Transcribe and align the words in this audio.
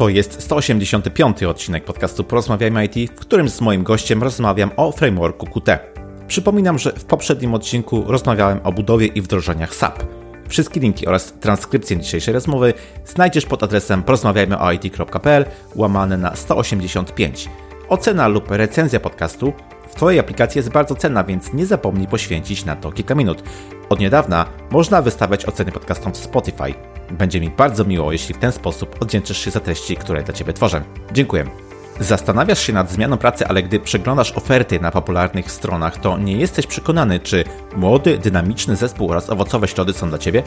To 0.00 0.08
jest 0.08 0.42
185. 0.42 1.42
odcinek 1.42 1.84
podcastu 1.84 2.24
Porozmawiajmy 2.24 2.84
IT, 2.84 3.12
w 3.12 3.14
którym 3.14 3.48
z 3.48 3.60
moim 3.60 3.82
gościem 3.82 4.22
rozmawiam 4.22 4.70
o 4.76 4.92
frameworku 4.92 5.46
Qt. 5.46 5.78
Przypominam, 6.28 6.78
że 6.78 6.92
w 6.92 7.04
poprzednim 7.04 7.54
odcinku 7.54 8.04
rozmawiałem 8.06 8.60
o 8.64 8.72
budowie 8.72 9.06
i 9.06 9.20
wdrożeniach 9.20 9.74
SAP. 9.74 10.04
Wszystkie 10.48 10.80
linki 10.80 11.06
oraz 11.06 11.32
transkrypcję 11.32 11.98
dzisiejszej 11.98 12.34
rozmowy 12.34 12.74
znajdziesz 13.04 13.46
pod 13.46 13.62
adresem 13.62 14.02
porozmawiajmyoit.pl 14.02 15.44
łamane 15.74 16.16
na 16.16 16.36
185. 16.36 17.48
Ocena 17.88 18.28
lub 18.28 18.50
recenzja 18.50 19.00
podcastu 19.00 19.52
w 19.88 19.94
Twojej 19.94 20.20
aplikacji 20.20 20.58
jest 20.58 20.70
bardzo 20.70 20.94
cenna, 20.94 21.24
więc 21.24 21.52
nie 21.52 21.66
zapomnij 21.66 22.06
poświęcić 22.06 22.64
na 22.64 22.76
to 22.76 22.92
kilka 22.92 23.14
minut. 23.14 23.42
Od 23.88 24.00
niedawna 24.00 24.46
można 24.70 25.02
wystawiać 25.02 25.46
oceny 25.46 25.72
podcastom 25.72 26.12
w 26.12 26.16
Spotify. 26.16 26.74
Będzie 27.10 27.40
mi 27.40 27.50
bardzo 27.50 27.84
miło, 27.84 28.12
jeśli 28.12 28.34
w 28.34 28.38
ten 28.38 28.52
sposób 28.52 29.02
oddzięczysz 29.02 29.38
się 29.38 29.50
za 29.50 29.60
treści, 29.60 29.96
które 29.96 30.22
dla 30.22 30.34
Ciebie 30.34 30.52
tworzę. 30.52 30.82
Dziękuję. 31.12 31.46
Zastanawiasz 32.00 32.60
się 32.60 32.72
nad 32.72 32.90
zmianą 32.90 33.16
pracy, 33.16 33.46
ale 33.46 33.62
gdy 33.62 33.80
przeglądasz 33.80 34.32
oferty 34.32 34.80
na 34.80 34.90
popularnych 34.90 35.52
stronach, 35.52 35.98
to 35.98 36.18
nie 36.18 36.36
jesteś 36.36 36.66
przekonany, 36.66 37.20
czy 37.20 37.44
młody, 37.76 38.18
dynamiczny 38.18 38.76
zespół 38.76 39.10
oraz 39.10 39.30
owocowe 39.30 39.68
ślody 39.68 39.92
są 39.92 40.08
dla 40.08 40.18
Ciebie? 40.18 40.42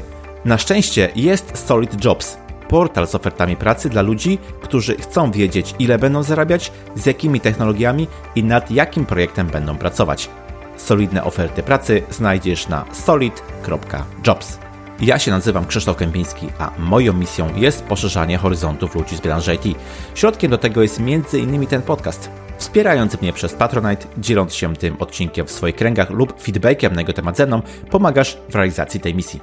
Na 0.46 0.58
szczęście 0.58 1.10
jest 1.16 1.68
Solid 1.68 2.06
Jobs, 2.06 2.38
portal 2.70 3.08
z 3.08 3.16
ofertami 3.16 3.56
pracy 3.56 3.90
dla 3.90 4.02
ludzi, 4.02 4.38
którzy 4.62 4.96
chcą 4.98 5.32
wiedzieć, 5.32 5.76
ile 5.80 6.00
będą 6.00 6.24
zarabiać, 6.24 6.72
z 6.96 7.06
jakimi 7.06 7.40
technologiami 7.40 8.08
i 8.36 8.44
nad 8.44 8.72
jakim 8.72 9.06
projektem 9.06 9.48
będą 9.48 9.78
pracować. 9.78 10.30
Solidne 10.78 11.24
oferty 11.24 11.64
pracy 11.64 12.04
znajdziesz 12.10 12.68
na 12.68 12.86
solid.jobs. 12.92 14.63
Ja 15.04 15.20
się 15.20 15.32
nazywam 15.32 15.66
Krzysztof 15.66 15.98
Kępiński, 15.98 16.50
a 16.60 16.72
moją 16.80 17.14
misją 17.14 17.56
jest 17.56 17.84
poszerzanie 17.84 18.38
horyzontów 18.38 18.96
ludzi 18.96 19.18
z 19.18 19.22
branży 19.22 19.56
IT. 19.56 19.78
Środkiem 20.16 20.52
do 20.52 20.58
tego 20.58 20.82
jest 20.82 21.00
m.in. 21.00 21.68
ten 21.68 21.82
podcast. 21.82 22.30
Wspierając 22.58 23.22
mnie 23.22 23.34
przez 23.34 23.54
Patronite, 23.54 24.06
dzieląc 24.18 24.56
się 24.56 24.76
tym 24.76 24.96
odcinkiem 25.00 25.48
w 25.48 25.52
swoich 25.52 25.76
kręgach 25.76 26.10
lub 26.10 26.42
feedbackiem 26.42 26.94
na 26.94 27.02
jego 27.02 27.14
temat 27.14 27.38
ze 27.38 27.46
mną, 27.46 27.62
pomagasz 27.92 28.38
w 28.50 28.56
realizacji 28.56 29.00
tej 29.00 29.16
misji. 29.16 29.42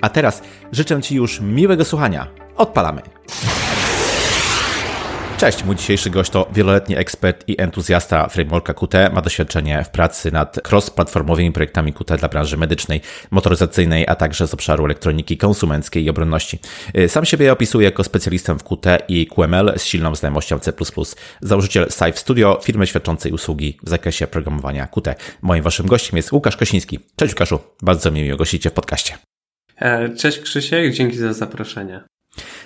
A 0.00 0.08
teraz 0.08 0.42
życzę 0.72 1.02
Ci 1.02 1.14
już 1.14 1.40
miłego 1.40 1.84
słuchania. 1.84 2.26
Odpalamy! 2.56 3.02
Cześć, 5.38 5.64
mój 5.64 5.76
dzisiejszy 5.76 6.10
gość 6.10 6.30
to 6.30 6.48
wieloletni 6.52 6.96
ekspert 6.96 7.48
i 7.48 7.60
entuzjasta 7.60 8.28
frameworka 8.28 8.74
Qt. 8.74 9.10
Ma 9.14 9.22
doświadczenie 9.22 9.84
w 9.84 9.90
pracy 9.90 10.32
nad 10.32 10.56
cross-platformowymi 10.68 11.52
projektami 11.52 11.92
Qt 11.92 12.18
dla 12.18 12.28
branży 12.28 12.56
medycznej, 12.56 13.00
motoryzacyjnej, 13.30 14.04
a 14.08 14.14
także 14.14 14.46
z 14.46 14.54
obszaru 14.54 14.84
elektroniki 14.84 15.36
konsumenckiej 15.36 16.04
i 16.04 16.10
obronności. 16.10 16.58
Sam 17.08 17.24
siebie 17.24 17.52
opisuje 17.52 17.84
jako 17.84 18.04
specjalistę 18.04 18.54
w 18.54 18.64
Qt 18.64 18.98
i 19.08 19.26
QML 19.26 19.72
z 19.76 19.84
silną 19.84 20.14
znajomością 20.14 20.58
C++. 20.58 20.72
Założyciel 21.40 21.90
Safe 21.90 22.16
Studio, 22.16 22.60
firmy 22.62 22.86
świadczącej 22.86 23.32
usługi 23.32 23.78
w 23.82 23.88
zakresie 23.88 24.26
programowania 24.26 24.86
Qt. 24.86 25.14
Moim 25.42 25.62
waszym 25.62 25.86
gościem 25.86 26.16
jest 26.16 26.32
Łukasz 26.32 26.56
Kosiński. 26.56 27.00
Cześć 27.16 27.32
Łukaszu, 27.34 27.58
bardzo 27.82 28.10
mi 28.10 28.22
miło 28.22 28.36
gościcie 28.36 28.70
w 28.70 28.72
podcaście. 28.72 29.18
E, 29.76 30.14
cześć 30.14 30.38
Krzysiek, 30.38 30.94
dzięki 30.94 31.16
za 31.16 31.32
zaproszenie. 31.32 32.00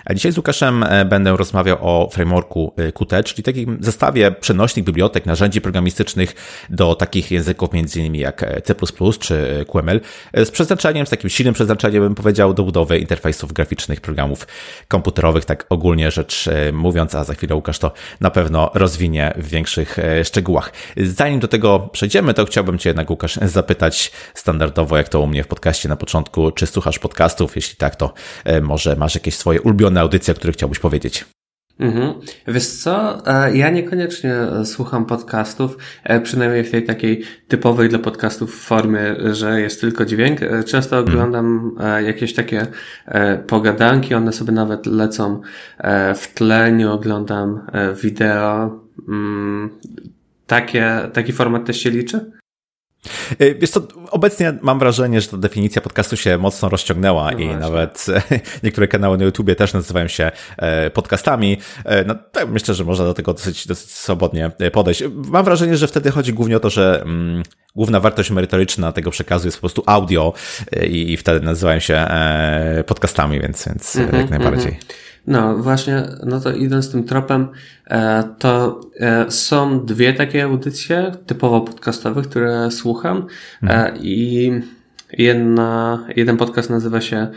A 0.05 0.14
dzisiaj 0.14 0.33
z 0.33 0.36
Łukaszem 0.36 0.83
e, 0.83 1.05
będę 1.05 1.36
rozmawiał 1.36 1.78
o 1.81 2.11
frameworku 2.12 2.72
e, 2.77 2.92
Qt, 2.92 3.25
czyli 3.25 3.42
takim 3.42 3.78
zestawie 3.81 4.31
przenośnych 4.31 4.84
bibliotek, 4.84 5.27
narzędzi 5.27 5.61
programistycznych 5.61 6.34
do 6.70 6.95
takich 6.95 7.31
języków 7.31 7.70
m.in. 7.72 8.14
jak 8.14 8.42
e, 8.42 8.62
C++ 8.62 8.75
czy 9.20 9.64
QML, 9.69 10.00
z 10.34 10.50
przeznaczeniem, 10.50 11.06
z 11.06 11.11
takim 11.11 11.30
silnym 11.30 11.55
przeznaczeniem, 11.55 12.03
bym 12.03 12.14
powiedział, 12.14 12.55
do 12.55 12.64
budowy 12.64 12.98
interfejsów 12.98 13.53
graficznych, 13.53 14.00
programów 14.00 14.47
komputerowych, 14.89 15.45
tak 15.45 15.67
ogólnie 15.69 16.11
rzecz 16.11 16.48
mówiąc, 16.73 17.14
a 17.14 17.25
za 17.25 17.34
chwilę 17.34 17.55
Łukasz 17.55 17.78
to 17.78 17.92
na 18.20 18.30
pewno 18.30 18.70
rozwinie 18.75 19.34
w 19.36 19.48
większych 19.48 19.97
szczegółach. 20.25 20.73
Zanim 20.97 21.41
do 21.41 21.48
tego 21.48 21.89
przejdziemy, 21.92 22.34
to 22.34 22.45
chciałbym 22.45 22.78
Cię 22.78 22.91
jednak, 22.91 23.11
Łukasz, 23.11 23.39
zapytać 23.42 24.12
standardowo, 24.34 24.96
jak 24.96 25.08
to 25.08 25.20
u 25.20 25.27
mnie 25.27 25.45
w 25.45 25.46
podcaście 25.46 25.89
na 25.89 25.96
początku, 25.96 26.51
czy 26.51 26.67
słuchasz 26.67 26.98
podcastów? 26.98 27.57
Jeśli 27.57 27.77
tak, 27.77 27.96
to 27.96 28.13
może 28.63 28.96
masz 28.96 29.14
jakieś 29.14 29.34
swoje 29.34 29.61
ulubione 29.61 29.92
audycje, 30.01 30.35
o 30.35 30.36
których 30.36 30.57
chciałbyś 30.57 30.79
powiedzieć? 30.79 31.25
Mhm. 31.79 32.14
Wiesz 32.48 32.67
co, 32.67 33.27
e, 33.27 33.57
ja 33.57 33.70
niekoniecznie 33.70 34.35
słucham 34.64 35.07
podcastów, 35.07 35.79
e, 36.05 36.20
przynajmniej 36.20 36.64
w 36.64 36.70
tej 36.70 36.85
takiej 36.85 37.25
typowej 37.48 37.89
dla 37.89 37.98
podcastów 37.98 38.63
formie, 38.63 39.17
że 39.33 39.61
jest 39.61 39.81
tylko 39.81 40.05
dźwięk. 40.05 40.42
E, 40.42 40.64
często 40.64 40.98
mhm. 40.98 41.17
oglądam 41.17 41.77
jakieś 42.07 42.35
takie 42.35 42.67
pogadanki, 43.47 44.14
one 44.14 44.33
sobie 44.33 44.52
nawet 44.52 44.86
lecą 44.86 45.41
w 46.14 46.35
tle, 46.35 46.73
nie 46.73 46.91
oglądam 46.91 47.61
wideo. 48.02 48.81
Mm, 49.08 49.70
takie, 50.47 51.01
taki 51.13 51.33
format 51.33 51.64
też 51.64 51.77
się 51.77 51.91
liczy? 51.91 52.33
Y, 53.40 53.57
wiesz 53.61 53.70
co, 53.70 53.80
obecnie 54.11 54.55
mam 54.63 54.79
wrażenie, 54.79 55.20
że 55.20 55.29
ta 55.29 55.36
definicja 55.36 55.83
podcastu 55.83 56.17
się 56.17 56.39
mocno 56.39 56.68
rozciągnęła 56.68 57.30
no 57.30 57.39
i 57.39 57.45
właśnie. 57.45 57.57
nawet 57.57 58.07
niektóre 58.63 58.89
kanały 58.89 59.18
na 59.18 59.24
YouTubie 59.24 59.55
też 59.55 59.73
nazywają 59.73 60.08
się 60.08 60.30
e, 60.57 60.90
podcastami. 60.90 61.57
E, 61.85 62.05
no, 62.05 62.14
tak 62.33 62.48
myślę, 62.48 62.74
że 62.74 62.85
można 62.85 63.05
do 63.05 63.14
tego 63.14 63.33
dosyć, 63.33 63.67
dosyć 63.67 63.90
swobodnie 63.90 64.51
e, 64.58 64.70
podejść. 64.70 65.02
Mam 65.14 65.45
wrażenie, 65.45 65.77
że 65.77 65.89
wtedy 65.89 66.11
chodzi 66.11 66.33
głównie 66.33 66.57
o 66.57 66.61
to, 66.61 66.70
że 66.70 67.02
mm, 67.02 67.42
główna 67.77 68.01
wartość 68.01 68.30
merytoryczna 68.30 68.92
tego 68.92 69.11
przekazu 69.11 69.48
jest 69.48 69.57
po 69.57 69.61
prostu 69.61 69.83
audio 69.86 70.33
i, 70.83 71.13
i 71.13 71.17
wtedy 71.17 71.46
nazywają 71.46 71.80
się 71.80 72.07
podcastami, 72.86 73.40
więc, 73.40 73.67
więc 73.67 73.96
mm 73.96 74.11
-hmm, 74.11 74.17
jak 74.17 74.30
najbardziej. 74.30 74.69
Mm 74.69 74.80
-hmm. 74.80 75.11
No 75.27 75.56
właśnie, 75.56 76.02
no 76.27 76.40
to 76.40 76.52
idąc 76.52 76.92
tym 76.92 77.05
tropem, 77.05 77.48
e, 77.90 78.24
to 78.38 78.80
e, 79.00 79.30
są 79.30 79.86
dwie 79.86 80.12
takie 80.12 80.44
audycje 80.44 81.12
typowo 81.27 81.60
podcastowe, 81.60 82.22
które 82.22 82.70
słucham 82.70 83.27
e, 83.62 83.66
mhm. 83.66 83.96
i 84.00 84.52
Jedna, 85.18 86.06
jeden 86.16 86.36
podcast 86.36 86.70
nazywa 86.70 87.00
się 87.00 87.28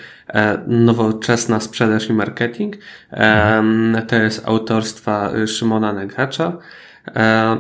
Nowoczesna 0.68 1.60
Sprzedaż 1.60 2.10
i 2.10 2.14
Marketing. 2.14 2.76
Mhm. 3.12 4.06
To 4.08 4.16
jest 4.16 4.48
autorstwa 4.48 5.32
Szymona 5.48 5.94
Negacza. 5.94 6.58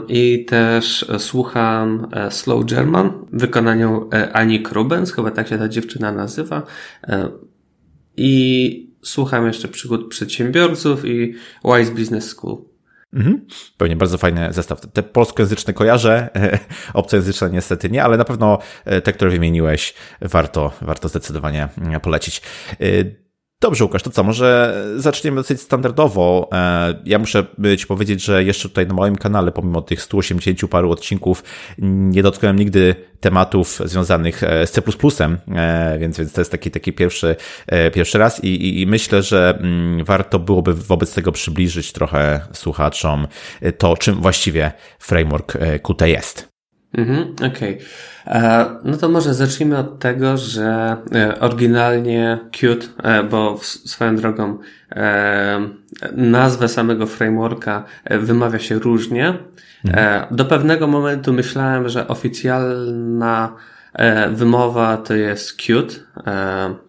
I 0.07 0.45
też 0.45 1.05
słucham 1.17 2.07
Slow 2.29 2.65
German 2.65 3.11
w 3.33 3.39
wykonaniu 3.39 4.09
Ani 4.33 4.61
Krubens, 4.61 5.13
chyba 5.13 5.31
tak 5.31 5.47
się 5.47 5.57
ta 5.57 5.69
dziewczyna 5.69 6.11
nazywa. 6.11 6.63
I 8.17 8.94
słucham 9.05 9.47
jeszcze 9.47 9.67
przygód 9.67 10.09
przedsiębiorców 10.09 11.05
i 11.05 11.35
Wise 11.65 11.91
Business 11.91 12.27
School. 12.29 12.57
Mhm. 13.13 13.47
Pewnie 13.77 13.95
bardzo 13.95 14.17
fajny 14.17 14.53
zestaw. 14.53 14.81
Te 14.93 15.03
polskojęzyczne 15.03 15.73
kojarzę, 15.73 16.29
obcojęzyczne 16.93 17.49
niestety 17.49 17.89
nie, 17.89 18.03
ale 18.03 18.17
na 18.17 18.25
pewno 18.25 18.59
e, 18.85 19.01
te, 19.01 19.13
które 19.13 19.31
wymieniłeś, 19.31 19.93
warto, 20.21 20.71
warto 20.81 21.07
zdecydowanie 21.07 21.67
e, 21.93 21.99
polecić. 21.99 22.41
Dobrze, 23.65 23.83
Łukasz, 23.83 24.03
to 24.03 24.09
co? 24.09 24.23
Może 24.23 24.81
zaczniemy 24.95 25.35
dosyć 25.35 25.61
standardowo. 25.61 26.49
E, 26.53 26.93
ja 27.05 27.19
muszę 27.19 27.45
Ci 27.77 27.87
powiedzieć, 27.87 28.23
że 28.23 28.43
jeszcze 28.43 28.69
tutaj 28.69 28.87
na 28.87 28.93
moim 28.93 29.15
kanale, 29.15 29.51
pomimo 29.51 29.81
tych 29.81 30.01
180 30.01 30.69
paru 30.69 30.91
odcinków, 30.91 31.43
nie 31.77 32.23
dotknąłem 32.23 32.59
nigdy 32.59 32.95
tematów 33.19 33.81
związanych 33.85 34.43
e, 34.43 34.67
z 34.67 34.71
C++, 34.71 34.81
e, 34.81 35.97
więc, 35.99 36.17
więc 36.17 36.33
to 36.33 36.41
jest 36.41 36.51
taki, 36.51 36.71
taki 36.71 36.93
pierwszy, 36.93 37.35
pierwszy 37.93 38.17
raz 38.17 38.43
i, 38.43 38.81
i 38.81 38.87
myślę, 38.87 39.23
że 39.23 39.57
mm, 39.59 40.05
warto 40.05 40.39
byłoby 40.39 40.73
wobec 40.73 41.13
tego 41.13 41.31
przybliżyć 41.31 41.91
trochę 41.91 42.47
słuchaczom 42.53 43.27
to, 43.77 43.97
czym 43.97 44.15
właściwie 44.15 44.71
framework 44.99 45.57
Qt 45.83 46.07
jest. 46.07 46.54
Mhm, 46.97 47.35
okej. 47.35 47.75
Okay. 47.75 47.77
E, 48.27 48.65
no 48.83 48.97
to 48.97 49.09
może 49.09 49.33
zacznijmy 49.33 49.77
od 49.77 49.99
tego, 49.99 50.37
że 50.37 50.97
e, 51.15 51.39
oryginalnie 51.39 52.39
Qt, 52.51 52.89
e, 53.03 53.23
bo 53.23 53.59
swoją 53.63 54.15
drogą 54.15 54.57
nazwę 56.15 56.67
samego 56.67 57.07
frameworka 57.07 57.83
wymawia 58.09 58.59
się 58.59 58.79
różnie. 58.79 59.37
Mhm. 59.85 60.25
Do 60.35 60.45
pewnego 60.45 60.87
momentu 60.87 61.33
myślałem, 61.33 61.89
że 61.89 62.07
oficjalna 62.07 63.55
wymowa 64.31 64.97
to 64.97 65.13
jest 65.13 65.57
Qt, 65.57 65.99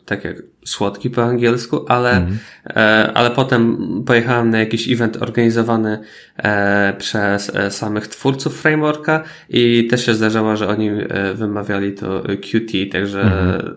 tak 0.04 0.24
jak 0.24 0.36
słodki 0.66 1.10
po 1.10 1.24
angielsku, 1.24 1.84
ale, 1.88 2.10
mm. 2.10 2.38
e, 2.66 3.12
ale 3.14 3.30
potem 3.30 3.76
pojechałem 4.06 4.50
na 4.50 4.58
jakiś 4.58 4.92
event 4.92 5.22
organizowany 5.22 5.98
e, 6.36 6.94
przez 6.98 7.56
e, 7.56 7.70
samych 7.70 8.08
twórców 8.08 8.60
frameworka 8.60 9.24
i 9.48 9.86
też 9.90 10.06
się 10.06 10.14
zdarzało, 10.14 10.56
że 10.56 10.68
oni 10.68 10.88
e, 10.88 11.34
wymawiali 11.34 11.92
to 11.92 12.22
Qt, 12.22 12.86
także, 12.92 13.20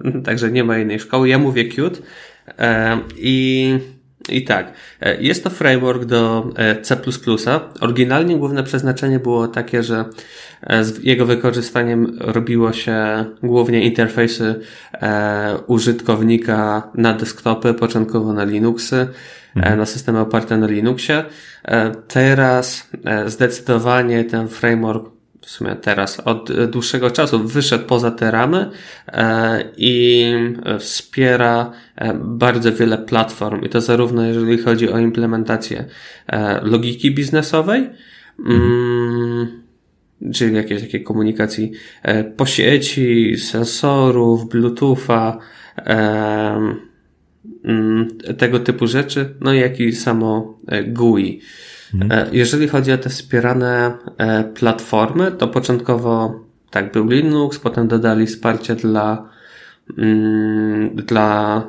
mm. 0.03 0.23
także 0.23 0.51
nie 0.51 0.63
ma 0.63 0.77
innej 0.77 0.99
szkoły. 0.99 1.29
Ja 1.29 1.37
mówię 1.37 1.65
Qt 1.65 2.01
e, 2.57 2.97
i 3.17 3.79
i 4.31 4.43
tak, 4.43 4.73
e, 5.01 5.21
jest 5.21 5.43
to 5.43 5.49
framework 5.49 6.05
do 6.05 6.49
C++. 6.81 6.97
Oryginalnie 7.79 8.37
główne 8.37 8.63
przeznaczenie 8.63 9.19
było 9.19 9.47
takie, 9.47 9.83
że 9.83 10.05
E, 10.61 10.83
z 10.83 11.03
jego 11.03 11.25
wykorzystaniem 11.25 12.17
robiło 12.19 12.73
się 12.73 13.25
głównie 13.43 13.81
interfejsy 13.81 14.59
e, 14.93 15.57
użytkownika 15.67 16.91
na 16.95 17.13
desktopy, 17.13 17.73
początkowo 17.73 18.33
na 18.33 18.43
Linuxy. 18.43 19.07
mhm. 19.55 19.77
na 19.79 19.85
systemy 19.85 20.19
oparte 20.19 20.57
na 20.57 20.67
Linuxie. 20.67 21.23
Teraz 22.07 22.89
zdecydowanie 23.25 24.23
ten 24.23 24.47
framework 24.47 25.18
w 25.41 25.49
sumie 25.49 25.75
teraz 25.75 26.19
od 26.19 26.67
dłuższego 26.67 27.11
czasu 27.11 27.47
wyszedł 27.47 27.85
poza 27.85 28.11
te 28.11 28.31
ramy 28.31 28.69
i 29.77 30.25
wspiera 30.79 31.71
bardzo 32.15 32.73
wiele 32.73 32.97
platform 32.97 33.65
i 33.65 33.69
to 33.69 33.81
zarówno 33.81 34.25
jeżeli 34.25 34.57
chodzi 34.57 34.89
o 34.89 34.99
implementację 34.99 35.85
logiki 36.61 37.11
biznesowej, 37.11 37.89
mhm 38.39 39.59
czyli 40.33 40.55
jakiejś 40.55 40.81
takiej 40.81 41.03
komunikacji 41.03 41.71
e, 42.03 42.23
po 42.23 42.45
sieci, 42.45 43.37
sensorów, 43.37 44.49
Bluetootha, 44.49 45.37
mm, 47.63 48.07
tego 48.37 48.59
typu 48.59 48.87
rzeczy, 48.87 49.35
no 49.41 49.53
jak 49.53 49.79
i 49.79 49.95
samo 49.95 50.57
e, 50.67 50.83
GUI. 50.83 51.41
Mhm. 51.93 52.11
E, 52.11 52.27
jeżeli 52.31 52.67
chodzi 52.67 52.91
o 52.91 52.97
te 52.97 53.09
wspierane 53.09 53.97
platformy, 54.55 55.31
to 55.31 55.47
początkowo 55.47 56.39
tak 56.69 56.91
był 56.91 57.07
Linux, 57.07 57.59
potem 57.59 57.87
dodali 57.87 58.25
wsparcie 58.25 58.75
dla, 58.75 59.29
mm, 59.97 60.95
dla 60.95 61.63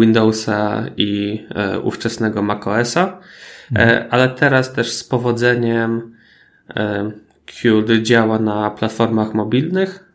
Windowsa 0.00 0.84
i 0.96 1.46
ówczesnego 1.82 2.42
macOSa, 2.42 3.18
mhm. 3.72 4.06
ale 4.10 4.28
teraz 4.28 4.72
też 4.72 4.92
z 4.92 5.04
powodzeniem 5.04 6.14
Qt 7.46 8.02
działa 8.02 8.38
na 8.38 8.70
platformach 8.70 9.34
mobilnych, 9.34 10.09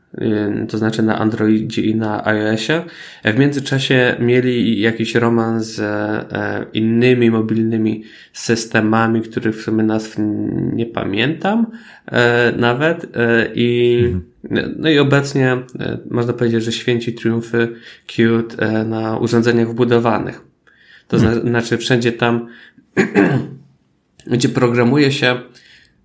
to 0.70 0.78
znaczy 0.78 1.04
na 1.04 1.20
Androidzie 1.20 1.82
i 1.82 1.96
na 1.96 2.26
iOSie. 2.26 2.84
W 3.24 3.40
międzyczasie 3.40 4.16
mieli 4.20 4.80
jakiś 4.80 5.16
romans 5.16 5.66
z 5.66 5.80
e, 5.80 6.66
innymi 6.74 7.32
mobilnymi 7.32 8.04
systemami, 8.34 9.22
których 9.22 9.56
w 9.56 9.62
sumie 9.62 9.84
nazw 9.84 10.16
nie 10.74 10.86
pamiętam 10.86 11.68
e, 12.06 12.54
nawet 12.58 13.18
e, 13.18 13.50
i 13.56 14.16
no 14.78 14.90
i 14.90 15.00
obecnie 15.00 15.58
można 16.10 16.34
powiedzieć, 16.34 16.64
że 16.64 16.72
święci 16.72 17.14
triumfy 17.14 17.76
Qt 18.08 18.58
na 18.86 19.18
urządzeniach 19.18 19.70
wbudowanych. 19.70 20.42
To 21.08 21.20
hmm. 21.20 21.48
znaczy 21.48 21.78
wszędzie 21.78 22.12
tam, 22.12 22.48
gdzie 24.32 24.50
programuje 24.50 25.12
się 25.12 25.36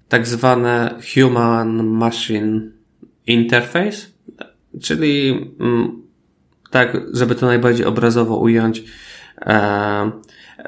tak 0.09 0.27
zwane 0.27 0.95
Human 1.15 1.85
Machine 1.87 2.80
Interface, 3.31 4.07
czyli 4.83 5.31
mm, 5.61 6.03
tak, 6.71 6.97
żeby 7.13 7.35
to 7.35 7.47
najbardziej 7.47 7.87
obrazowo 7.87 8.37
ująć, 8.37 8.85
e, 9.47 10.11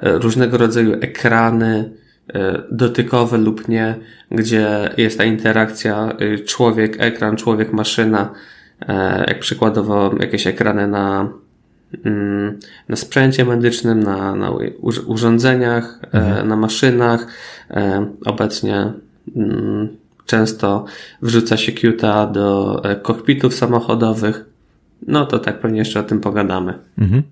różnego 0.02 0.58
rodzaju 0.58 0.92
ekrany 1.00 1.92
e, 2.34 2.62
dotykowe 2.70 3.38
lub 3.38 3.68
nie, 3.68 3.94
gdzie 4.30 4.90
jest 4.96 5.18
ta 5.18 5.24
interakcja 5.24 6.12
e, 6.18 6.38
człowiek, 6.38 6.96
ekran, 6.98 7.36
człowiek, 7.36 7.72
maszyna, 7.72 8.34
jak 9.28 9.38
przykładowo 9.40 10.14
jakieś 10.20 10.46
ekrany 10.46 10.88
na, 10.88 11.32
mm, 12.04 12.58
na 12.88 12.96
sprzęcie 12.96 13.44
medycznym, 13.44 14.02
na, 14.02 14.34
na 14.34 14.50
urządzeniach, 15.06 15.98
mhm. 16.12 16.48
na 16.48 16.56
maszynach. 16.56 17.26
Obecnie 18.26 18.92
Mm, 19.36 19.96
często 20.26 20.84
wrzuca 21.22 21.56
się 21.56 21.72
Qt 21.72 22.32
do 22.32 22.80
e, 22.84 22.96
kokpitów 22.96 23.54
samochodowych. 23.54 24.44
No 25.06 25.26
to 25.26 25.38
tak 25.38 25.60
pewnie 25.60 25.78
jeszcze 25.78 26.00
o 26.00 26.02
tym 26.02 26.20
pogadamy. 26.20 26.78
Mhm. 26.98 27.22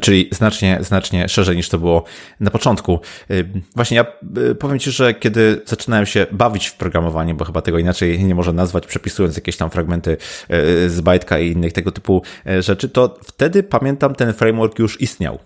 Czyli 0.00 0.28
znacznie, 0.32 0.78
znacznie 0.80 1.28
szerzej 1.28 1.56
niż 1.56 1.68
to 1.68 1.78
było 1.78 2.04
na 2.40 2.50
początku. 2.50 3.00
Y, 3.30 3.48
właśnie 3.74 3.96
ja 3.96 4.06
y, 4.50 4.54
powiem 4.54 4.78
Ci, 4.78 4.90
że 4.90 5.14
kiedy 5.14 5.62
zaczynałem 5.66 6.06
się 6.06 6.26
bawić 6.32 6.66
w 6.66 6.74
programowanie, 6.74 7.34
bo 7.34 7.44
chyba 7.44 7.62
tego 7.62 7.78
inaczej 7.78 8.24
nie 8.24 8.34
można 8.34 8.52
nazwać, 8.52 8.86
przepisując 8.86 9.36
jakieś 9.36 9.56
tam 9.56 9.70
fragmenty 9.70 10.10
y, 10.10 10.90
z 10.90 11.00
bajtka 11.00 11.38
i 11.38 11.52
innych 11.52 11.72
tego 11.72 11.92
typu 11.92 12.22
rzeczy, 12.60 12.88
to 12.88 13.18
wtedy 13.24 13.62
pamiętam 13.62 14.14
ten 14.14 14.32
framework 14.32 14.78
już 14.78 15.00
istniał. 15.00 15.38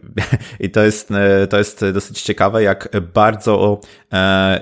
I 0.60 0.70
to 0.70 0.84
jest, 0.84 1.08
to 1.50 1.58
jest 1.58 1.84
dosyć 1.92 2.22
ciekawe, 2.22 2.62
jak 2.62 2.88
bardzo 3.14 3.80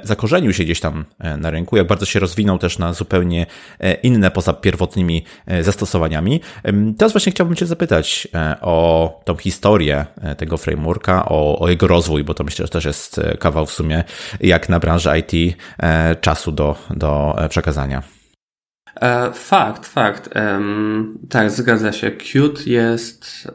zakorzenił 0.02 0.52
się 0.52 0.64
gdzieś 0.64 0.80
tam 0.80 1.04
na 1.38 1.50
rynku, 1.50 1.76
jak 1.76 1.86
bardzo 1.86 2.06
się 2.06 2.20
rozwinął 2.20 2.58
też 2.58 2.78
na 2.78 2.92
zupełnie 2.92 3.46
inne 4.02 4.30
poza 4.30 4.52
pierwotnymi 4.52 5.24
zastosowaniami. 5.60 6.40
Teraz 6.98 7.12
właśnie 7.12 7.32
chciałbym 7.32 7.56
Cię 7.56 7.66
zapytać 7.66 8.28
o 8.60 8.77
o 8.78 9.20
tą 9.24 9.36
historię 9.36 10.06
e, 10.22 10.34
tego 10.34 10.56
frameworka, 10.56 11.24
o, 11.28 11.58
o 11.58 11.68
jego 11.68 11.86
rozwój, 11.86 12.24
bo 12.24 12.34
to 12.34 12.44
myślę, 12.44 12.66
że 12.66 12.70
też 12.70 12.84
jest 12.84 13.18
e, 13.18 13.36
kawał 13.36 13.66
w 13.66 13.72
sumie, 13.72 14.04
jak 14.40 14.68
na 14.68 14.78
branżę 14.78 15.18
IT, 15.18 15.56
e, 15.78 16.16
czasu 16.16 16.52
do, 16.52 16.76
do 16.90 17.36
przekazania. 17.48 18.02
Fakt, 19.34 19.86
fakt. 19.86 20.30
Tak, 21.30 21.50
zgadza 21.50 21.92
się. 21.92 22.10
Qt 22.10 22.66
jest 22.66 23.48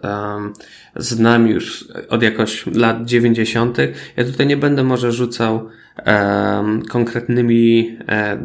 z 0.96 1.20
nami 1.20 1.52
już 1.52 1.88
od 2.10 2.24
jakoś 2.24 2.66
lat 2.66 3.06
90. 3.06 3.78
Ja 4.18 4.24
tutaj 4.24 4.48
nie 4.48 4.58
będę 4.58 4.84
może 4.84 5.12
rzucał 5.12 5.70
konkretnymi 6.90 7.98
e, 8.08 8.38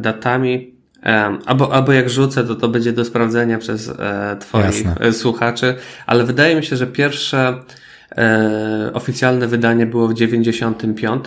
Albo, 1.47 1.73
albo 1.73 1.93
jak 1.93 2.11
rzucę, 2.11 2.45
to 2.45 2.55
to 2.55 2.69
będzie 2.69 2.93
do 2.93 3.05
sprawdzenia 3.05 3.59
przez 3.59 3.89
e, 3.89 4.37
Twoich 4.41 4.65
Jasne. 4.65 4.95
E, 5.01 5.13
słuchaczy, 5.13 5.75
ale 6.07 6.25
wydaje 6.25 6.57
mi 6.57 6.65
się, 6.65 6.77
że 6.77 6.87
pierwsze 6.87 7.55
e, 8.17 8.91
oficjalne 8.95 9.47
wydanie 9.47 9.87
było 9.87 10.09
w 10.09 10.15
95. 10.15 11.25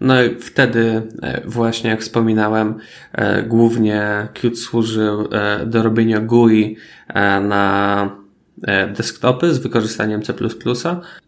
No 0.00 0.22
i 0.22 0.40
wtedy 0.40 1.02
e, 1.22 1.40
właśnie, 1.44 1.90
jak 1.90 2.00
wspominałem, 2.00 2.74
e, 3.12 3.42
głównie 3.42 4.28
Qt 4.34 4.56
służył 4.56 5.28
e, 5.32 5.66
do 5.66 5.82
robienia 5.82 6.20
GUI 6.20 6.76
na 7.42 8.10
desktopy 8.96 9.54
z 9.54 9.58
wykorzystaniem 9.58 10.22
C++. 10.22 10.32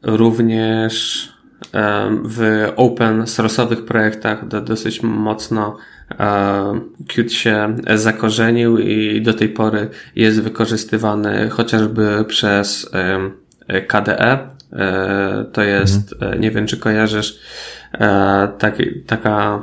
Również 0.02 1.28
w 2.24 2.68
open 2.76 3.22
source'owych 3.22 3.84
projektach 3.84 4.48
do, 4.48 4.60
dosyć 4.60 5.02
mocno 5.02 5.76
Qt 7.08 7.32
się 7.32 7.76
zakorzenił 7.94 8.78
i 8.78 9.22
do 9.22 9.34
tej 9.34 9.48
pory 9.48 9.88
jest 10.16 10.40
wykorzystywany 10.40 11.50
chociażby 11.50 12.24
przez 12.28 12.90
KDE. 13.86 14.56
E, 14.72 15.44
to 15.52 15.62
jest, 15.62 16.12
mhm. 16.12 16.40
Nie 16.40 16.50
wiem 16.50 16.66
czy 16.66 16.76
kojarzysz, 16.76 17.38
e, 17.92 18.48
taki, 18.58 19.00
taka, 19.00 19.62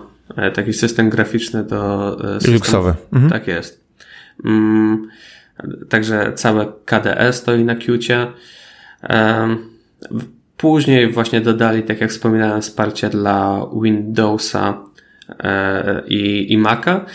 taki 0.54 0.74
system 0.74 1.10
graficzny 1.10 1.64
do 1.64 2.18
Linuxowy. 2.48 2.94
Mhm. 3.14 3.32
Tak 3.32 3.48
jest. 3.48 3.84
Mm, 4.46 5.08
także 5.90 6.34
całe 6.36 6.66
KDE 6.86 7.34
stoi 7.34 7.64
na 7.64 7.76
Qcie. 7.76 8.28
Później 10.58 11.12
właśnie 11.12 11.42
dodali, 11.42 11.84
tak 11.84 12.02
jak 12.02 12.10
wspominałem, 12.10 12.62
wsparcie 12.62 13.10
dla 13.10 13.66
Windowsa 13.82 14.78
i, 16.08 16.54
i 16.54 16.58
Maca. 16.58 17.06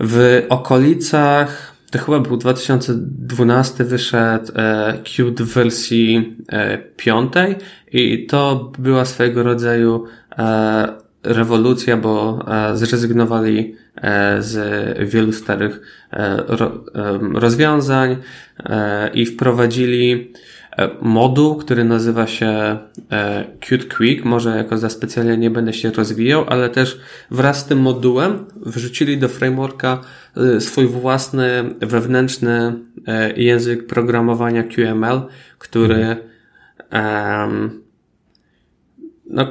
W 0.00 0.42
okolicach, 0.48 1.76
to 1.90 1.98
chyba 1.98 2.20
był 2.20 2.36
2012 2.36 3.84
wyszedł 3.84 4.52
e, 4.56 4.98
Qt 5.04 5.44
w 5.44 5.54
wersji 5.54 6.36
e, 6.48 6.78
piątej 6.78 7.56
i 7.92 8.26
to 8.26 8.72
była 8.78 9.04
swojego 9.04 9.42
rodzaju 9.42 10.04
rewolucja, 11.22 11.96
bo 11.96 12.44
zrezygnowali 12.74 13.76
z 14.38 14.54
wielu 15.10 15.32
starych 15.32 15.80
rozwiązań 17.34 18.16
i 19.14 19.26
wprowadzili 19.26 20.32
E, 20.32 20.51
moduł, 21.02 21.56
który 21.56 21.84
nazywa 21.84 22.26
się 22.26 22.46
e, 23.10 23.44
Qt 23.60 23.96
Quick. 23.96 24.24
Może 24.24 24.56
jako 24.56 24.78
za 24.78 24.90
specjalnie 24.90 25.36
nie 25.36 25.50
będę 25.50 25.72
się 25.72 25.90
rozwijał, 25.90 26.44
ale 26.48 26.70
też 26.70 27.00
wraz 27.30 27.58
z 27.58 27.64
tym 27.64 27.80
modułem 27.80 28.44
wrzucili 28.56 29.18
do 29.18 29.28
frameworka 29.28 30.00
e, 30.36 30.60
swój 30.60 30.86
własny 30.86 31.74
wewnętrzny 31.80 32.72
język 33.36 33.86
programowania 33.86 34.62
QML, 34.62 35.22
który 35.58 36.16
um, 36.92 37.82
no, 39.26 39.46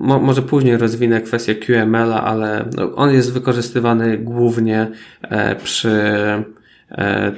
mo, 0.00 0.18
może 0.18 0.42
później 0.42 0.76
rozwinę 0.76 1.20
kwestię 1.20 1.54
QML-a, 1.54 2.22
ale 2.24 2.68
no, 2.76 2.94
on 2.94 3.12
jest 3.12 3.32
wykorzystywany 3.32 4.18
głównie 4.18 4.90
przy 5.62 5.90
e, 5.90 6.57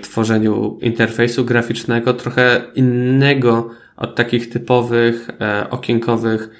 tworzeniu 0.02 0.78
interfejsu 0.82 1.44
graficznego, 1.44 2.14
trochę 2.14 2.62
innego 2.74 3.70
od 3.96 4.14
takich 4.14 4.50
typowych 4.50 5.30
e, 5.40 5.70
okienkowych 5.70 6.50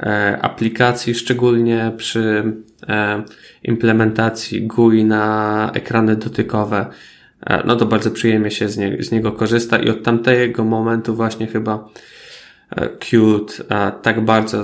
e, 0.00 0.38
aplikacji, 0.42 1.14
szczególnie 1.14 1.92
przy 1.96 2.52
e, 2.88 3.22
implementacji 3.62 4.66
GUI 4.66 5.04
na 5.04 5.70
ekrany 5.74 6.16
dotykowe. 6.16 6.86
E, 7.46 7.66
no 7.66 7.76
to 7.76 7.86
bardzo 7.86 8.10
przyjemnie 8.10 8.50
się 8.50 8.68
z, 8.68 8.76
nie, 8.76 9.02
z 9.02 9.12
niego 9.12 9.32
korzysta 9.32 9.78
i 9.78 9.90
od 9.90 10.02
tamtego 10.02 10.64
momentu 10.64 11.14
właśnie 11.14 11.46
chyba 11.46 11.88
Qt 12.98 13.64
tak 14.02 14.24
bardzo 14.24 14.62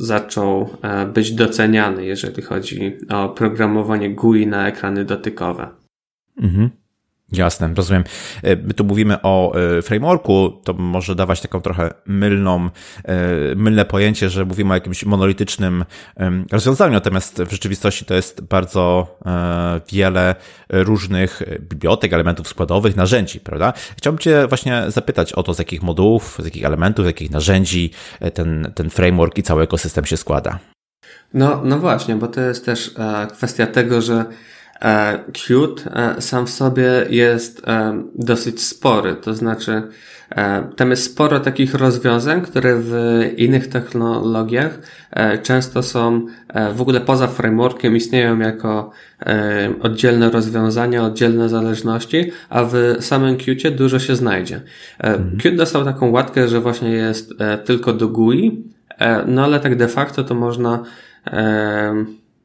zaczął 0.00 0.76
być 1.14 1.32
doceniany, 1.32 2.04
jeżeli 2.04 2.42
chodzi 2.42 2.96
o 3.08 3.28
programowanie 3.28 4.10
GUI 4.10 4.46
na 4.46 4.68
ekrany 4.68 5.04
dotykowe. 5.04 5.68
Mhm. 6.42 6.70
Jasne, 7.32 7.70
rozumiem. 7.74 8.04
E, 8.42 8.56
my 8.56 8.74
tu 8.74 8.84
mówimy 8.84 9.22
o 9.22 9.54
e, 9.78 9.82
frameworku, 9.82 10.60
to 10.64 10.72
może 10.72 11.14
dawać 11.14 11.40
taką 11.40 11.60
trochę 11.60 11.90
mylną, 12.06 12.70
e, 13.04 13.18
mylne 13.54 13.84
pojęcie, 13.84 14.30
że 14.30 14.44
mówimy 14.44 14.70
o 14.70 14.74
jakimś 14.74 15.04
monolitycznym 15.04 15.84
rozwiązaniu, 16.52 16.92
natomiast 16.92 17.42
w 17.42 17.50
rzeczywistości 17.50 18.04
to 18.04 18.14
jest 18.14 18.40
bardzo 18.40 19.16
wiele 19.92 20.34
różnych 20.68 21.42
bibliotek, 21.60 22.12
elementów 22.12 22.48
składowych, 22.48 22.96
narzędzi, 22.96 23.40
prawda? 23.40 23.72
Chciałbym 23.96 24.18
Cię 24.18 24.46
właśnie 24.48 24.84
zapytać 24.88 25.32
o 25.32 25.42
to, 25.42 25.54
z 25.54 25.58
jakich 25.58 25.82
modułów, 25.82 26.38
z 26.38 26.44
jakich 26.44 26.64
elementów, 26.64 27.04
z 27.04 27.06
jakich 27.06 27.30
narzędzi 27.30 27.90
ten, 28.34 28.72
ten 28.74 28.90
framework 28.90 29.38
i 29.38 29.42
cały 29.42 29.62
ekosystem 29.62 30.04
się 30.04 30.16
składa. 30.16 30.58
No, 31.34 31.62
no 31.64 31.78
właśnie, 31.78 32.16
bo 32.16 32.28
to 32.28 32.40
jest 32.40 32.64
też 32.64 32.94
kwestia 33.32 33.66
tego, 33.66 34.02
że 34.02 34.24
Qt 35.32 35.90
e, 35.94 36.20
sam 36.20 36.46
w 36.46 36.50
sobie 36.50 37.06
jest 37.10 37.68
e, 37.68 38.02
dosyć 38.14 38.62
spory, 38.62 39.14
to 39.14 39.34
znaczy 39.34 39.82
tam 40.76 40.90
jest 40.90 41.04
sporo 41.04 41.40
takich 41.40 41.74
rozwiązań, 41.74 42.42
które 42.42 42.76
w 42.78 42.94
innych 43.36 43.68
technologiach 43.68 44.78
często 45.42 45.82
są 45.82 46.26
w 46.74 46.80
ogóle 46.80 47.00
poza 47.00 47.26
frameworkiem, 47.26 47.96
istnieją 47.96 48.38
jako 48.38 48.90
oddzielne 49.80 50.30
rozwiązania, 50.30 51.04
oddzielne 51.04 51.48
zależności, 51.48 52.30
a 52.48 52.64
w 52.64 52.96
samym 53.00 53.36
Qt 53.36 53.70
dużo 53.70 53.98
się 53.98 54.16
znajdzie. 54.16 54.60
Mhm. 54.98 55.36
Qt 55.36 55.56
dostał 55.56 55.84
taką 55.84 56.10
łatkę, 56.10 56.48
że 56.48 56.60
właśnie 56.60 56.90
jest 56.90 57.34
tylko 57.64 57.92
do 57.92 58.08
GUI, 58.08 58.64
no 59.26 59.44
ale 59.44 59.60
tak 59.60 59.76
de 59.76 59.88
facto 59.88 60.24
to 60.24 60.34
można 60.34 60.82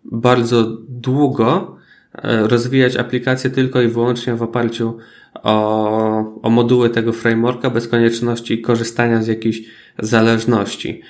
bardzo 0.03 0.77
długo 0.89 1.75
E, 1.75 1.84
rozwijać 2.23 2.95
aplikacje 2.95 3.49
tylko 3.49 3.81
i 3.81 3.87
wyłącznie 3.87 4.35
w 4.35 4.43
oparciu 4.43 4.97
o, 5.43 6.41
o 6.41 6.49
moduły 6.49 6.89
tego 6.89 7.13
frameworka 7.13 7.69
bez 7.69 7.87
konieczności 7.87 8.61
korzystania 8.61 9.23
z 9.23 9.27
jakichś 9.27 9.59
zależności 9.99 11.01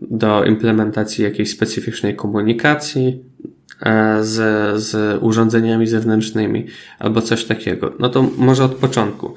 do 0.00 0.44
implementacji 0.44 1.24
jakiejś 1.24 1.50
specyficznej 1.50 2.16
komunikacji 2.16 3.24
e, 3.82 4.24
z, 4.24 4.36
z 4.82 5.18
urządzeniami 5.22 5.86
zewnętrznymi 5.86 6.66
albo 6.98 7.22
coś 7.22 7.44
takiego. 7.44 7.92
No 7.98 8.08
to 8.08 8.30
może 8.38 8.64
od 8.64 8.74
początku. 8.74 9.34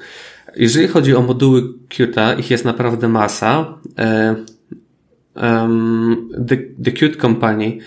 Jeżeli 0.56 0.88
chodzi 0.88 1.14
o 1.14 1.22
moduły 1.22 1.62
Qt, 1.88 2.38
ich 2.38 2.50
jest 2.50 2.64
naprawdę 2.64 3.08
masa. 3.08 3.78
The, 6.48 6.56
the 6.84 6.92
Qt 6.92 7.20
Company 7.20 7.78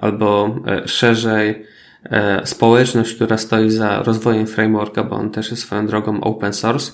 albo 0.00 0.56
e, 0.66 0.88
szerzej 0.88 1.62
e, 2.04 2.46
społeczność, 2.46 3.14
która 3.14 3.38
stoi 3.38 3.70
za 3.70 4.02
rozwojem 4.02 4.46
frameworka, 4.46 5.04
bo 5.04 5.16
on 5.16 5.30
też 5.30 5.50
jest 5.50 5.62
swoją 5.62 5.86
drogą 5.86 6.20
open 6.20 6.52
source, 6.52 6.92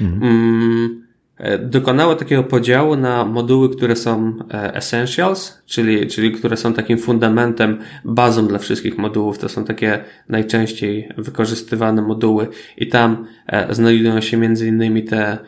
mhm. 0.00 0.22
Mm, 0.22 1.06
e, 1.38 1.58
dokonało 1.58 2.14
takiego 2.14 2.44
podziału 2.44 2.96
na 2.96 3.24
moduły, 3.24 3.76
które 3.76 3.96
są 3.96 4.32
essentials, 4.50 5.62
czyli, 5.66 6.06
czyli 6.06 6.32
które 6.32 6.56
są 6.56 6.74
takim 6.74 6.98
fundamentem, 6.98 7.78
bazą 8.04 8.46
dla 8.46 8.58
wszystkich 8.58 8.98
modułów. 8.98 9.38
To 9.38 9.48
są 9.48 9.64
takie 9.64 10.04
najczęściej 10.28 11.08
wykorzystywane 11.16 12.02
moduły 12.02 12.48
i 12.76 12.86
tam 12.86 13.26
znajdują 13.70 14.20
się 14.20 14.36
między 14.36 14.68
innymi 14.68 15.04
te 15.04 15.38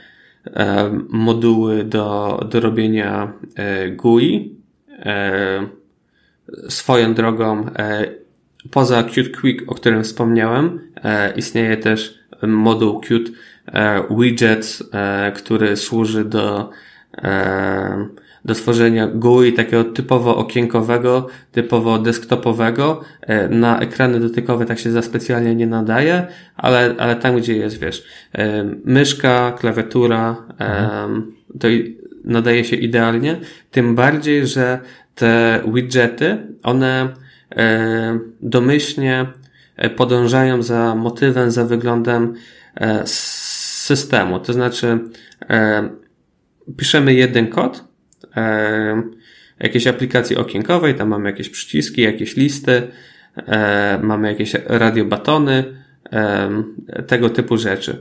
moduły 1.08 1.84
do, 1.84 2.40
do 2.50 2.60
robienia 2.60 3.32
GUI, 3.96 4.56
Swoją 6.68 7.14
drogą, 7.14 7.66
e, 7.78 8.08
poza 8.70 9.02
Qt 9.02 9.40
Quick, 9.40 9.72
o 9.72 9.74
którym 9.74 10.04
wspomniałem, 10.04 10.80
e, 11.04 11.32
istnieje 11.36 11.76
też 11.76 12.18
moduł 12.42 13.00
Qt 13.00 13.30
e, 13.72 14.02
Widgets, 14.10 14.82
który 15.34 15.76
służy 15.76 16.24
do, 16.24 16.70
do 18.44 18.54
stworzenia 18.54 19.06
GUI 19.06 19.52
takiego 19.52 19.84
typowo 19.84 20.36
okienkowego, 20.36 21.26
typowo 21.52 21.98
desktopowego. 21.98 23.00
Na 23.50 23.80
ekrany 23.80 24.20
dotykowe 24.20 24.66
tak 24.66 24.78
się 24.78 24.90
za 24.90 25.02
specjalnie 25.02 25.54
nie 25.54 25.66
nadaje, 25.66 26.26
ale, 26.56 26.94
ale 26.98 27.16
tam, 27.16 27.36
gdzie 27.36 27.56
jest, 27.56 27.78
wiesz, 27.78 28.04
myszka, 28.84 29.52
klawiatura, 29.52 30.36
mhm. 30.58 31.32
to 31.60 31.68
nadaje 32.24 32.64
się 32.64 32.76
idealnie. 32.76 33.36
Tym 33.70 33.94
bardziej, 33.94 34.46
że 34.46 34.80
te 35.20 35.62
widgety, 35.74 36.38
one 36.62 37.08
e, 37.56 38.18
domyślnie 38.40 39.26
e, 39.76 39.90
podążają 39.90 40.62
za 40.62 40.94
motywem, 40.94 41.50
za 41.50 41.64
wyglądem 41.64 42.34
e, 42.74 43.02
systemu. 43.06 44.40
To 44.40 44.52
znaczy, 44.52 44.98
piszemy 46.76 47.14
jeden 47.14 47.46
kod, 47.46 47.84
jakiejś 49.60 49.86
aplikacji 49.86 50.36
okienkowej, 50.36 50.94
tam 50.94 51.08
mamy 51.08 51.30
jakieś 51.30 51.48
przyciski, 51.48 52.02
jakieś 52.02 52.36
listy, 52.36 52.82
mamy 54.02 54.28
jakieś 54.28 54.54
radiobatony, 54.66 55.64
tego 57.06 57.30
typu 57.30 57.56
rzeczy. 57.56 58.00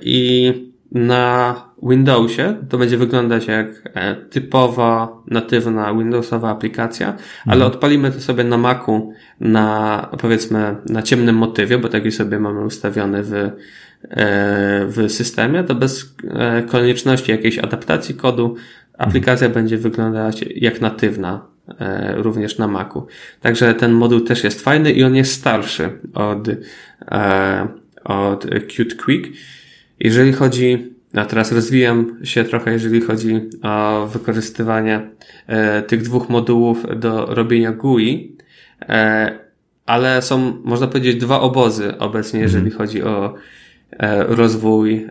I 0.00 0.52
na 0.92 1.54
Windowsie 1.84 2.56
to 2.68 2.78
będzie 2.78 2.96
wyglądać 2.96 3.46
jak 3.46 3.66
e, 3.94 4.16
typowa, 4.16 5.22
natywna 5.26 5.94
Windowsowa 5.94 6.50
aplikacja, 6.50 7.06
mhm. 7.06 7.24
ale 7.46 7.66
odpalimy 7.66 8.10
to 8.10 8.20
sobie 8.20 8.44
na 8.44 8.58
Macu 8.58 9.12
na, 9.40 10.08
powiedzmy, 10.20 10.76
na 10.86 11.02
ciemnym 11.02 11.36
motywie, 11.36 11.78
bo 11.78 11.88
taki 11.88 12.12
sobie 12.12 12.38
mamy 12.38 12.64
ustawiony 12.64 13.22
w, 13.22 13.32
e, 13.32 13.50
w 14.86 15.04
systemie, 15.08 15.64
to 15.64 15.74
bez 15.74 16.14
e, 16.30 16.62
konieczności 16.62 17.30
jakiejś 17.30 17.58
adaptacji 17.58 18.14
kodu 18.14 18.56
aplikacja 18.98 19.46
mhm. 19.46 19.62
będzie 19.62 19.78
wyglądać 19.78 20.44
jak 20.56 20.80
natywna 20.80 21.54
również 22.16 22.58
na 22.58 22.68
Macu. 22.68 23.06
Także 23.40 23.74
ten 23.74 23.92
moduł 23.92 24.20
też 24.20 24.44
jest 24.44 24.60
fajny 24.60 24.92
i 24.92 25.04
on 25.04 25.14
jest 25.14 25.32
starszy 25.32 25.90
od, 26.14 26.48
od 28.04 28.46
Qt 28.46 28.94
Quick. 29.04 29.28
Jeżeli 30.00 30.32
chodzi, 30.32 30.93
a 31.14 31.24
teraz 31.24 31.52
rozwijam 31.52 32.18
się 32.24 32.44
trochę, 32.44 32.72
jeżeli 32.72 33.00
chodzi 33.00 33.40
o 33.62 34.06
wykorzystywanie 34.06 35.00
e, 35.46 35.82
tych 35.82 36.02
dwóch 36.02 36.28
modułów 36.28 36.86
do 37.00 37.26
robienia 37.26 37.72
GUI, 37.72 38.36
e, 38.88 39.38
ale 39.86 40.22
są, 40.22 40.62
można 40.64 40.86
powiedzieć, 40.86 41.16
dwa 41.16 41.40
obozy 41.40 41.98
obecnie, 41.98 42.40
jeżeli 42.40 42.66
mhm. 42.66 42.78
chodzi 42.78 43.02
o 43.02 43.34
e, 43.90 44.24
rozwój 44.24 45.06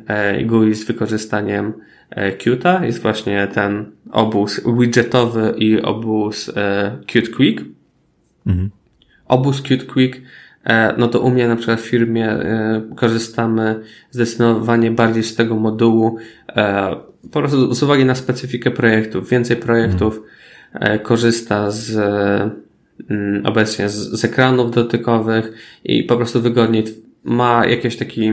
GUI 0.45 0.74
z 0.75 0.86
wykorzystaniem 0.86 1.74
e, 2.10 2.31
Qt. 2.31 2.81
Jest 2.83 3.01
właśnie 3.01 3.48
ten 3.48 3.91
obóz 4.12 4.62
widgetowy 4.79 5.53
i 5.57 5.81
obóz 5.81 6.51
Qt 7.07 7.29
Quick. 7.36 7.63
Mhm. 8.48 8.69
Obóz 9.27 9.62
Qt 9.62 9.86
Quick 9.86 10.22
no 10.98 11.08
to 11.08 11.20
u 11.20 11.29
mnie 11.29 11.48
na 11.48 11.55
przykład 11.55 11.82
w 11.82 11.86
firmie 11.86 12.29
e, 12.29 12.82
korzystamy 12.96 13.79
zdecydowanie 14.12 14.91
bardziej 14.91 15.24
z 15.24 15.36
tego 15.36 15.55
modułu, 15.55 16.17
e, 16.55 16.96
po 17.32 17.39
prostu 17.39 17.74
z 17.74 17.84
uwagi 17.84 18.05
na 18.05 18.15
specyfikę 18.15 18.72
projektów. 18.72 19.29
Więcej 19.29 19.58
projektów 19.58 20.24
korzysta 21.03 21.72
z 21.72 21.96
mm, 23.10 23.46
obecnie 23.46 23.89
z, 23.89 23.93
z 23.93 24.25
ekranów 24.25 24.72
dotykowych 24.72 25.53
i 25.84 26.03
po 26.03 26.17
prostu 26.17 26.41
wygodniej 26.41 26.84
ma 27.24 27.65
jakiś 27.65 27.98
taki 27.98 28.32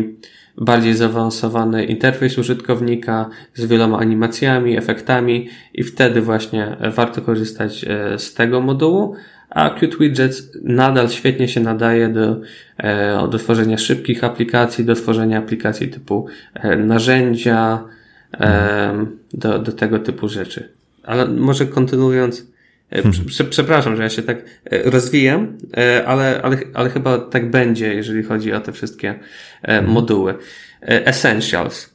bardziej 0.59 0.95
zaawansowany 0.95 1.85
interfejs 1.85 2.39
użytkownika 2.39 3.29
z 3.55 3.65
wieloma 3.65 3.99
animacjami, 3.99 4.77
efektami 4.77 5.49
i 5.75 5.83
wtedy 5.83 6.21
właśnie 6.21 6.77
warto 6.97 7.23
korzystać 7.23 7.85
z 8.17 8.35
tego 8.35 8.61
modułu, 8.61 9.17
a 9.50 9.71
Qt 9.71 9.99
Widgets 10.00 10.42
nadal 10.62 11.09
świetnie 11.09 11.49
się 11.49 11.61
nadaje 11.61 12.09
do, 12.09 12.40
e, 12.76 13.28
do 13.28 13.38
tworzenia 13.38 13.78
szybkich 13.78 14.25
aplikacji, 14.25 14.85
do 14.85 14.95
tworzenia 14.95 15.38
aplikacji 15.38 15.88
typu 15.88 16.26
e, 16.54 16.76
narzędzia, 16.76 17.85
e, 18.40 19.07
do, 19.33 19.59
do 19.59 19.73
tego 19.73 19.99
typu 19.99 20.28
rzeczy. 20.28 20.69
Ale 21.02 21.26
może 21.26 21.66
kontynuując, 21.66 22.47
hmm. 22.90 23.12
przepraszam, 23.50 23.97
że 23.97 24.02
ja 24.02 24.09
się 24.09 24.23
tak 24.23 24.45
rozwijam, 24.85 25.59
ale, 26.07 26.42
ale, 26.42 26.59
ale 26.75 26.90
chyba 26.90 27.19
tak 27.19 27.50
będzie, 27.50 27.95
jeżeli 27.95 28.23
chodzi 28.23 28.52
o 28.52 28.61
te 28.61 28.73
wszystkie 28.73 29.14
hmm. 29.62 29.90
moduły. 29.90 30.35
Essentials. 30.80 31.95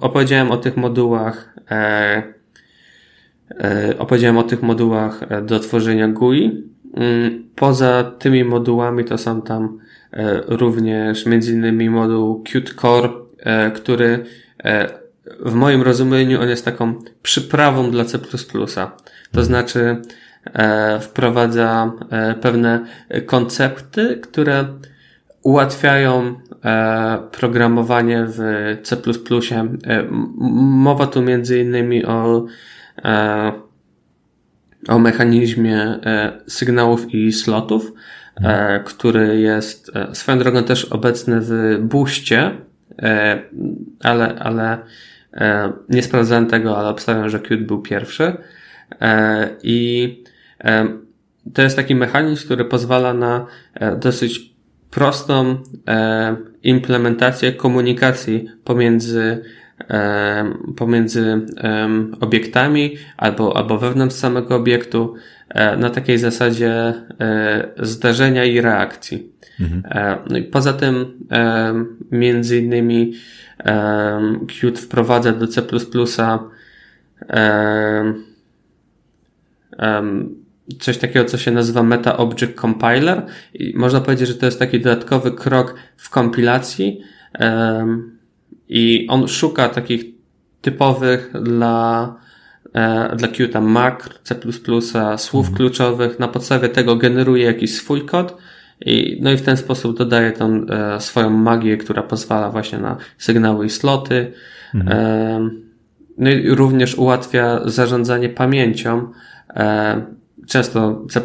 Opowiedziałem 0.00 0.50
o 0.50 0.56
tych 0.56 0.76
modułach 0.76 1.54
E, 1.70 2.22
opowiedziałem 3.98 4.38
o 4.38 4.42
tych 4.42 4.62
modułach 4.62 5.22
e, 5.28 5.42
do 5.42 5.60
tworzenia 5.60 6.08
GUI. 6.08 6.64
Mm, 6.94 7.44
poza 7.54 8.12
tymi 8.18 8.44
modułami 8.44 9.04
to 9.04 9.18
są 9.18 9.42
tam 9.42 9.78
e, 10.12 10.42
również 10.46 11.26
między 11.26 11.52
innymi 11.52 11.90
moduł 11.90 12.42
Qt 12.42 12.74
Core, 12.74 13.08
który 13.74 14.24
w 15.40 15.54
moim 15.54 15.82
rozumieniu 15.82 16.40
on 16.40 16.48
jest 16.48 16.64
taką 16.64 16.94
przyprawą 17.22 17.90
dla 17.90 18.04
C++. 18.04 18.18
To 19.32 19.44
znaczy 19.44 19.96
wprowadza 21.00 21.92
pewne 22.40 22.86
koncepty, 23.26 24.18
które 24.22 24.64
ułatwiają 25.42 26.34
programowanie 27.32 28.26
w 28.28 28.38
C++. 28.82 28.96
Mowa 30.60 31.06
tu 31.06 31.22
między 31.22 31.60
innymi 31.60 32.04
o 32.04 32.46
o 34.88 34.98
mechanizmie 34.98 35.78
e, 35.78 36.40
sygnałów 36.46 37.14
i 37.14 37.32
slotów, 37.32 37.92
e, 38.36 38.80
który 38.84 39.40
jest 39.40 39.96
e, 39.96 40.14
swoją 40.14 40.38
drogą 40.38 40.64
też 40.64 40.84
obecny 40.84 41.40
w 41.40 41.78
Boostie, 41.80 42.50
ale, 44.00 44.34
ale 44.38 44.78
nie 45.88 46.02
sprawdzałem 46.02 46.46
tego, 46.46 46.78
ale 46.78 46.88
obstawiam, 46.88 47.30
że 47.30 47.40
Qt 47.40 47.66
był 47.66 47.82
pierwszy. 47.82 48.36
I 49.62 50.22
to 51.54 51.62
jest 51.62 51.76
taki 51.76 51.94
mechanizm, 51.94 52.44
który 52.44 52.64
pozwala 52.64 53.14
na 53.14 53.46
dosyć 53.96 54.54
prostą 54.90 55.56
implementację 56.62 57.52
komunikacji 57.52 58.48
pomiędzy 58.64 59.42
pomiędzy 60.76 61.40
obiektami 62.20 62.96
albo, 63.16 63.56
albo 63.56 63.78
wewnątrz 63.78 64.16
samego 64.16 64.56
obiektu 64.56 65.14
e, 65.48 65.76
na 65.76 65.90
takiej 65.90 66.18
zasadzie 66.18 66.72
e, 67.20 67.68
zdarzenia 67.78 68.44
i 68.44 68.60
reakcji. 68.60 69.32
Mhm. 69.60 69.82
E, 69.90 70.18
no 70.30 70.38
poza 70.52 70.72
tym 70.72 71.18
między 72.10 72.58
innymi 72.58 73.12
Qt 74.48 74.78
wprowadza 74.78 75.32
do 75.32 75.46
C++ 75.46 75.62
coś 80.80 80.98
takiego, 80.98 81.24
co 81.24 81.38
się 81.38 81.50
nazywa 81.50 81.82
Meta 81.82 82.16
Object 82.16 82.60
Compiler 82.60 83.22
i 83.54 83.72
można 83.76 84.00
powiedzieć, 84.00 84.28
że 84.28 84.34
to 84.34 84.46
jest 84.46 84.58
taki 84.58 84.80
dodatkowy 84.80 85.32
krok 85.32 85.74
w 85.96 86.10
kompilacji, 86.10 87.00
i 88.68 89.06
on 89.10 89.28
szuka 89.28 89.68
takich 89.68 90.04
typowych 90.60 91.32
dla, 91.42 92.14
e, 92.74 93.16
dla 93.16 93.28
Qt 93.28 93.60
makr, 93.60 94.18
C++, 94.22 94.34
słów 95.16 95.46
mhm. 95.46 95.56
kluczowych. 95.56 96.18
Na 96.18 96.28
podstawie 96.28 96.68
tego 96.68 96.96
generuje 96.96 97.44
jakiś 97.44 97.76
swój 97.76 98.06
kod 98.06 98.36
i, 98.80 99.18
no 99.22 99.32
i 99.32 99.36
w 99.36 99.42
ten 99.42 99.56
sposób 99.56 99.98
dodaje 99.98 100.32
tą 100.32 100.66
e, 100.66 101.00
swoją 101.00 101.30
magię, 101.30 101.76
która 101.76 102.02
pozwala 102.02 102.50
właśnie 102.50 102.78
na 102.78 102.96
sygnały 103.18 103.66
i 103.66 103.70
sloty. 103.70 104.32
Mhm. 104.74 104.98
E, 104.98 105.50
no 106.18 106.30
i 106.30 106.48
również 106.48 106.94
ułatwia 106.94 107.60
zarządzanie 107.64 108.28
pamięcią. 108.28 109.12
E, 109.56 110.02
często 110.46 111.06
C++ 111.10 111.20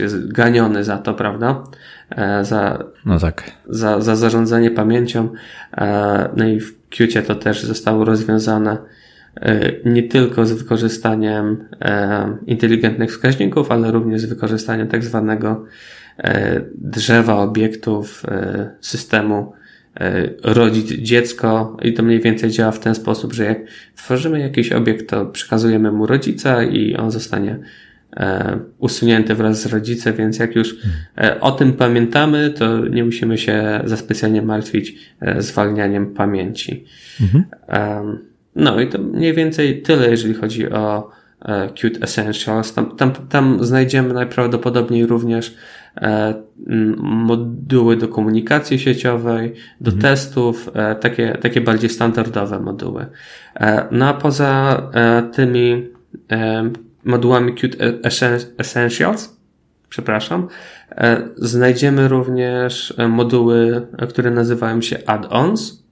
jest 0.00 0.32
ganiony 0.32 0.84
za 0.84 0.98
to, 0.98 1.14
prawda? 1.14 1.64
E, 2.10 2.44
za, 2.44 2.84
no 3.06 3.18
tak. 3.18 3.50
za, 3.66 4.00
za 4.00 4.16
zarządzanie 4.16 4.70
pamięcią. 4.70 5.28
E, 5.76 6.28
no 6.36 6.48
i 6.48 6.60
w 6.60 6.88
Qcie 6.88 7.22
to 7.22 7.34
też 7.34 7.62
zostało 7.62 8.04
rozwiązane 8.04 8.78
e, 9.40 9.72
nie 9.84 10.02
tylko 10.02 10.46
z 10.46 10.52
wykorzystaniem 10.52 11.68
inteligentnych 12.46 13.10
wskaźników, 13.10 13.70
ale 13.70 13.90
również 13.90 14.20
z 14.20 14.24
wykorzystaniem 14.24 14.88
tak 14.88 15.04
zwanego 15.04 15.64
drzewa 16.74 17.36
obiektów 17.36 18.22
systemu 18.80 19.52
rodzic 20.42 20.86
dziecko 20.86 21.76
i 21.82 21.92
to 21.92 22.02
mniej 22.02 22.20
więcej 22.20 22.50
działa 22.50 22.72
w 22.72 22.80
ten 22.80 22.94
sposób, 22.94 23.32
że 23.32 23.44
jak 23.44 23.58
tworzymy 23.96 24.40
jakiś 24.40 24.72
obiekt, 24.72 25.10
to 25.10 25.26
przekazujemy 25.26 25.92
mu 25.92 26.06
rodzica 26.06 26.62
i 26.62 26.96
on 26.96 27.10
zostanie 27.10 27.58
usunięte 28.78 29.34
wraz 29.34 29.62
z 29.62 29.66
rodzicem, 29.66 30.14
więc 30.16 30.38
jak 30.38 30.56
już 30.56 30.76
e, 31.18 31.40
o 31.40 31.52
tym 31.52 31.72
pamiętamy, 31.72 32.50
to 32.50 32.78
nie 32.78 33.04
musimy 33.04 33.38
się 33.38 33.80
za 33.84 33.96
specjalnie 33.96 34.42
martwić 34.42 34.94
e, 35.20 35.42
zwalnianiem 35.42 36.14
pamięci. 36.14 36.84
Mhm. 37.20 37.44
No 38.56 38.80
i 38.80 38.88
to 38.88 38.98
mniej 38.98 39.34
więcej 39.34 39.82
tyle, 39.82 40.10
jeżeli 40.10 40.34
chodzi 40.34 40.70
o 40.70 41.10
Qt 41.74 42.04
Essentials. 42.04 42.74
Tam, 42.74 42.96
tam, 42.96 43.12
tam 43.12 43.64
znajdziemy 43.64 44.14
najprawdopodobniej 44.14 45.06
również 45.06 45.56
moduły 46.98 47.96
do 47.96 48.08
komunikacji 48.08 48.78
sieciowej, 48.78 49.54
do 49.80 49.90
mhm. 49.90 50.02
testów, 50.02 50.70
takie, 51.00 51.38
takie 51.40 51.60
bardziej 51.60 51.90
standardowe 51.90 52.60
moduły. 52.60 53.06
No 53.90 54.08
a 54.08 54.14
poza 54.14 54.82
tymi 55.32 55.88
modułami 57.08 57.54
Qt 57.54 57.76
Essentials, 58.58 59.36
przepraszam, 59.88 60.48
e, 60.90 61.28
znajdziemy 61.36 62.08
również 62.08 62.94
e, 62.98 63.08
moduły, 63.08 63.86
które 64.08 64.30
nazywają 64.30 64.82
się 64.82 64.98
add-ons. 65.06 65.84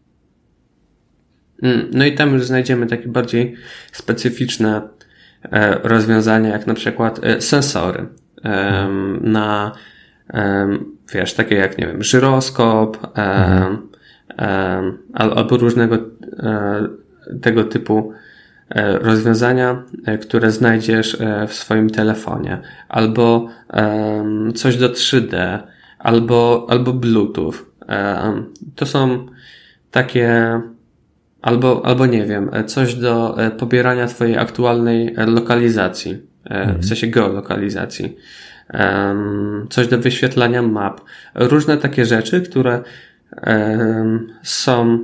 Mm, 1.63 1.87
no 1.93 2.05
i 2.05 2.15
tam 2.15 2.35
już 2.35 2.45
znajdziemy 2.45 2.87
takie 2.87 3.09
bardziej 3.09 3.55
specyficzne 3.93 4.83
e, 5.43 5.79
rozwiązania, 5.83 6.49
jak 6.49 6.67
na 6.67 6.75
przykład 6.75 7.21
sensory 7.41 8.07
na, 9.21 9.73
wiesz, 11.13 11.35
takie 11.35 11.55
jak, 11.55 11.79
nie 11.79 11.87
wiem, 11.87 12.03
żyroskop 12.03 12.99
mhm. 13.15 13.89
albo 15.13 15.57
różnego 15.57 15.99
tego 17.43 17.65
typu 17.65 18.13
E, 18.13 18.36
rozwiązania, 18.75 19.83
e, 20.07 20.19
które 20.19 20.51
znajdziesz 20.51 21.21
e, 21.21 21.47
w 21.49 21.55
swoim 21.55 21.91
telefonie, 21.91 22.59
albo 22.89 23.49
coś 24.55 24.77
do 24.77 24.89
3D, 24.89 25.59
albo, 25.99 26.67
albo 26.71 26.93
Bluetooth. 26.93 27.55
To 28.77 28.87
są 28.87 29.27
takie, 29.91 30.61
albo, 31.43 31.83
albo 31.87 32.07
nie 32.07 32.25
wiem, 32.25 32.51
coś 32.67 32.95
do 32.95 33.37
pobierania 33.59 34.07
Twojej 34.07 34.39
aktualnej 34.39 35.15
lokalizacji, 35.27 36.19
mhm. 36.45 36.81
w 36.81 36.87
sensie 36.87 37.07
geolokalizacji, 37.07 38.17
coś 39.71 39.89
do 39.89 39.99
wyświetlania 39.99 40.63
map. 40.63 41.01
Różne 41.35 41.77
takie 41.77 42.05
rzeczy, 42.05 42.41
które 42.41 42.83
są 44.43 44.99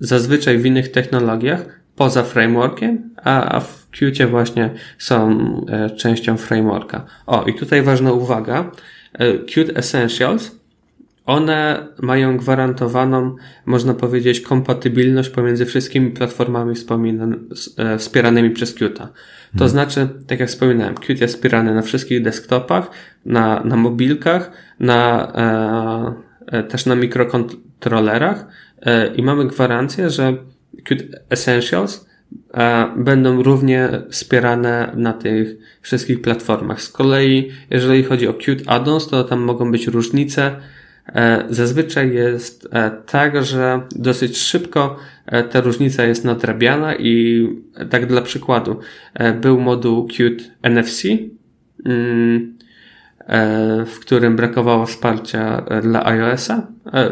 zazwyczaj 0.00 0.58
w 0.58 0.66
innych 0.66 0.90
technologiach, 0.90 1.77
poza 1.98 2.22
frameworkiem, 2.22 3.10
a, 3.24 3.60
w 3.60 3.88
Qcie 3.90 4.26
właśnie 4.26 4.70
są 4.98 5.38
e, 5.68 5.90
częścią 5.90 6.36
frameworka. 6.36 7.04
O, 7.26 7.44
i 7.44 7.54
tutaj 7.54 7.82
ważna 7.82 8.12
uwaga. 8.12 8.70
E, 9.12 9.38
Qt 9.38 9.78
Essentials, 9.78 10.58
one 11.26 11.86
mają 12.02 12.36
gwarantowaną, 12.36 13.36
można 13.66 13.94
powiedzieć, 13.94 14.40
kompatybilność 14.40 15.28
pomiędzy 15.30 15.66
wszystkimi 15.66 16.10
platformami 16.10 16.74
e, 17.78 17.98
wspieranymi 17.98 18.50
przez 18.50 18.74
Qt. 18.74 18.98
To 18.98 19.58
hmm. 19.58 19.68
znaczy, 19.68 20.08
tak 20.26 20.40
jak 20.40 20.48
wspominałem, 20.48 20.94
Qt 20.94 21.20
jest 21.20 21.34
wspierany 21.34 21.74
na 21.74 21.82
wszystkich 21.82 22.22
desktopach, 22.22 22.90
na, 23.26 23.64
na 23.64 23.76
mobilkach, 23.76 24.50
na, 24.80 25.32
e, 26.52 26.62
też 26.62 26.86
na 26.86 26.94
mikrokontrolerach 26.94 28.46
e, 28.82 29.14
i 29.14 29.22
mamy 29.22 29.46
gwarancję, 29.46 30.10
że 30.10 30.36
Qt 30.84 31.20
Essentials 31.30 32.08
będą 32.96 33.42
równie 33.42 33.88
wspierane 34.10 34.92
na 34.96 35.12
tych 35.12 35.56
wszystkich 35.82 36.22
platformach. 36.22 36.82
Z 36.82 36.88
kolei, 36.88 37.50
jeżeli 37.70 38.04
chodzi 38.04 38.28
o 38.28 38.34
Qt 38.34 38.62
Addons, 38.66 39.08
to 39.08 39.24
tam 39.24 39.40
mogą 39.40 39.72
być 39.72 39.86
różnice. 39.86 40.56
E, 41.14 41.44
zazwyczaj 41.50 42.14
jest 42.14 42.68
e, 42.72 42.90
tak, 43.06 43.44
że 43.44 43.80
dosyć 43.96 44.38
szybko 44.38 44.96
e, 45.26 45.44
ta 45.44 45.60
różnica 45.60 46.04
jest 46.04 46.24
nadrabiana 46.24 46.94
i 46.94 47.46
tak 47.90 48.06
dla 48.06 48.22
przykładu 48.22 48.80
był 49.40 49.60
moduł 49.60 50.08
Qt 50.08 50.44
NFC, 50.62 51.04
mm, 51.84 52.58
w 53.86 53.98
którym 54.00 54.36
brakowało 54.36 54.86
wsparcia 54.86 55.64
dla 55.82 56.06
iOS-a, 56.06 56.66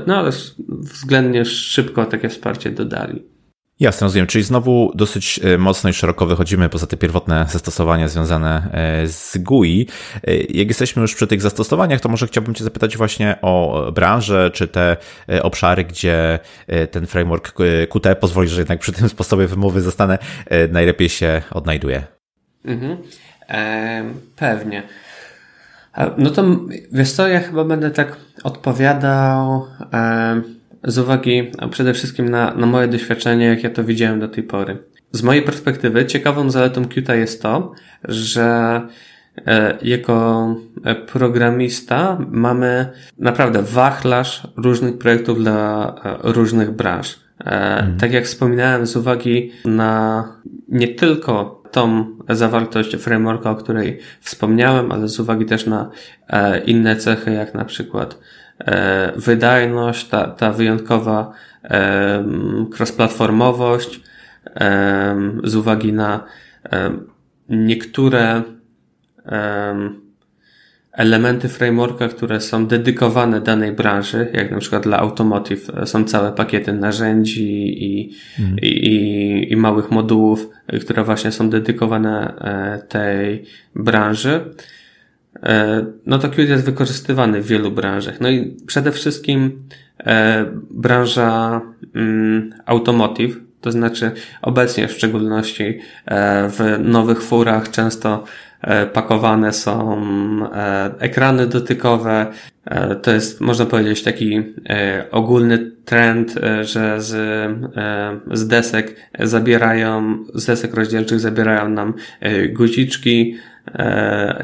no 0.06 0.16
ale 0.16 0.30
względnie 0.68 1.44
szybko 1.44 2.04
takie 2.04 2.28
wsparcie 2.28 2.70
dodali. 2.70 3.22
Jasne, 3.80 4.04
rozumiem. 4.04 4.26
Czyli 4.26 4.44
znowu 4.44 4.92
dosyć 4.94 5.40
e, 5.44 5.58
mocno 5.58 5.90
i 5.90 5.92
szeroko 5.92 6.26
wychodzimy 6.26 6.68
poza 6.68 6.86
te 6.86 6.96
pierwotne 6.96 7.46
zastosowania 7.48 8.08
związane 8.08 8.70
e, 8.72 9.06
z 9.06 9.38
GUI. 9.38 9.88
E, 10.26 10.36
jak 10.36 10.68
jesteśmy 10.68 11.02
już 11.02 11.14
przy 11.14 11.26
tych 11.26 11.42
zastosowaniach, 11.42 12.00
to 12.00 12.08
może 12.08 12.26
chciałbym 12.26 12.54
Cię 12.54 12.64
zapytać 12.64 12.96
właśnie 12.96 13.36
o 13.42 13.84
branżę, 13.94 14.50
czy 14.50 14.68
te 14.68 14.96
obszary, 15.42 15.84
gdzie 15.84 16.38
ten 16.90 17.06
framework 17.06 17.52
Qt 17.90 18.16
pozwoli, 18.16 18.48
że 18.48 18.60
jednak 18.60 18.78
przy 18.78 18.92
tym 18.92 19.08
sposobie 19.08 19.46
wymowy 19.46 19.80
zostanę, 19.80 20.18
najlepiej 20.72 21.08
się 21.08 21.42
odnajduje. 21.50 22.02
Mhm. 22.64 22.96
E, 23.48 24.04
pewnie. 24.36 24.82
No 26.18 26.30
to 26.30 26.44
wiesz 26.92 27.12
co, 27.12 27.28
ja 27.28 27.40
chyba 27.40 27.64
będę 27.64 27.90
tak 27.90 28.16
odpowiadał 28.44 29.66
z 30.86 30.98
uwagi 30.98 31.50
przede 31.70 31.94
wszystkim 31.94 32.28
na, 32.28 32.54
na 32.54 32.66
moje 32.66 32.88
doświadczenie, 32.88 33.46
jak 33.46 33.62
ja 33.62 33.70
to 33.70 33.84
widziałem 33.84 34.20
do 34.20 34.28
tej 34.28 34.44
pory. 34.44 34.78
Z 35.12 35.22
mojej 35.22 35.42
perspektywy 35.42 36.06
ciekawą 36.06 36.50
zaletą 36.50 36.84
Qt 36.84 37.16
jest 37.16 37.42
to, 37.42 37.72
że 38.04 38.80
e, 39.46 39.78
jako 39.82 40.56
e, 40.84 40.94
programista 40.94 42.18
mamy 42.30 42.86
naprawdę 43.18 43.62
wachlarz 43.62 44.48
różnych 44.56 44.98
projektów 44.98 45.38
dla 45.38 45.94
e, 46.04 46.32
różnych 46.32 46.70
branż. 46.70 47.20
Mhm. 47.38 47.96
Tak 47.98 48.12
jak 48.12 48.24
wspominałem, 48.24 48.86
z 48.86 48.96
uwagi 48.96 49.52
na 49.64 50.24
nie 50.68 50.88
tylko 50.88 51.62
tą 51.70 52.06
zawartość 52.28 52.96
frameworka, 52.96 53.50
o 53.50 53.54
której 53.54 53.98
wspomniałem, 54.20 54.92
ale 54.92 55.08
z 55.08 55.20
uwagi 55.20 55.46
też 55.46 55.66
na 55.66 55.90
inne 56.66 56.96
cechy, 56.96 57.32
jak 57.32 57.54
na 57.54 57.64
przykład 57.64 58.18
wydajność, 59.16 60.08
ta, 60.08 60.26
ta 60.26 60.52
wyjątkowa 60.52 61.32
cross-platformowość, 62.78 64.00
z 65.44 65.56
uwagi 65.56 65.92
na 65.92 66.24
niektóre 67.48 68.42
elementy 70.96 71.48
frameworka, 71.48 72.08
które 72.08 72.40
są 72.40 72.66
dedykowane 72.66 73.40
danej 73.40 73.72
branży, 73.72 74.28
jak 74.32 74.50
na 74.50 74.58
przykład 74.58 74.82
dla 74.82 74.98
automotive 74.98 75.70
są 75.84 76.04
całe 76.04 76.32
pakiety 76.32 76.72
narzędzi 76.72 77.84
i, 77.84 78.12
mm. 78.38 78.58
i, 78.62 78.66
i, 78.66 79.52
i, 79.52 79.56
małych 79.56 79.90
modułów, 79.90 80.48
które 80.80 81.04
właśnie 81.04 81.32
są 81.32 81.50
dedykowane 81.50 82.34
e, 82.38 82.78
tej 82.88 83.44
branży. 83.74 84.40
E, 85.42 85.84
no 86.06 86.18
to 86.18 86.28
Qt 86.28 86.48
jest 86.48 86.64
wykorzystywany 86.64 87.42
w 87.42 87.46
wielu 87.46 87.70
branżach. 87.70 88.20
No 88.20 88.30
i 88.30 88.56
przede 88.66 88.92
wszystkim 88.92 89.62
e, 89.98 90.44
branża 90.70 91.60
mm, 91.94 92.54
automotive, 92.66 93.36
to 93.60 93.70
znaczy 93.70 94.10
obecnie 94.42 94.88
w 94.88 94.92
szczególności 94.92 95.78
e, 96.06 96.48
w 96.48 96.78
nowych 96.84 97.22
furach 97.22 97.70
często 97.70 98.24
pakowane 98.92 99.52
są 99.52 100.02
ekrany 100.98 101.46
dotykowe. 101.46 102.26
To 103.02 103.10
jest, 103.10 103.40
można 103.40 103.66
powiedzieć, 103.66 104.02
taki 104.02 104.42
ogólny 105.10 105.70
trend, 105.84 106.34
że 106.62 107.00
z, 107.00 107.12
z 108.32 108.46
desek 108.46 108.96
zabierają, 109.18 110.24
z 110.34 110.46
desek 110.46 110.74
rozdzielczych 110.74 111.20
zabierają 111.20 111.68
nam 111.68 111.94
guziczki 112.52 113.36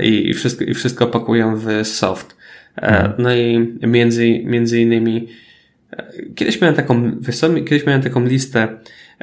i 0.00 0.35
wszystko, 0.35 0.64
i 0.64 0.74
wszystko 0.74 1.06
pakują 1.06 1.56
w 1.56 1.66
soft. 1.87 2.37
Mhm. 2.76 3.12
No 3.18 3.35
i 3.35 3.76
między, 3.82 4.40
między 4.44 4.80
innymi 4.80 5.28
Kiedyś 6.35 6.61
miałem 6.61 6.76
taką, 6.76 7.12
kiedyś 7.64 7.87
miałem 7.87 8.02
taką 8.02 8.24
listę 8.24 8.68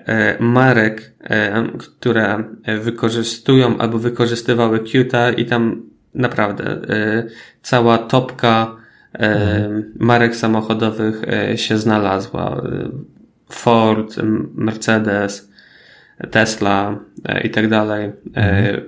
E, 0.05 0.37
marek, 0.39 1.13
e, 1.23 1.67
które 1.77 2.43
wykorzystują 2.81 3.77
albo 3.77 3.97
wykorzystywały 3.97 4.79
Qt 4.79 5.33
i 5.37 5.45
tam 5.45 5.89
naprawdę 6.13 6.65
e, 6.65 7.23
cała 7.61 7.97
topka 7.97 8.75
mhm. 9.13 9.93
marek 9.99 10.35
samochodowych 10.35 11.21
się 11.55 11.77
znalazła. 11.77 12.61
Ford, 13.49 14.15
Mercedes, 14.55 15.51
Tesla 16.31 16.99
i 17.43 17.49
tak 17.49 17.67
dalej 17.67 18.11
mhm. 18.35 18.81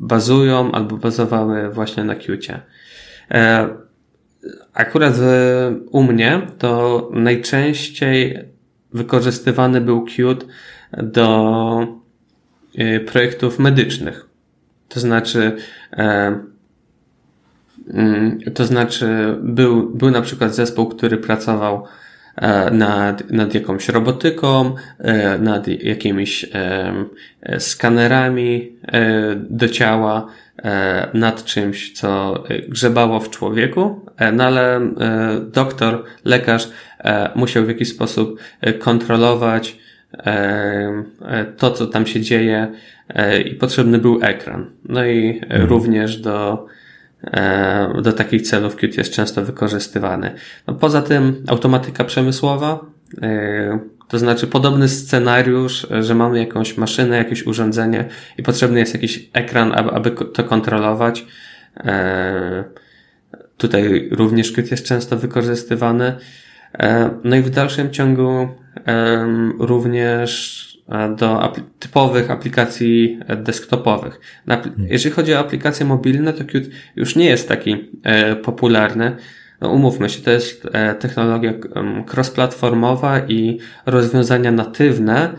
Bazują 0.00 0.72
albo 0.72 0.96
bazowały 0.96 1.70
właśnie 1.70 2.04
na 2.04 2.14
Qt. 2.14 2.60
Akurat 4.74 5.14
u 5.90 6.02
mnie 6.02 6.46
to 6.58 7.08
najczęściej 7.12 8.38
wykorzystywany 8.92 9.80
był 9.80 10.04
Qt 10.04 10.46
do 11.02 11.86
y, 12.78 13.00
projektów 13.00 13.58
medycznych. 13.58 14.28
To 14.88 15.00
znaczy, 15.00 15.56
e, 15.92 16.38
mm, 17.94 18.38
to 18.54 18.66
znaczy 18.66 19.36
był, 19.42 19.90
był 19.90 20.10
na 20.10 20.22
przykład 20.22 20.54
zespół, 20.54 20.86
który 20.86 21.18
pracował 21.18 21.84
e, 21.84 21.88
nad, 22.72 23.30
nad 23.30 23.54
jakąś 23.54 23.88
robotyką, 23.88 24.74
e, 24.98 25.38
nad 25.38 25.68
jakimiś 25.68 26.46
skanerami 27.58 28.72
do 29.36 29.68
ciała, 29.68 30.26
nad 31.14 31.44
czymś, 31.44 31.92
co 31.92 32.44
grzebało 32.68 33.20
w 33.20 33.30
człowieku, 33.30 34.04
no 34.32 34.44
ale 34.44 34.80
doktor, 35.52 36.04
lekarz 36.24 36.68
E, 37.04 37.30
musiał 37.34 37.64
w 37.64 37.68
jakiś 37.68 37.88
sposób 37.88 38.40
e, 38.60 38.72
kontrolować 38.72 39.78
e, 40.18 41.04
to, 41.56 41.70
co 41.70 41.86
tam 41.86 42.06
się 42.06 42.20
dzieje 42.20 42.72
i 43.44 43.54
potrzebny 43.54 43.98
był 43.98 44.18
ekran. 44.22 44.70
No 44.88 45.06
i 45.06 45.40
mhm. 45.42 45.68
również 45.68 46.16
do, 46.16 46.66
do 48.02 48.12
takich 48.12 48.42
celów 48.42 48.76
Qt 48.76 48.98
jest 48.98 49.12
często 49.12 49.44
wykorzystywany. 49.44 50.34
No 50.66 50.74
poza 50.74 51.02
tym 51.02 51.44
automatyka 51.48 52.04
przemysłowa, 52.04 52.80
to 54.08 54.18
znaczy 54.18 54.46
podobny 54.46 54.88
scenariusz, 54.88 55.86
że 56.00 56.14
mamy 56.14 56.38
jakąś 56.38 56.76
maszynę, 56.76 57.16
jakieś 57.16 57.46
urządzenie 57.46 58.04
i 58.38 58.42
potrzebny 58.42 58.80
jest 58.80 58.94
jakiś 58.94 59.30
ekran, 59.32 59.72
aby, 59.72 60.10
to 60.10 60.44
kontrolować. 60.44 61.26
Tutaj 63.56 64.08
również 64.10 64.52
Qt 64.52 64.70
jest 64.70 64.84
często 64.84 65.16
wykorzystywany. 65.16 66.12
E, 66.78 67.10
no 67.24 67.36
i 67.36 67.42
w 67.42 67.50
dalszym 67.50 67.90
ciągu 67.90 68.48
również 69.58 70.69
e, 70.90 71.16
do 71.16 71.52
typowych 71.78 72.30
aplikacji 72.30 73.20
desktopowych. 73.36 74.20
Hmm. 74.46 74.72
Jeżeli 74.78 75.14
chodzi 75.14 75.34
o 75.34 75.38
aplikacje 75.38 75.86
mobilne, 75.86 76.32
to 76.32 76.44
Qt 76.44 76.70
już 76.96 77.16
nie 77.16 77.24
jest 77.24 77.48
taki 77.48 77.90
e, 78.02 78.36
popularny. 78.36 79.16
No, 79.60 79.70
umówmy 79.70 80.08
się, 80.08 80.22
to 80.22 80.30
jest 80.30 80.68
technologia 80.98 81.52
cross-platformowa 82.14 83.20
i 83.28 83.58
rozwiązania 83.86 84.52
natywne. 84.52 85.34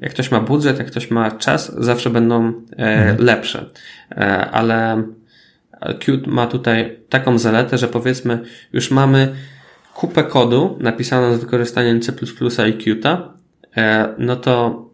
Jak 0.00 0.10
ktoś 0.10 0.30
ma 0.30 0.40
budżet, 0.40 0.78
jak 0.78 0.86
ktoś 0.86 1.10
ma 1.10 1.30
czas, 1.30 1.76
zawsze 1.78 2.10
będą 2.10 2.52
hmm. 2.76 3.16
lepsze. 3.18 3.64
Ale 4.52 5.02
Qt 5.80 6.26
ma 6.26 6.46
tutaj 6.46 6.98
taką 7.08 7.38
zaletę, 7.38 7.78
że 7.78 7.88
powiedzmy, 7.88 8.38
już 8.72 8.90
mamy 8.90 9.34
kupę 9.94 10.24
kodu 10.24 10.78
napisaną 10.80 11.36
z 11.36 11.40
wykorzystaniem 11.40 12.00
C++ 12.00 12.12
i 12.68 12.72
Qt, 12.72 13.06
e, 13.06 13.18
no 14.18 14.36
to 14.36 14.86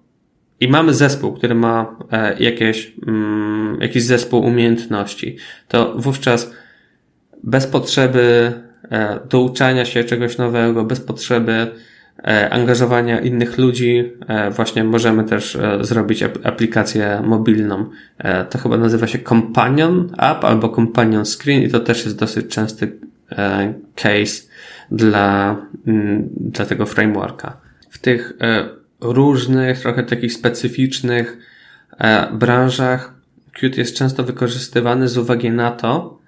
i 0.61 0.68
mamy 0.68 0.95
zespół, 0.95 1.33
który 1.33 1.55
ma 1.55 1.97
e, 2.12 2.37
jakieś, 2.38 2.92
mm, 3.07 3.79
jakiś 3.81 4.03
zespół 4.03 4.45
umiejętności, 4.45 5.37
to 5.68 5.95
wówczas 5.97 6.51
bez 7.42 7.66
potrzeby 7.66 8.53
e, 8.90 9.21
douczania 9.31 9.85
się 9.85 10.05
czegoś 10.05 10.38
nowego, 10.38 10.85
bez 10.85 11.01
potrzeby 11.01 11.66
angażowania 12.51 13.21
innych 13.21 13.59
ludzi, 13.59 14.12
właśnie 14.51 14.85
możemy 14.85 15.25
też 15.25 15.59
zrobić 15.81 16.23
aplikację 16.23 17.23
mobilną. 17.25 17.87
To 18.51 18.59
chyba 18.59 18.77
nazywa 18.77 19.07
się 19.07 19.18
Companion 19.18 20.12
App 20.18 20.45
albo 20.45 20.68
Companion 20.68 21.25
Screen 21.25 21.62
i 21.62 21.68
to 21.68 21.81
też 21.81 22.05
jest 22.05 22.18
dosyć 22.18 22.47
częsty 22.47 22.92
case 23.95 24.42
dla, 24.90 25.57
mm, 25.87 26.29
dla 26.37 26.66
tego 26.66 26.87
frameworka. 26.87 27.57
Tych 28.03 28.33
e, 28.41 28.69
różnych, 29.01 29.81
trochę 29.81 30.03
takich 30.03 30.33
specyficznych 30.33 31.38
e, 31.99 32.33
branżach 32.33 33.15
Qt 33.53 33.79
jest 33.79 33.97
często 33.97 34.25
wykorzystywany 34.25 35.09
z 35.09 35.19
uwagi 35.19 35.51
na 35.51 35.71
to, 35.71 36.19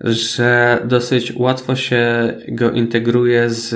że 0.00 0.78
dosyć 0.84 1.32
łatwo 1.36 1.76
się 1.76 2.34
go 2.48 2.70
integruje 2.70 3.50
z 3.50 3.74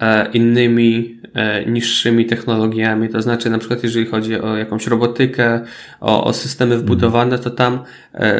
e, 0.00 0.30
innymi 0.32 1.22
niższymi 1.66 2.26
technologiami. 2.26 3.08
To 3.08 3.22
znaczy, 3.22 3.50
na 3.50 3.58
przykład, 3.58 3.82
jeżeli 3.82 4.06
chodzi 4.06 4.40
o 4.40 4.56
jakąś 4.56 4.86
robotykę, 4.86 5.60
o, 6.00 6.24
o 6.24 6.32
systemy 6.32 6.78
wbudowane, 6.78 7.38
to 7.38 7.50
tam 7.50 7.84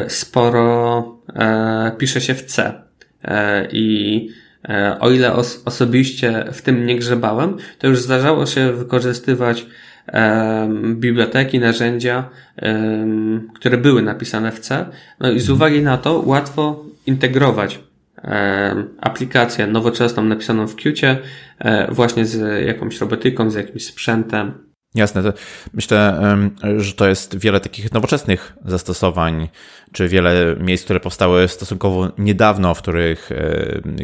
sporo 0.07 1.17
pisze 1.97 2.21
się 2.21 2.33
w 2.33 2.43
C. 2.43 2.73
I 3.71 4.29
o 4.99 5.11
ile 5.11 5.33
os 5.33 5.61
osobiście 5.65 6.45
w 6.53 6.61
tym 6.61 6.85
nie 6.85 6.95
grzebałem, 6.95 7.57
to 7.79 7.87
już 7.87 7.99
zdarzało 7.99 8.45
się 8.45 8.71
wykorzystywać 8.71 9.65
biblioteki, 10.93 11.59
narzędzia, 11.59 12.29
które 13.55 13.77
były 13.77 14.01
napisane 14.01 14.51
w 14.51 14.59
C. 14.59 14.85
No 15.19 15.31
i 15.31 15.39
z 15.39 15.49
uwagi 15.49 15.81
na 15.81 15.97
to 15.97 16.23
łatwo 16.25 16.85
integrować 17.05 17.79
aplikację 19.01 19.67
nowoczesną 19.67 20.23
napisaną 20.23 20.67
w 20.67 20.75
Qcie 20.75 21.17
e, 21.59 21.91
właśnie 21.91 22.25
z 22.25 22.65
jakąś 22.65 23.01
robotyką, 23.01 23.49
z 23.49 23.55
jakimś 23.55 23.85
sprzętem. 23.85 24.72
Jasne. 24.95 25.33
Myślę, 25.73 26.19
że 26.77 26.93
to 26.93 27.07
jest 27.07 27.37
wiele 27.37 27.59
takich 27.59 27.91
nowoczesnych 27.91 28.53
zastosowań, 28.65 29.49
czy 29.91 30.07
wiele 30.07 30.55
miejsc, 30.59 30.83
które 30.83 30.99
powstały 30.99 31.47
stosunkowo 31.47 32.11
niedawno, 32.17 32.73
w 32.73 32.81
których 32.81 33.29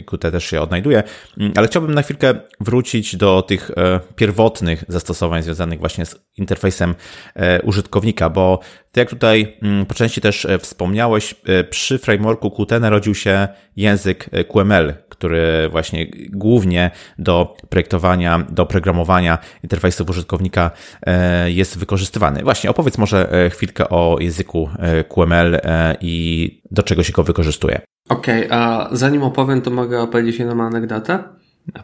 Qt 0.07 0.31
też 0.31 0.45
się 0.45 0.61
odnajduje, 0.61 1.03
mm, 1.37 1.53
ale 1.55 1.67
chciałbym 1.67 1.93
na 1.93 2.01
chwilkę 2.01 2.33
wrócić 2.59 3.15
do 3.15 3.41
tych 3.41 3.71
e, 3.71 3.99
pierwotnych 4.15 4.83
zastosowań 4.87 5.43
związanych 5.43 5.79
właśnie 5.79 6.05
z 6.05 6.15
interfejsem 6.37 6.95
e, 7.35 7.61
użytkownika, 7.61 8.29
bo 8.29 8.59
ty 8.91 8.99
jak 8.99 9.09
tutaj 9.09 9.57
mm, 9.61 9.85
po 9.85 9.93
części 9.93 10.21
też 10.21 10.45
e, 10.45 10.59
wspomniałeś, 10.59 11.35
przy 11.69 11.97
frameworku 11.97 12.51
Qt 12.51 12.79
narodził 12.79 13.15
się 13.15 13.47
język 13.75 14.29
QML, 14.47 14.93
który 15.19 15.69
właśnie 15.71 16.07
głównie 16.29 16.91
do 17.19 17.57
projektowania, 17.69 18.39
do 18.49 18.65
programowania 18.65 19.37
interfejsów 19.63 20.09
użytkownika 20.09 20.71
e, 21.05 21.51
jest 21.51 21.77
wykorzystywany. 21.77 22.43
Właśnie 22.43 22.69
opowiedz 22.69 22.97
może 22.97 23.31
e, 23.31 23.49
chwilkę 23.49 23.89
o 23.89 24.17
języku 24.19 24.69
e, 24.79 25.03
QML 25.03 25.59
i 26.01 26.61
do 26.71 26.83
czego 26.83 27.03
się 27.03 27.13
go 27.13 27.23
wykorzystuje. 27.23 27.81
Okej, 28.09 28.45
okay, 28.45 28.57
a 28.57 28.89
zanim 28.91 29.23
opowiem, 29.23 29.61
to 29.61 29.71
mogę 29.71 30.01
opowiedzieć 30.01 30.39
jedną 30.39 30.63
anegdotę? 30.63 31.23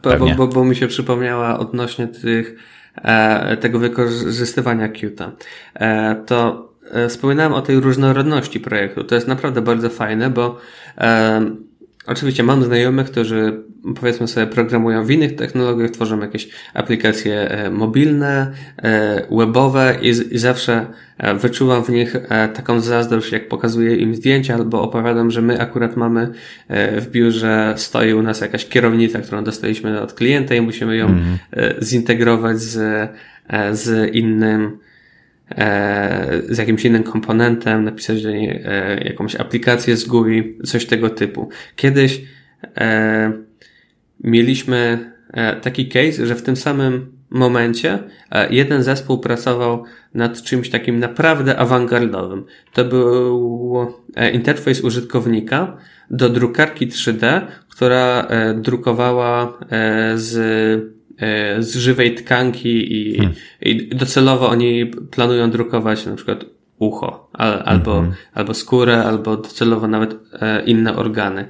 Bo, 0.04 0.36
bo, 0.38 0.48
bo 0.48 0.66
mi 0.66 0.76
się 0.76 0.88
przypomniała 0.88 1.60
odnośnie 1.60 2.08
tych, 2.08 2.56
tego 3.62 3.80
wykorzystywania 3.80 4.90
Qt. 4.90 5.32
To 6.26 6.70
wspominałem 7.10 7.54
o 7.54 7.62
tej 7.62 7.80
różnorodności 7.80 8.60
projektu. 8.60 9.04
To 9.04 9.16
jest 9.16 9.28
naprawdę 9.28 9.62
bardzo 9.62 9.90
fajne, 9.90 10.30
bo 10.30 10.58
Oczywiście 12.08 12.44
mam 12.44 12.64
znajomych, 12.64 13.08
którzy 13.08 13.64
powiedzmy 13.96 14.28
sobie 14.28 14.48
programują 14.48 15.06
w 15.06 15.12
innych 15.12 15.36
technologiach, 15.36 15.92
tworzą 15.92 16.20
jakieś 16.20 16.50
aplikacje 16.74 17.50
e, 17.50 17.70
mobilne, 17.70 18.52
e, 18.84 19.22
webowe 19.38 19.98
i, 20.02 20.10
i 20.10 20.38
zawsze 20.38 20.86
e, 21.18 21.34
wyczuwam 21.34 21.84
w 21.84 21.90
nich 21.90 22.16
taką 22.54 22.80
zazdrość, 22.80 23.32
jak 23.32 23.48
pokazuję 23.48 23.96
im 23.96 24.16
zdjęcia 24.16 24.56
albo 24.56 24.82
opowiadam, 24.82 25.32
że 25.32 25.42
my 25.42 25.62
akurat 25.62 25.98
mamy 25.98 26.32
w 26.70 27.08
biurze, 27.12 27.74
stoi 27.78 28.14
u 28.14 28.22
nas 28.22 28.42
jakaś 28.42 28.66
kierownica, 28.66 29.20
którą 29.20 29.44
dostaliśmy 29.44 30.02
od 30.02 30.14
klienta 30.14 30.56
i 30.56 30.62
musimy 30.62 30.98
ją 30.98 31.06
mm. 31.06 31.38
zintegrować 31.82 32.60
z, 32.60 33.10
z 33.72 34.16
innym 34.16 34.78
E, 34.78 34.88
z 36.50 36.58
jakimś 36.58 36.86
innym 36.86 37.04
komponentem, 37.04 37.84
napisać 37.84 38.24
do 38.24 38.32
niej 38.32 38.62
e, 38.66 39.02
jakąś 39.04 39.36
aplikację 39.36 39.98
z 39.98 40.06
GUI, 40.06 40.58
coś 40.66 40.86
tego 40.86 41.10
typu. 41.10 41.50
Kiedyś 41.76 42.22
e, 42.78 43.32
mieliśmy 44.24 45.12
taki 45.62 45.90
case, 45.90 46.26
że 46.26 46.36
w 46.36 46.42
tym 46.42 46.56
samym 46.56 47.12
momencie 47.30 48.00
jeden 48.50 48.84
zespół 48.84 49.18
pracował 49.20 49.84
nad 50.14 50.42
czymś 50.42 50.70
takim 50.70 51.00
naprawdę 51.00 51.58
awangardowym. 51.58 52.46
To 52.74 52.86
był 52.86 53.88
interfejs 54.34 54.82
użytkownika 54.82 55.78
do 56.10 56.30
drukarki 56.30 56.88
3D, 56.88 57.42
która 57.70 58.28
drukowała 58.56 59.58
z 60.16 60.36
E, 60.38 60.96
z 61.60 61.76
żywej 61.76 62.16
tkanki 62.16 62.94
i, 62.94 63.18
hmm. 63.18 63.36
i 63.62 63.88
docelowo 63.88 64.50
oni 64.50 64.86
planują 64.86 65.52
drukować 65.52 66.06
na 66.06 66.16
przykład 66.16 66.46
ucho, 66.80 67.30
al, 67.34 67.62
albo, 67.66 67.94
hmm. 67.94 68.14
albo 68.34 68.54
skórę, 68.54 69.04
albo 69.04 69.38
docelowo 69.38 69.88
nawet 69.88 70.16
e, 70.42 70.64
inne 70.64 70.96
organy. 70.96 71.46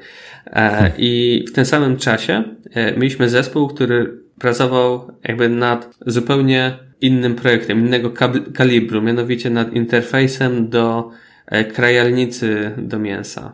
E, 0.45 0.69
hmm. 0.69 0.91
I 0.97 1.43
w 1.47 1.51
tym 1.51 1.65
samym 1.65 1.97
czasie 1.97 2.43
mieliśmy 2.97 3.30
zespół, 3.30 3.67
który 3.67 4.19
pracował 4.39 5.12
jakby 5.23 5.49
nad 5.49 5.95
zupełnie 6.06 6.78
innym 7.01 7.36
projektem, 7.36 7.80
innego 7.80 8.12
kalibru, 8.54 9.01
mianowicie 9.01 9.49
nad 9.49 9.73
interfejsem 9.73 10.69
do 10.69 11.10
krajalnicy 11.73 12.71
do 12.78 12.99
mięsa. 12.99 13.51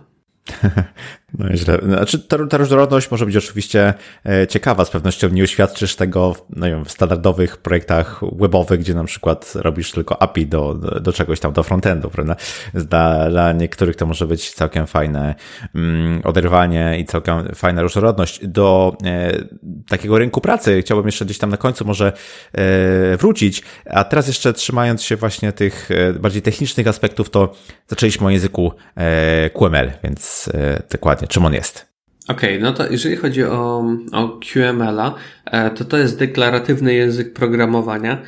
No 1.39 1.57
źle. 1.57 1.79
Znaczy, 1.83 2.19
ta, 2.19 2.47
ta 2.47 2.57
różnorodność 2.57 3.11
może 3.11 3.25
być 3.25 3.37
oczywiście 3.37 3.93
e, 4.25 4.47
ciekawa. 4.47 4.85
Z 4.85 4.89
pewnością 4.89 5.29
nie 5.29 5.43
uświadczysz 5.43 5.95
tego 5.95 6.35
no 6.49 6.65
wiem, 6.65 6.85
w 6.85 6.91
standardowych 6.91 7.57
projektach 7.57 8.21
webowych, 8.31 8.79
gdzie 8.79 8.93
na 8.93 9.03
przykład 9.03 9.53
robisz 9.55 9.91
tylko 9.91 10.21
API 10.21 10.47
do, 10.47 10.73
do, 11.01 11.13
czegoś 11.13 11.39
tam, 11.39 11.53
do 11.53 11.63
frontendu, 11.63 12.09
prawda? 12.09 12.35
Dla, 12.73 13.29
dla 13.29 13.51
niektórych 13.51 13.95
to 13.95 14.05
może 14.05 14.27
być 14.27 14.51
całkiem 14.51 14.87
fajne 14.87 15.35
mm, 15.75 16.21
oderwanie 16.23 16.97
i 16.99 17.05
całkiem 17.05 17.55
fajna 17.55 17.81
różnorodność. 17.81 18.47
Do 18.47 18.97
e, 19.05 19.31
takiego 19.89 20.17
rynku 20.17 20.41
pracy 20.41 20.81
chciałbym 20.81 21.05
jeszcze 21.05 21.25
gdzieś 21.25 21.37
tam 21.37 21.49
na 21.49 21.57
końcu 21.57 21.85
może 21.85 22.13
e, 22.53 23.17
wrócić. 23.17 23.63
A 23.85 24.03
teraz 24.03 24.27
jeszcze 24.27 24.53
trzymając 24.53 25.03
się 25.03 25.15
właśnie 25.15 25.51
tych 25.51 25.89
bardziej 26.19 26.41
technicznych 26.41 26.87
aspektów, 26.87 27.29
to 27.29 27.53
zaczęliśmy 27.87 28.27
o 28.27 28.29
języku 28.29 28.71
QML, 29.53 29.91
więc 30.03 30.49
dokładnie 30.91 31.20
dokładnie, 31.21 31.33
czym 31.33 31.45
on 31.45 31.53
jest. 31.53 31.91
Okej, 32.27 32.57
okay, 32.57 32.63
no 32.63 32.73
to 32.73 32.91
jeżeli 32.91 33.15
chodzi 33.15 33.43
o, 33.43 33.85
o 34.11 34.39
QML-a, 34.39 35.15
e, 35.45 35.69
to 35.69 35.85
to 35.85 35.97
jest 35.97 36.19
deklaratywny 36.19 36.93
język 36.93 37.33
programowania. 37.33 38.21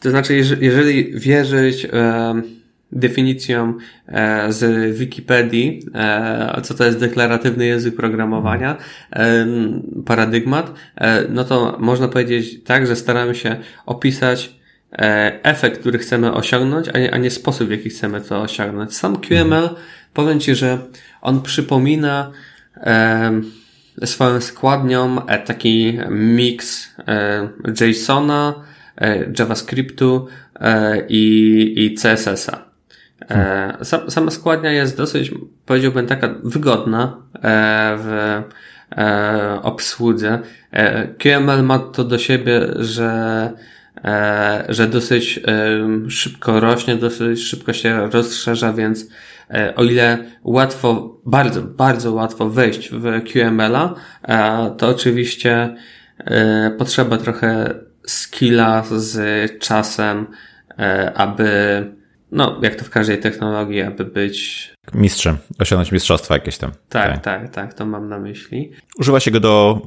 To 0.00 0.10
znaczy, 0.10 0.34
jeżeli 0.60 1.20
wierzyć 1.20 1.86
definicją 2.92 3.74
e, 4.08 4.52
z 4.52 4.96
Wikipedii, 4.96 5.82
e, 5.94 6.60
co 6.62 6.74
to 6.74 6.84
jest 6.84 6.98
deklaratywny 6.98 7.66
język 7.66 7.96
programowania, 7.96 8.76
paradygmat, 10.06 10.72
no 11.28 11.44
to 11.44 11.76
można 11.80 12.08
powiedzieć 12.08 12.64
tak, 12.64 12.86
że 12.86 12.96
staramy 12.96 13.34
się 13.34 13.56
opisać 13.86 14.61
efekt, 15.42 15.80
który 15.80 15.98
chcemy 15.98 16.32
osiągnąć, 16.32 16.88
a 16.88 16.98
nie, 16.98 17.14
a 17.14 17.18
nie 17.18 17.30
sposób, 17.30 17.68
w 17.68 17.70
jaki 17.70 17.90
chcemy 17.90 18.20
to 18.20 18.40
osiągnąć. 18.40 18.96
Sam 18.96 19.16
QML, 19.16 19.68
powiem 20.14 20.40
Ci, 20.40 20.54
że 20.54 20.78
on 21.20 21.42
przypomina 21.42 22.30
e, 22.76 23.40
swoją 24.04 24.40
składnią 24.40 25.26
e, 25.26 25.38
taki 25.38 25.98
mix 26.10 26.88
e, 27.08 27.48
JSONa, 27.80 28.54
e, 28.98 29.32
JavaScriptu 29.38 30.28
e, 30.60 31.06
i, 31.08 31.74
i 31.76 31.94
CSS-a. 31.94 32.64
E, 33.30 33.84
sam, 33.84 34.10
sama 34.10 34.30
składnia 34.30 34.72
jest 34.72 34.96
dosyć, 34.96 35.30
powiedziałbym, 35.66 36.06
taka 36.06 36.34
wygodna 36.44 37.16
e, 37.34 37.40
w 37.98 38.42
e, 38.96 39.62
obsłudze. 39.62 40.38
E, 40.70 41.08
QML 41.08 41.62
ma 41.62 41.78
to 41.78 42.04
do 42.04 42.18
siebie, 42.18 42.60
że 42.76 43.06
e, 43.06 43.81
że 44.68 44.86
dosyć 44.86 45.40
e, 45.46 46.10
szybko 46.10 46.60
rośnie, 46.60 46.96
dosyć 46.96 47.40
szybko 47.40 47.72
się 47.72 48.10
rozszerza, 48.10 48.72
więc 48.72 49.06
E, 49.52 49.74
o 49.76 49.84
ile 49.84 50.18
łatwo, 50.44 51.20
bardzo, 51.26 51.62
bardzo 51.62 52.12
łatwo 52.12 52.48
wejść 52.48 52.90
w 52.90 53.22
QML-a, 53.32 53.94
e, 54.22 54.70
to 54.78 54.88
oczywiście 54.88 55.76
e, 56.18 56.70
potrzeba 56.78 57.16
trochę 57.16 57.74
skilla 58.06 58.82
z 58.96 59.18
czasem, 59.58 60.26
aby, 61.14 61.50
no, 62.32 62.60
jak 62.62 62.74
to 62.74 62.84
w 62.84 62.90
każdej 62.90 63.20
technologii, 63.20 63.82
aby 63.82 64.04
być 64.04 64.70
mistrzem, 64.94 65.36
osiągnąć 65.58 65.92
mistrzostwa 65.92 66.34
jakieś 66.34 66.58
tam. 66.58 66.70
Tak, 66.88 67.12
tak, 67.12 67.22
tak, 67.22 67.50
tak 67.50 67.74
to 67.74 67.86
mam 67.86 68.08
na 68.08 68.18
myśli. 68.18 68.72
Używa 68.98 69.20
się 69.20 69.30
go 69.30 69.40
do 69.40 69.82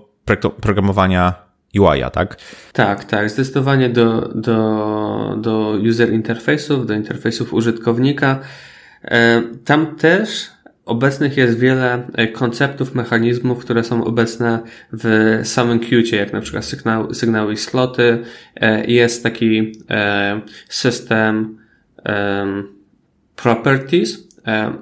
programowania 0.62 1.44
UI-a, 1.79 2.09
tak? 2.09 2.38
Tak, 2.73 3.03
tak, 3.03 3.29
zdecydowanie 3.29 3.89
do, 3.89 4.21
do, 4.35 5.35
do 5.41 5.77
user 5.89 6.13
interfejsów, 6.13 6.88
do 6.88 6.93
interfejsów 6.93 7.53
użytkownika. 7.53 8.39
E, 9.03 9.41
tam 9.65 9.95
też 9.95 10.47
obecnych 10.85 11.38
jest 11.38 11.59
wiele 11.59 12.07
e, 12.13 12.27
konceptów, 12.27 12.95
mechanizmów, 12.95 13.59
które 13.59 13.83
są 13.83 14.03
obecne 14.03 14.59
w 14.93 15.39
samym 15.43 15.79
Qcie, 15.79 16.17
jak 16.17 16.33
na 16.33 16.41
przykład 16.41 16.65
sygnał, 16.65 17.13
sygnały 17.13 17.53
i 17.53 17.57
sloty. 17.57 18.23
E, 18.55 18.85
jest 18.85 19.23
taki 19.23 19.71
system 20.69 21.57
properties. 23.35 24.27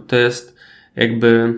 To 0.08 0.16
jest 0.16 0.56
jakby 0.96 1.54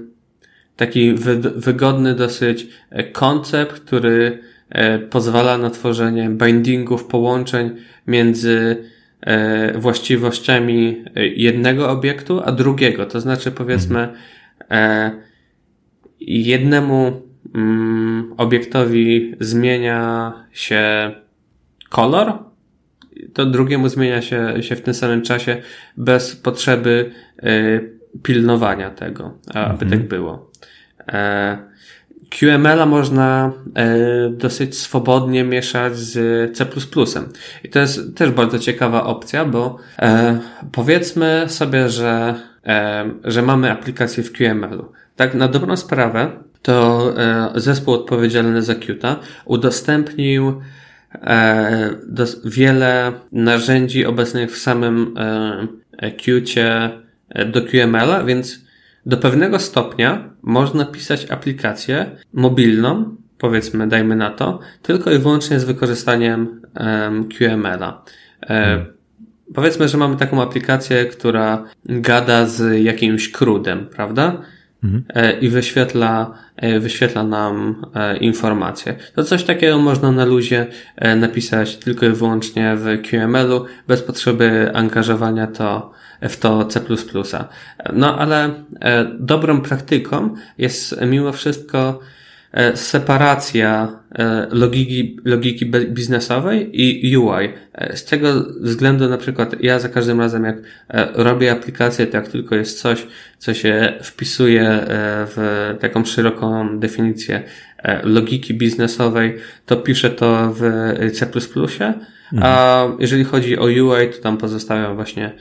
taki 0.75 1.15
wygodny 1.55 2.15
dosyć 2.15 2.67
koncept, 3.13 3.79
który 3.79 4.39
pozwala 5.09 5.57
na 5.57 5.69
tworzenie 5.69 6.29
bindingów, 6.29 7.05
połączeń 7.05 7.71
między 8.07 8.85
E, 9.25 9.79
właściwościami 9.79 11.03
jednego 11.35 11.89
obiektu, 11.89 12.41
a 12.45 12.51
drugiego. 12.51 13.05
To 13.05 13.21
znaczy, 13.21 13.51
powiedzmy, 13.51 14.13
e, 14.71 15.11
jednemu 16.19 17.21
mm, 17.55 18.33
obiektowi 18.37 19.35
zmienia 19.39 20.33
się 20.51 21.11
kolor, 21.89 22.33
to 23.33 23.45
drugiemu 23.45 23.89
zmienia 23.89 24.21
się, 24.21 24.63
się 24.63 24.75
w 24.75 24.81
tym 24.81 24.93
samym 24.93 25.21
czasie 25.21 25.61
bez 25.97 26.35
potrzeby 26.35 27.11
e, 27.43 27.79
pilnowania 28.23 28.89
tego, 28.89 29.37
aby 29.53 29.85
mhm. 29.85 29.91
tak 29.91 30.07
było. 30.07 30.51
QML-a 32.29 32.85
można 32.85 33.51
dosyć 34.31 34.77
swobodnie 34.77 35.43
mieszać 35.43 35.97
z 35.97 36.57
C++. 36.57 36.65
I 37.63 37.69
to 37.69 37.79
jest 37.79 38.17
też 38.17 38.31
bardzo 38.31 38.59
ciekawa 38.59 39.03
opcja, 39.03 39.45
bo 39.45 39.77
powiedzmy 40.71 41.45
sobie, 41.47 41.89
że, 41.89 42.35
że 43.23 43.41
mamy 43.41 43.71
aplikację 43.71 44.23
w 44.23 44.31
QML-u. 44.31 44.91
Tak, 45.15 45.33
na 45.33 45.47
dobrą 45.47 45.77
sprawę, 45.77 46.31
to 46.61 47.13
zespół 47.55 47.93
odpowiedzialny 47.93 48.61
za 48.61 48.75
Qt 48.75 49.19
udostępnił 49.45 50.61
wiele 52.45 53.11
narzędzi 53.31 54.05
obecnych 54.05 54.51
w 54.51 54.57
samym 54.57 55.15
Qcie 56.17 56.89
do 57.45 57.61
QML-a, 57.61 58.23
więc 58.23 58.64
do 59.05 59.17
pewnego 59.17 59.59
stopnia 59.59 60.29
można 60.41 60.85
pisać 60.85 61.31
aplikację 61.31 62.11
mobilną, 62.33 63.15
powiedzmy, 63.37 63.87
dajmy 63.87 64.15
na 64.15 64.29
to, 64.29 64.59
tylko 64.81 65.11
i 65.11 65.19
wyłącznie 65.19 65.59
z 65.59 65.63
wykorzystaniem 65.63 66.61
QML-a. 67.37 68.03
E, 68.49 68.85
powiedzmy, 69.53 69.87
że 69.87 69.97
mamy 69.97 70.17
taką 70.17 70.41
aplikację, 70.41 71.05
która 71.05 71.63
gada 71.85 72.45
z 72.45 72.83
jakimś 72.83 73.31
crudem, 73.31 73.85
prawda? 73.85 74.41
Mhm. 74.83 75.03
E, 75.09 75.39
I 75.39 75.49
wyświetla, 75.49 76.31
e, 76.55 76.79
wyświetla 76.79 77.23
nam 77.23 77.85
informacje. 78.21 78.95
To 79.15 79.23
coś 79.23 79.43
takiego 79.43 79.77
można 79.77 80.11
na 80.11 80.25
luzie 80.25 80.67
napisać 81.15 81.77
tylko 81.77 82.05
i 82.05 82.09
wyłącznie 82.09 82.75
w 82.75 83.01
QML-u, 83.09 83.65
bez 83.87 84.01
potrzeby 84.01 84.71
angażowania 84.73 85.47
to 85.47 85.91
w 86.29 86.37
to 86.37 86.65
C++. 86.65 86.81
No 87.93 88.19
ale 88.19 88.53
e, 88.81 89.05
dobrą 89.19 89.61
praktyką 89.61 90.35
jest 90.57 91.01
mimo 91.01 91.31
wszystko 91.31 91.99
e, 92.51 92.77
separacja 92.77 93.99
e, 94.15 94.47
logiki, 94.51 95.17
logiki 95.25 95.65
biznesowej 95.65 96.81
i 96.81 97.17
UI. 97.17 97.49
Z 97.93 98.05
tego 98.05 98.45
względu 98.61 99.09
na 99.09 99.17
przykład 99.17 99.63
ja 99.63 99.79
za 99.79 99.89
każdym 99.89 100.19
razem 100.19 100.43
jak 100.43 100.57
robię 101.13 101.51
aplikację, 101.51 102.07
to 102.07 102.17
jak 102.17 102.27
tylko 102.27 102.55
jest 102.55 102.81
coś, 102.81 103.07
co 103.37 103.53
się 103.53 103.93
wpisuje 104.03 104.85
w 105.27 105.75
taką 105.79 106.05
szeroką 106.05 106.79
definicję 106.79 107.43
logiki 108.03 108.53
biznesowej, 108.53 109.37
to 109.65 109.75
piszę 109.75 110.09
to 110.09 110.53
w 110.59 110.61
C++, 111.13 111.27
a 112.41 112.83
jeżeli 112.99 113.23
chodzi 113.23 113.57
o 113.57 113.63
UI, 113.63 114.09
to 114.15 114.21
tam 114.21 114.37
pozostawiam 114.37 114.95
właśnie 114.95 115.31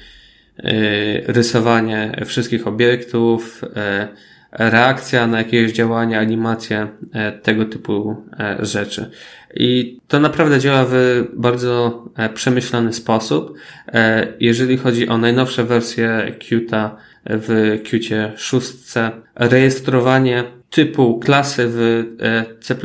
rysowanie 1.27 2.13
wszystkich 2.25 2.67
obiektów, 2.67 3.63
y, 3.65 3.69
reakcja 4.53 5.27
na 5.27 5.39
jakieś 5.39 5.73
działania, 5.73 6.21
animacje, 6.21 6.89
y, 7.03 7.41
tego 7.43 7.65
typu 7.65 8.17
rzeczy. 8.59 9.11
I 9.55 9.99
to 10.09 10.21
naprawdę 10.21 10.61
działa 10.61 10.87
w 10.89 11.25
bardzo 11.37 12.05
przemyślany 12.35 12.93
sposób. 12.93 13.55
Jeżeli 14.41 14.77
chodzi 14.77 15.09
o 15.09 15.19
najnowsze 15.19 15.65
wersje 15.65 16.37
Qt 16.39 16.91
w 17.25 17.79
Qt 17.91 18.33
6, 18.37 18.73
rejestrowanie 19.35 20.45
typu 20.71 21.19
klasy 21.19 21.65
w 21.69 22.05
C++ 22.61 22.77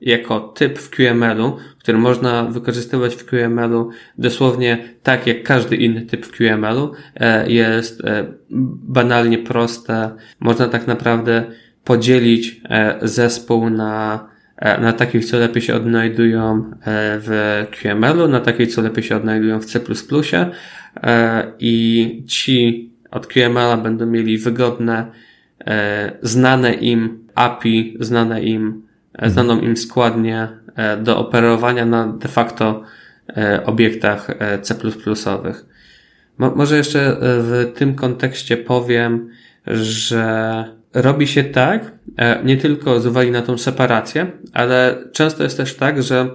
jako 0.00 0.40
typ 0.40 0.78
w 0.78 0.90
QML-u, 0.90 1.56
który 1.80 1.98
można 1.98 2.44
wykorzystywać 2.44 3.14
w 3.14 3.26
QML-u 3.26 3.90
dosłownie 4.18 4.78
tak 5.02 5.26
jak 5.26 5.42
każdy 5.42 5.76
inny 5.76 6.02
typ 6.02 6.26
w 6.26 6.30
QML-u, 6.30 6.92
e, 7.16 7.50
jest 7.50 8.04
e, 8.04 8.26
banalnie 8.84 9.38
proste. 9.38 10.10
Można 10.40 10.68
tak 10.68 10.86
naprawdę 10.86 11.44
podzielić 11.84 12.60
zespół 13.02 13.70
na, 13.70 14.26
na 14.80 14.92
takich, 14.92 15.24
co 15.24 15.38
lepiej 15.38 15.62
się 15.62 15.74
odnajdują 15.74 16.70
w 16.86 17.64
QML-u, 17.70 18.28
na 18.28 18.40
takich, 18.40 18.74
co 18.74 18.82
lepiej 18.82 19.04
się 19.04 19.16
odnajdują 19.16 19.60
w 19.60 19.64
C++ 19.64 19.80
i 21.58 22.24
ci 22.26 22.90
od 23.10 23.26
QML-a 23.26 23.76
będą 23.76 24.06
mieli 24.06 24.38
wygodne 24.38 25.06
E, 25.66 26.12
znane 26.22 26.74
im 26.74 27.28
API, 27.34 27.96
znane 28.00 28.42
im, 28.42 28.82
e, 29.18 29.30
znaną 29.30 29.60
im 29.60 29.76
składnię 29.76 30.38
e, 30.42 30.59
do 31.02 31.18
operowania 31.18 31.86
na 31.86 32.06
de 32.06 32.28
facto 32.28 32.82
obiektach 33.64 34.28
C++. 34.62 34.74
Może 36.38 36.76
jeszcze 36.76 37.16
w 37.20 37.72
tym 37.74 37.94
kontekście 37.94 38.56
powiem, 38.56 39.30
że 39.66 40.64
robi 40.94 41.26
się 41.26 41.44
tak, 41.44 41.92
nie 42.44 42.56
tylko 42.56 43.00
z 43.00 43.06
uwagi 43.06 43.30
na 43.30 43.42
tą 43.42 43.58
separację, 43.58 44.26
ale 44.52 44.98
często 45.12 45.42
jest 45.42 45.56
też 45.56 45.76
tak, 45.76 46.02
że 46.02 46.28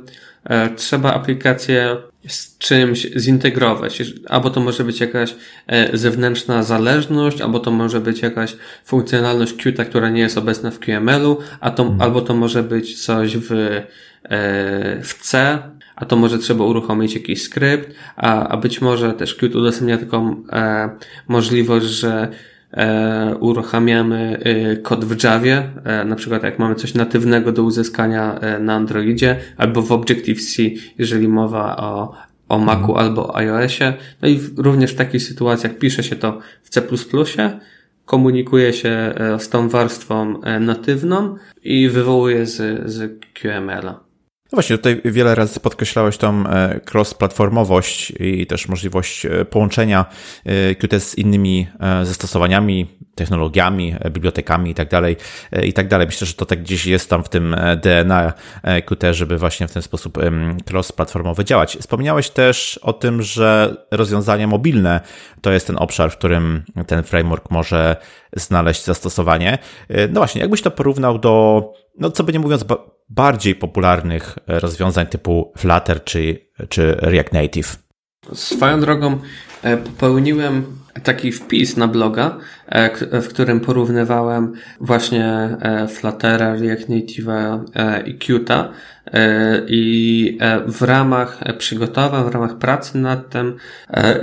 trzeba 0.75 1.13
aplikację 1.13 1.95
z 2.27 2.57
czymś 2.57 3.07
zintegrować. 3.15 4.03
Albo 4.27 4.49
to 4.49 4.61
może 4.61 4.83
być 4.83 4.99
jakaś 4.99 5.35
e, 5.67 5.97
zewnętrzna 5.97 6.63
zależność, 6.63 7.41
albo 7.41 7.59
to 7.59 7.71
może 7.71 8.01
być 8.01 8.21
jakaś 8.21 8.55
funkcjonalność 8.85 9.53
Qt, 9.53 9.85
która 9.85 10.09
nie 10.09 10.21
jest 10.21 10.38
obecna 10.38 10.71
w 10.71 10.79
QML-u, 10.79 11.38
a 11.59 11.71
to, 11.71 11.83
mhm. 11.83 12.01
albo 12.01 12.21
to 12.21 12.33
może 12.33 12.63
być 12.63 13.05
coś 13.05 13.38
w, 13.38 13.51
e, 13.51 13.83
w 15.03 15.13
C, 15.21 15.59
a 15.95 16.05
to 16.05 16.15
może 16.15 16.39
trzeba 16.39 16.65
uruchomić 16.65 17.13
jakiś 17.13 17.43
skrypt, 17.43 17.95
a, 18.15 18.47
a 18.47 18.57
być 18.57 18.81
może 18.81 19.13
też 19.13 19.35
Qt 19.35 19.55
udostępnia 19.55 19.97
taką 19.97 20.43
e, 20.51 20.89
możliwość, 21.27 21.85
że 21.85 22.31
uruchamiamy 23.39 24.39
e, 24.43 24.75
kod 24.75 25.05
w 25.05 25.23
Javie, 25.23 25.63
e, 25.83 26.05
na 26.05 26.15
przykład 26.15 26.43
jak 26.43 26.59
mamy 26.59 26.75
coś 26.75 26.93
natywnego 26.93 27.51
do 27.51 27.63
uzyskania 27.63 28.39
e, 28.39 28.59
na 28.59 28.73
Androidzie, 28.73 29.39
albo 29.57 29.81
w 29.81 29.91
Objective-C, 29.91 30.63
jeżeli 30.97 31.27
mowa 31.27 31.77
o, 31.77 32.13
o 32.49 32.59
Macu 32.59 32.91
mhm. 32.91 32.97
albo 32.97 33.27
o 33.27 33.38
iOSie. 33.38 33.93
No 34.21 34.27
i 34.27 34.39
również 34.57 34.91
w 34.91 34.95
takich 34.95 35.23
sytuacjach 35.23 35.77
pisze 35.77 36.03
się 36.03 36.15
to 36.15 36.39
w 36.63 36.69
C++, 36.69 36.81
komunikuje 38.05 38.73
się 38.73 38.89
e, 38.89 39.39
z 39.39 39.49
tą 39.49 39.69
warstwą 39.69 40.41
e, 40.41 40.59
natywną 40.59 41.35
i 41.63 41.89
wywołuje 41.89 42.45
z, 42.45 42.89
z 42.91 43.23
QML-a. 43.33 44.04
No 44.55 44.57
właśnie, 44.57 44.77
tutaj 44.77 45.01
wiele 45.05 45.35
razy 45.35 45.59
podkreślałeś 45.59 46.17
tą 46.17 46.47
e, 46.47 46.79
cross-platformowość 46.93 48.13
i 48.19 48.47
też 48.47 48.67
możliwość 48.67 49.25
e, 49.25 49.45
połączenia 49.45 50.05
e, 50.45 50.75
Qt 50.75 50.99
z 50.99 51.17
innymi 51.17 51.67
zastosowaniami, 52.03 52.87
technologiami, 53.15 53.95
bibliotekami 54.11 54.69
itd. 54.69 54.89
Tak 54.89 55.65
itd. 55.65 55.89
Tak 55.89 56.07
Myślę, 56.07 56.27
że 56.27 56.33
to 56.33 56.45
tak 56.45 56.61
gdzieś 56.61 56.85
jest 56.85 57.09
tam 57.09 57.23
w 57.23 57.29
tym 57.29 57.55
DNA 57.81 58.33
Qt, 58.85 59.13
żeby 59.13 59.37
właśnie 59.37 59.67
w 59.67 59.71
ten 59.71 59.81
sposób 59.81 60.17
cross-platformowo 60.71 61.43
działać. 61.43 61.77
Wspomniałeś 61.77 62.29
też 62.29 62.79
o 62.83 62.93
tym, 62.93 63.21
że 63.21 63.75
rozwiązania 63.91 64.47
mobilne 64.47 65.01
to 65.41 65.51
jest 65.51 65.67
ten 65.67 65.75
obszar, 65.79 66.11
w 66.11 66.17
którym 66.17 66.63
ten 66.87 67.03
framework 67.03 67.51
może 67.51 67.95
znaleźć 68.35 68.83
zastosowanie. 68.83 69.57
No 69.89 70.19
właśnie, 70.19 70.41
jakbyś 70.41 70.61
to 70.61 70.71
porównał 70.71 71.19
do, 71.19 71.63
no 71.99 72.11
co 72.11 72.23
by 72.23 72.33
nie 72.33 72.39
mówiąc, 72.39 72.65
bardziej 73.09 73.55
popularnych 73.55 74.37
rozwiązań 74.47 75.07
typu 75.07 75.53
Flutter 75.57 76.03
czy, 76.03 76.39
czy 76.69 76.95
React 76.99 77.33
Native. 77.33 77.85
Swoją 78.33 78.79
drogą 78.79 79.19
e, 79.63 79.77
popełniłem 79.77 80.63
taki 81.03 81.31
wpis 81.31 81.77
na 81.77 81.87
bloga, 81.87 82.37
e, 82.69 83.21
w 83.21 83.27
którym 83.27 83.59
porównywałem 83.59 84.53
właśnie 84.81 85.25
e, 85.25 85.87
Fluttera, 85.87 86.55
React 86.55 86.89
Native 86.89 87.27
i 88.05 88.17
Qt 88.17 88.69
i 89.67 90.37
w 90.67 90.81
ramach 90.81 91.39
przygotowań, 91.57 92.23
w 92.23 92.33
ramach 92.33 92.57
pracy 92.57 92.97
nad 92.97 93.29
tym 93.29 93.55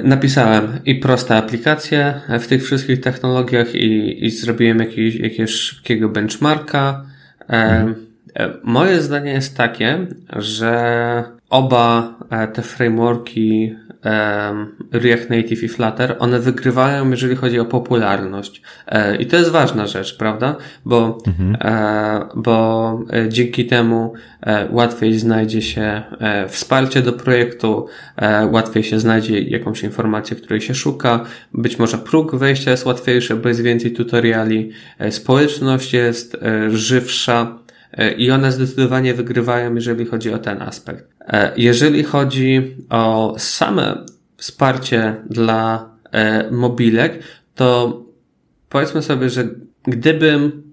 napisałem 0.05 0.79
i 0.85 0.95
proste 0.95 1.37
aplikacje 1.37 2.21
w 2.41 2.47
tych 2.47 2.65
wszystkich 2.65 3.01
technologiach 3.01 3.75
i, 3.75 4.25
i 4.25 4.31
zrobiłem 4.31 4.79
jakieś, 4.79 5.15
jakiegoś 5.15 5.51
szybkiego 5.51 6.09
benchmarka. 6.09 7.05
Mhm 7.49 7.95
E, 7.95 8.12
moje 8.63 9.03
zdanie 9.03 9.33
jest 9.33 9.57
takie, 9.57 10.07
że 10.37 11.25
oba 11.51 12.15
e, 12.31 12.49
te 12.49 12.63
frameworki 12.63 13.77
React 14.93 15.31
Native 15.31 15.63
i 15.63 15.69
Flutter, 15.69 16.17
one 16.19 16.41
wygrywają, 16.41 17.11
jeżeli 17.11 17.37
chodzi 17.37 17.61
o 17.61 17.65
popularność. 17.65 18.63
E, 18.87 19.17
I 19.17 19.27
to 19.27 19.37
jest 19.37 19.51
ważna 19.51 19.87
rzecz, 19.87 20.17
prawda? 20.17 20.57
Bo, 20.85 21.19
mhm. 21.27 21.57
bo 22.35 22.99
dzięki 23.29 23.67
temu 23.67 24.13
łatwiej 24.71 25.19
znajdzie 25.19 25.63
się 25.63 26.03
wsparcie 26.49 27.03
do 27.03 27.13
projektu, 27.13 27.87
łatwiej 28.51 28.85
się 28.85 29.01
znajdzie 29.01 29.41
jakąś 29.41 29.83
informację, 29.83 30.37
której 30.37 30.61
się 30.61 30.75
szuka, 30.75 31.25
być 31.55 31.79
może 31.79 31.99
próg 31.99 32.37
wejścia 32.37 32.71
jest 32.71 32.87
łatwiejszy, 32.87 33.37
bo 33.37 33.49
jest 33.49 33.63
więcej 33.63 33.93
tutoriali, 33.93 34.71
społeczność 35.11 35.93
jest 35.93 36.37
żywsza, 36.69 37.62
E, 37.62 37.62
i 38.17 38.31
one 38.31 38.53
zdecydowanie 38.53 39.15
wygrywają, 39.15 39.75
jeżeli 39.75 40.07
chodzi 40.07 40.33
o 40.33 40.39
ten 40.39 40.63
aspekt. 40.63 41.05
E, 41.21 41.53
jeżeli 41.57 42.03
chodzi 42.03 42.77
o 42.91 43.35
same 43.39 44.05
wsparcie 44.37 45.17
dla 45.31 45.91
e, 46.13 46.51
mobilek, 46.51 47.19
to 47.55 48.01
powiedzmy 48.69 49.03
sobie, 49.03 49.31
że 49.31 49.45
gdybym 49.83 50.73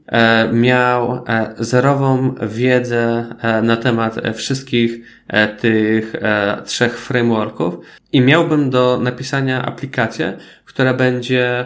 miał 0.53 1.24
zerową 1.59 2.36
wiedzę 2.47 3.26
na 3.63 3.78
temat 3.78 4.15
wszystkich 4.34 4.99
tych 5.59 6.13
trzech 6.65 6.99
frameworków 6.99 7.76
i 8.11 8.22
miałbym 8.22 8.70
do 8.70 8.99
napisania 9.03 9.65
aplikację, 9.65 10.38
która 10.65 10.93
będzie 10.93 11.65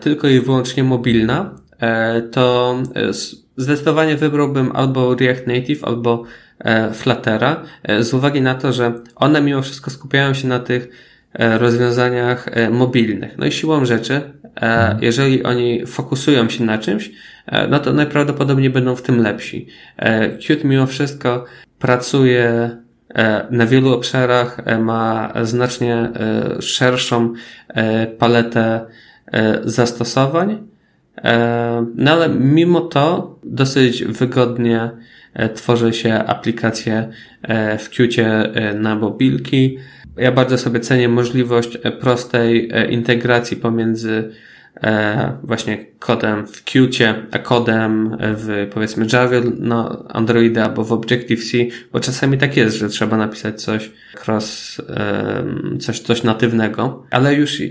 tylko 0.00 0.28
i 0.28 0.40
wyłącznie 0.40 0.84
mobilna, 0.84 1.54
to 2.32 2.76
zdecydowanie 3.62 4.16
wybrałbym 4.16 4.72
albo 4.74 5.14
React 5.14 5.46
Native, 5.46 5.84
albo 5.84 6.24
Fluttera, 6.92 7.62
z 8.00 8.14
uwagi 8.14 8.42
na 8.42 8.54
to, 8.54 8.72
że 8.72 8.94
one 9.16 9.40
mimo 9.40 9.62
wszystko 9.62 9.90
skupiają 9.90 10.34
się 10.34 10.48
na 10.48 10.58
tych 10.58 10.88
rozwiązaniach 11.34 12.46
mobilnych. 12.70 13.38
No 13.38 13.46
i 13.46 13.52
siłą 13.52 13.84
rzeczy 13.84 14.22
E, 14.56 14.98
jeżeli 15.00 15.42
oni 15.42 15.86
fokusują 15.86 16.48
się 16.48 16.64
na 16.64 16.78
czymś, 16.78 17.10
e, 17.46 17.68
no 17.68 17.78
to 17.78 17.92
najprawdopodobniej 17.92 18.70
będą 18.70 18.96
w 18.96 19.02
tym 19.02 19.22
lepsi. 19.22 19.66
E, 19.96 20.28
Qt 20.28 20.64
mimo 20.64 20.86
wszystko 20.86 21.44
pracuje 21.78 22.70
na 23.50 23.66
wielu 23.66 23.92
obszarach, 23.94 24.60
ma 24.78 25.32
znacznie 25.42 26.08
szerszą 26.60 27.32
paletę 28.18 28.86
zastosowań, 29.64 30.58
no 31.94 32.10
ale 32.10 32.28
mimo 32.28 32.80
to 32.80 33.38
dosyć 33.44 34.04
wygodnie 34.04 34.90
tworzy 35.54 35.92
się 35.92 36.14
aplikacje 36.14 37.08
w 37.78 37.88
Qt 37.88 38.22
na 38.74 38.94
mobilki, 38.94 39.78
ja 40.16 40.32
bardzo 40.32 40.58
sobie 40.58 40.80
cenię 40.80 41.08
możliwość 41.08 41.78
e, 41.82 41.92
prostej 41.92 42.68
e, 42.72 42.90
integracji 42.90 43.56
pomiędzy 43.56 44.30
e, 44.82 45.38
właśnie 45.42 45.86
kodem 45.98 46.46
w 46.46 46.64
Qcie, 46.64 47.14
a 47.30 47.38
kodem 47.38 48.16
w 48.20 48.68
powiedzmy 48.72 49.06
Java 49.12 49.36
na 49.58 50.04
Androida 50.08 50.64
albo 50.64 50.84
w 50.84 50.92
Objective-C, 50.92 51.58
bo 51.92 52.00
czasami 52.00 52.38
tak 52.38 52.56
jest, 52.56 52.76
że 52.76 52.88
trzeba 52.88 53.16
napisać 53.16 53.62
coś 53.62 53.90
cross, 54.26 54.80
coś, 55.80 56.00
coś 56.00 56.22
natywnego, 56.22 57.06
ale 57.10 57.34
już 57.34 57.62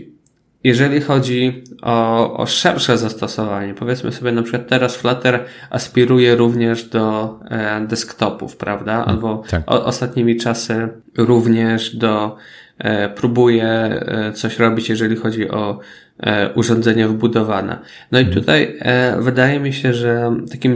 jeżeli 0.63 1.01
chodzi 1.01 1.63
o, 1.81 2.37
o 2.37 2.45
szersze 2.45 2.97
zastosowanie, 2.97 3.73
powiedzmy 3.73 4.11
sobie 4.11 4.31
na 4.31 4.41
przykład 4.41 4.67
teraz 4.67 4.95
Flutter 4.95 5.45
aspiruje 5.69 6.35
również 6.35 6.83
do 6.83 7.39
e, 7.49 7.85
desktopów, 7.87 8.57
prawda? 8.57 8.93
Mm, 8.93 9.09
Albo 9.09 9.43
tak. 9.49 9.61
o, 9.71 9.85
ostatnimi 9.85 10.37
czasy 10.37 10.87
również 11.17 11.95
do 11.95 12.35
e, 12.77 13.09
próbuje 13.09 13.65
e, 13.65 14.31
coś 14.33 14.59
robić, 14.59 14.89
jeżeli 14.89 15.15
chodzi 15.15 15.49
o 15.49 15.79
e, 16.19 16.53
urządzenia 16.53 17.07
wbudowane. 17.07 17.79
No 18.11 18.19
i 18.19 18.23
mhm. 18.23 18.41
tutaj 18.41 18.77
e, 18.79 19.21
wydaje 19.21 19.59
mi 19.59 19.73
się, 19.73 19.93
że 19.93 20.35
takim 20.51 20.75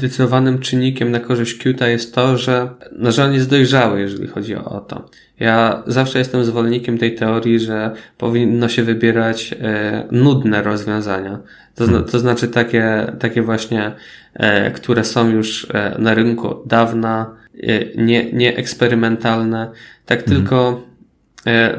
zdecydowanym 0.00 0.58
czynnikiem 0.58 1.10
na 1.10 1.20
korzyść 1.20 1.58
Qta 1.58 1.88
jest 1.88 2.14
to, 2.14 2.38
że, 2.38 2.68
no, 2.98 3.12
że 3.12 3.24
on 3.24 3.32
jest 3.34 3.50
dojrzały, 3.50 4.00
jeżeli 4.00 4.28
chodzi 4.28 4.54
o 4.56 4.80
to. 4.80 5.08
Ja 5.40 5.82
zawsze 5.86 6.18
jestem 6.18 6.44
zwolennikiem 6.44 6.98
tej 6.98 7.14
teorii, 7.14 7.60
że 7.60 7.90
powinno 8.18 8.68
się 8.68 8.82
wybierać 8.82 9.54
e, 9.60 10.06
nudne 10.10 10.62
rozwiązania. 10.62 11.38
To, 11.74 11.86
zna, 11.86 12.02
to 12.02 12.18
znaczy 12.18 12.48
takie, 12.48 13.12
takie 13.18 13.42
właśnie, 13.42 13.92
e, 14.34 14.70
które 14.70 15.04
są 15.04 15.30
już 15.30 15.66
e, 15.74 15.96
na 15.98 16.14
rynku 16.14 16.54
dawna, 16.66 17.36
e, 17.62 18.02
nie, 18.02 18.32
nie 18.32 18.56
eksperymentalne. 18.56 19.70
Tak 20.06 20.18
mhm. 20.18 20.36
tylko 20.36 20.82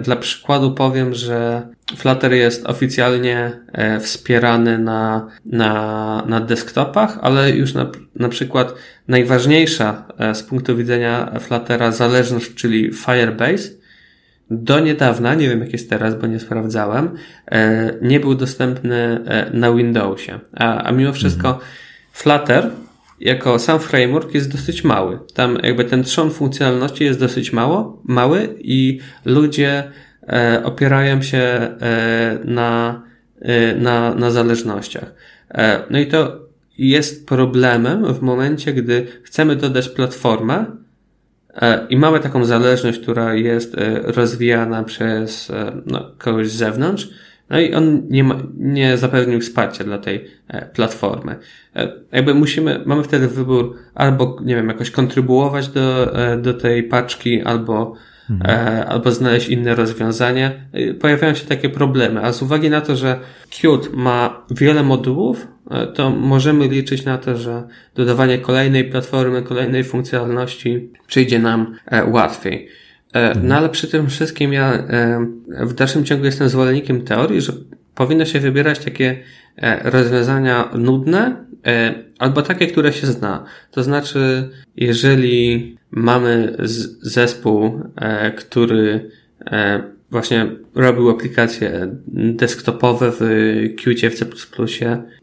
dla 0.02 0.16
przykładu 0.16 0.72
powiem, 0.72 1.14
że 1.14 1.68
Flutter 1.98 2.34
jest 2.34 2.66
oficjalnie 2.66 3.52
e, 3.72 4.00
wspierany 4.00 4.78
na, 4.78 5.28
na, 5.46 6.24
na 6.28 6.40
desktopach, 6.40 7.18
ale 7.22 7.52
już 7.52 7.74
na, 7.74 7.92
na 8.16 8.30
przykład 8.30 8.74
najważniejsza 9.08 10.06
e, 10.18 10.36
z 10.36 10.44
punktu 10.44 10.78
widzenia 10.78 11.32
Fluttera 11.40 11.92
zależność, 11.92 12.54
czyli 12.54 12.94
Firebase, 12.94 13.70
do 14.52 14.80
niedawna, 14.80 15.36
nie 15.36 15.50
wiem 15.50 15.60
jak 15.60 15.74
jest 15.74 15.90
teraz, 15.90 16.16
bo 16.16 16.28
nie 16.28 16.40
sprawdzałem, 16.40 17.10
e, 17.52 17.94
nie 18.02 18.20
był 18.20 18.36
dostępny 18.36 19.22
na 19.54 19.74
Windowsie. 19.74 20.40
A, 20.54 20.84
a 20.84 20.92
mimo 20.92 21.14
wszystko 21.14 21.48
mhm. 21.48 21.66
Flutter 22.12 22.70
jako 23.22 23.60
sam 23.60 23.80
framework 23.80 24.34
jest 24.34 24.52
dosyć 24.52 24.84
mały. 24.84 25.20
Tam 25.34 25.58
jakby 25.64 25.84
ten 25.84 26.04
trzon 26.04 26.32
funkcjonalności 26.32 27.04
jest 27.04 27.20
dosyć 27.20 27.54
mało, 27.54 28.02
mały 28.06 28.56
i 28.60 29.00
ludzie 29.26 29.92
E, 30.28 30.64
opierają 30.64 31.22
się 31.22 31.38
e, 31.38 32.40
na, 32.46 33.02
e, 33.42 33.76
na, 33.76 34.16
na 34.16 34.32
zależnościach. 34.32 35.14
No 35.90 36.00
i 36.00 36.08
to 36.08 36.40
jest 36.78 37.28
problemem 37.28 38.14
w 38.14 38.22
momencie, 38.22 38.74
gdy 38.74 39.08
chcemy 39.24 39.56
dodać 39.56 39.90
platformę 39.90 40.66
i 41.90 41.98
mamy 41.98 42.20
taką 42.20 42.46
zależność, 42.46 43.00
która 43.00 43.34
jest 43.34 43.76
rozwijana 44.04 44.84
przez 44.84 45.52
no, 45.86 46.12
kogoś 46.18 46.50
z 46.50 46.56
zewnątrz, 46.56 47.10
no 47.52 47.60
i 47.60 47.74
on 47.74 48.08
nie, 48.10 48.24
ma, 48.24 48.36
nie 48.58 48.98
zapewnił 48.98 49.40
wsparcia 49.40 49.84
dla 49.84 49.98
tej 49.98 50.26
platformy. 50.74 51.36
Jakby 52.12 52.34
musimy, 52.34 52.82
mamy 52.86 53.04
wtedy 53.04 53.28
wybór 53.28 53.76
albo, 53.96 54.38
nie 54.46 54.56
wiem, 54.56 54.68
jakoś 54.68 54.92
kontrybuować 54.92 55.68
do, 55.68 56.14
do 56.42 56.54
tej 56.54 56.84
paczki, 56.84 57.42
albo 57.42 57.96
mhm. 58.32 58.52
E, 58.52 58.86
albo 58.86 59.12
znaleźć 59.12 59.50
inne 59.50 59.76
rozwiązanie. 59.76 60.52
E, 60.74 60.94
pojawiają 60.94 61.36
się 61.36 61.46
takie 61.46 61.70
problemy, 61.70 62.24
a 62.24 62.34
z 62.34 62.42
uwagi 62.42 62.70
na 62.70 62.82
to, 62.82 62.96
że 62.96 63.20
Qt 63.50 63.94
ma 63.94 64.46
wiele 64.52 64.84
modułów, 64.84 65.48
e, 65.72 65.88
to 65.88 66.10
możemy 66.10 66.68
liczyć 66.68 67.06
na 67.06 67.18
to, 67.18 67.38
że 67.38 67.64
dodawanie 67.96 68.38
kolejnej 68.38 68.84
platformy, 68.84 69.42
kolejnej 69.42 69.84
funkcjonalności 69.84 70.90
przyjdzie 71.08 71.40
nam 71.40 71.76
łatwiej. 72.08 72.68
Mhm. 73.14 73.48
No 73.48 73.58
ale 73.58 73.70
przy 73.70 73.88
tym 73.88 74.10
wszystkim 74.10 74.54
ja 74.54 74.84
w 75.50 75.74
dalszym 75.74 76.06
ciągu 76.06 76.26
jestem 76.26 76.50
zwolennikiem 76.50 77.02
teorii, 77.02 77.42
że 77.42 77.54
powinno 77.96 78.26
się 78.26 78.40
wybierać 78.40 78.80
takie 78.80 79.24
rozwiązania 79.84 80.70
nudne, 80.74 81.46
albo 82.20 82.42
takie, 82.42 82.68
które 82.68 82.94
się 82.94 83.08
zna. 83.08 83.46
To 83.72 83.84
znaczy, 83.84 84.50
jeżeli 84.76 85.78
mamy 85.92 86.56
zespół, 87.02 87.82
e, 87.96 88.32
który 88.32 89.10
e, 89.46 89.84
właśnie 90.12 90.48
robił 90.76 91.10
aplikacje 91.10 91.96
desktopowe 92.14 93.12
w 93.12 93.20
Qt 93.84 94.10
w 94.10 94.16
C++. 94.16 94.26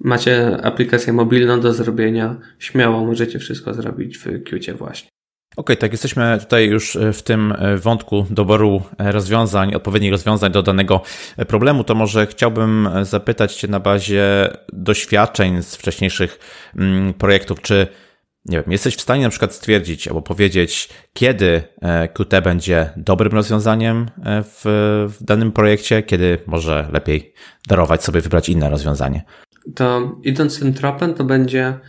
Macie 0.00 0.56
aplikację 0.62 1.12
mobilną 1.12 1.60
do 1.60 1.72
zrobienia. 1.72 2.36
Śmiało 2.58 3.06
możecie 3.06 3.38
wszystko 3.38 3.74
zrobić 3.74 4.18
w 4.18 4.44
Qt 4.44 4.72
właśnie. 4.72 5.10
Okej, 5.58 5.64
okay, 5.64 5.76
tak, 5.76 5.92
jesteśmy 5.92 6.38
tutaj 6.40 6.66
już 6.66 6.96
e, 6.96 7.12
w 7.12 7.22
tym 7.22 7.54
wątku 7.76 8.26
doboru 8.30 8.82
rozwiązań, 8.98 9.74
odpowiednich 9.74 10.12
rozwiązań 10.12 10.52
do 10.52 10.62
danego 10.62 11.02
problemu, 11.48 11.84
to 11.84 11.94
może 11.94 12.26
chciałbym 12.26 12.88
zapytać 13.02 13.54
Cię 13.54 13.68
na 13.68 13.80
bazie 13.80 14.48
doświadczeń 14.72 15.62
z 15.62 15.76
wcześniejszych 15.76 16.38
mm, 16.76 17.14
projektów, 17.14 17.62
czy 17.62 17.86
nie 18.44 18.56
wiem, 18.56 18.72
jesteś 18.72 18.96
w 18.96 19.00
stanie 19.00 19.22
na 19.22 19.30
przykład 19.30 19.54
stwierdzić 19.54 20.08
albo 20.08 20.22
powiedzieć, 20.22 20.88
kiedy 21.12 21.62
e, 21.82 22.08
Qt 22.08 22.42
będzie 22.42 22.90
dobrym 22.96 23.32
rozwiązaniem 23.32 24.10
e, 24.24 24.42
w, 24.42 24.62
w 25.18 25.24
danym 25.24 25.52
projekcie, 25.52 26.02
kiedy 26.02 26.38
może 26.46 26.88
lepiej 26.92 27.34
darować 27.68 28.04
sobie, 28.04 28.20
wybrać 28.20 28.48
inne 28.48 28.70
rozwiązanie? 28.70 29.22
To 29.74 30.16
idąc 30.22 30.60
tym 30.60 30.74
tropem, 30.74 31.14
to 31.14 31.24
będzie 31.24 31.64
e, 31.66 31.80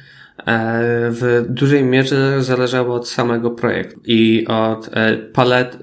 w 1.10 1.46
dużej 1.50 1.84
mierze 1.84 2.44
zależało 2.44 2.96
od 2.96 3.10
samego 3.10 3.52
projektu 3.52 4.00
i 4.06 4.46
od 4.48 4.90
palet, 5.34 5.78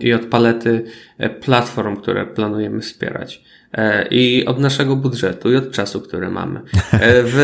i 0.00 0.12
od 0.12 0.26
palety 0.26 0.84
platform, 1.40 1.96
które 1.96 2.26
planujemy 2.26 2.80
wspierać 2.80 3.44
i 4.10 4.44
od 4.46 4.60
naszego 4.60 4.96
budżetu 4.96 5.52
i 5.52 5.56
od 5.56 5.70
czasu, 5.70 6.00
który 6.00 6.30
mamy. 6.30 6.60
W, 7.02 7.36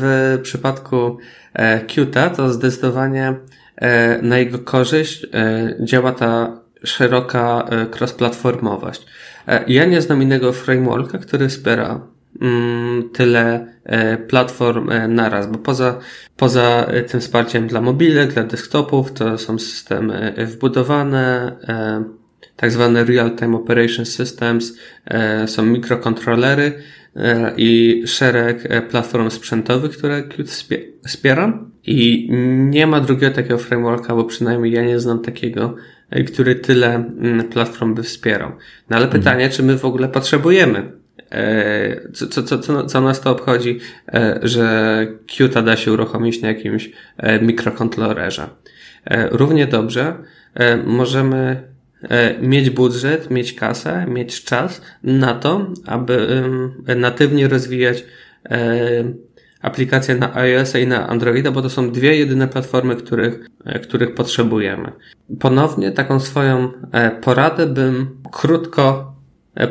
w 0.00 0.38
przypadku 0.42 1.18
E, 1.56 1.80
Qta, 1.80 2.30
to 2.30 2.52
zdecydowanie 2.52 3.34
e, 3.76 4.22
na 4.22 4.38
jego 4.38 4.58
korzyść 4.58 5.24
e, 5.24 5.28
działa 5.80 6.12
ta 6.12 6.60
szeroka 6.84 7.64
cross-platformowość. 7.90 9.06
Ja 9.66 9.84
nie 9.84 10.00
znam 10.02 10.22
innego 10.22 10.52
frameworka, 10.52 11.18
który 11.18 11.48
wspiera 11.48 12.00
tyle 13.12 13.66
platform 14.28 14.90
naraz, 15.08 15.46
bo 15.46 15.58
poza, 15.58 15.98
poza 16.36 16.86
tym 17.08 17.20
wsparciem 17.20 17.66
dla 17.66 17.80
mobilek, 17.80 18.32
dla 18.32 18.44
desktopów, 18.44 19.12
to 19.12 19.38
są 19.38 19.58
systemy 19.58 20.34
wbudowane, 20.46 21.56
tak 22.56 22.72
zwane 22.72 23.04
Real-Time 23.04 23.56
Operation 23.56 24.06
Systems, 24.06 24.78
są 25.46 25.64
mikrokontrolery, 25.64 26.72
E, 27.16 27.52
i 27.56 28.02
szereg 28.06 28.66
e, 28.68 28.82
platform 28.82 29.30
sprzętowych, 29.30 29.90
które 29.90 30.22
Qt 30.22 30.50
wspiera. 31.06 31.64
I 31.86 32.28
nie 32.70 32.86
ma 32.86 33.00
drugiego 33.00 33.34
takiego 33.34 33.58
frameworka, 33.58 34.14
bo 34.14 34.24
przynajmniej 34.24 34.72
ja 34.72 34.84
nie 34.84 35.00
znam 35.00 35.22
takiego, 35.22 35.74
e, 36.10 36.24
który 36.24 36.54
tyle 36.54 36.94
mm, 36.94 37.48
platform 37.48 37.94
by 37.94 38.02
wspierał. 38.02 38.50
No 38.90 38.96
ale 38.96 39.04
mhm. 39.04 39.22
pytanie, 39.22 39.50
czy 39.50 39.62
my 39.62 39.78
w 39.78 39.84
ogóle 39.84 40.08
potrzebujemy 40.08 40.92
co, 42.14 42.42
co, 42.42 42.58
co, 42.58 42.84
co 42.84 43.00
nas 43.00 43.20
to 43.20 43.30
obchodzi, 43.30 43.80
że 44.42 45.06
Qt 45.26 45.62
da 45.62 45.76
się 45.76 45.92
uruchomić 45.92 46.42
na 46.42 46.48
jakimś 46.48 46.90
mikrokontrolerze. 47.42 48.48
Równie 49.30 49.66
dobrze 49.66 50.14
możemy 50.84 51.62
mieć 52.40 52.70
budżet, 52.70 53.30
mieć 53.30 53.54
kasę, 53.54 54.06
mieć 54.08 54.44
czas 54.44 54.82
na 55.02 55.34
to, 55.34 55.66
aby 55.86 56.42
natywnie 56.96 57.48
rozwijać 57.48 58.04
aplikacje 59.66 60.14
na 60.14 60.36
iOS 60.36 60.74
i 60.74 60.86
na 60.86 61.08
Androida, 61.08 61.50
bo 61.50 61.62
to 61.62 61.70
są 61.70 61.90
dwie 61.90 62.16
jedyne 62.16 62.48
platformy, 62.48 62.96
których, 62.96 63.46
e, 63.64 63.78
których 63.78 64.14
potrzebujemy. 64.14 64.92
Ponownie 65.40 65.92
taką 65.92 66.20
swoją 66.20 66.72
e, 66.92 67.10
poradę 67.10 67.66
bym 67.66 68.22
krótko 68.32 69.12
e, 69.12 69.15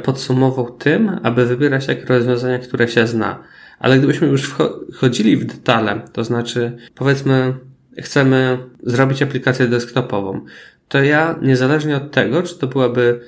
podsumował 0.04 0.72
tym, 0.72 1.20
aby 1.24 1.46
wybierać 1.46 1.86
takie 1.86 2.06
rozwiązania, 2.06 2.60
które 2.60 2.88
się 2.88 3.08
zna. 3.08 3.44
Ale 3.80 3.98
gdybyśmy 3.98 4.28
już 4.28 4.56
wchodzili 4.94 5.38
w 5.38 5.46
detale, 5.46 6.02
to 6.14 6.24
znaczy 6.24 6.78
powiedzmy 6.96 7.54
chcemy 7.98 8.58
zrobić 8.84 9.22
aplikację 9.22 9.68
desktopową, 9.68 10.42
to 10.88 11.04
ja 11.04 11.40
niezależnie 11.42 11.98
od 11.98 12.12
tego, 12.12 12.44
czy 12.44 12.60
to 12.60 12.68
byłaby 12.68 13.20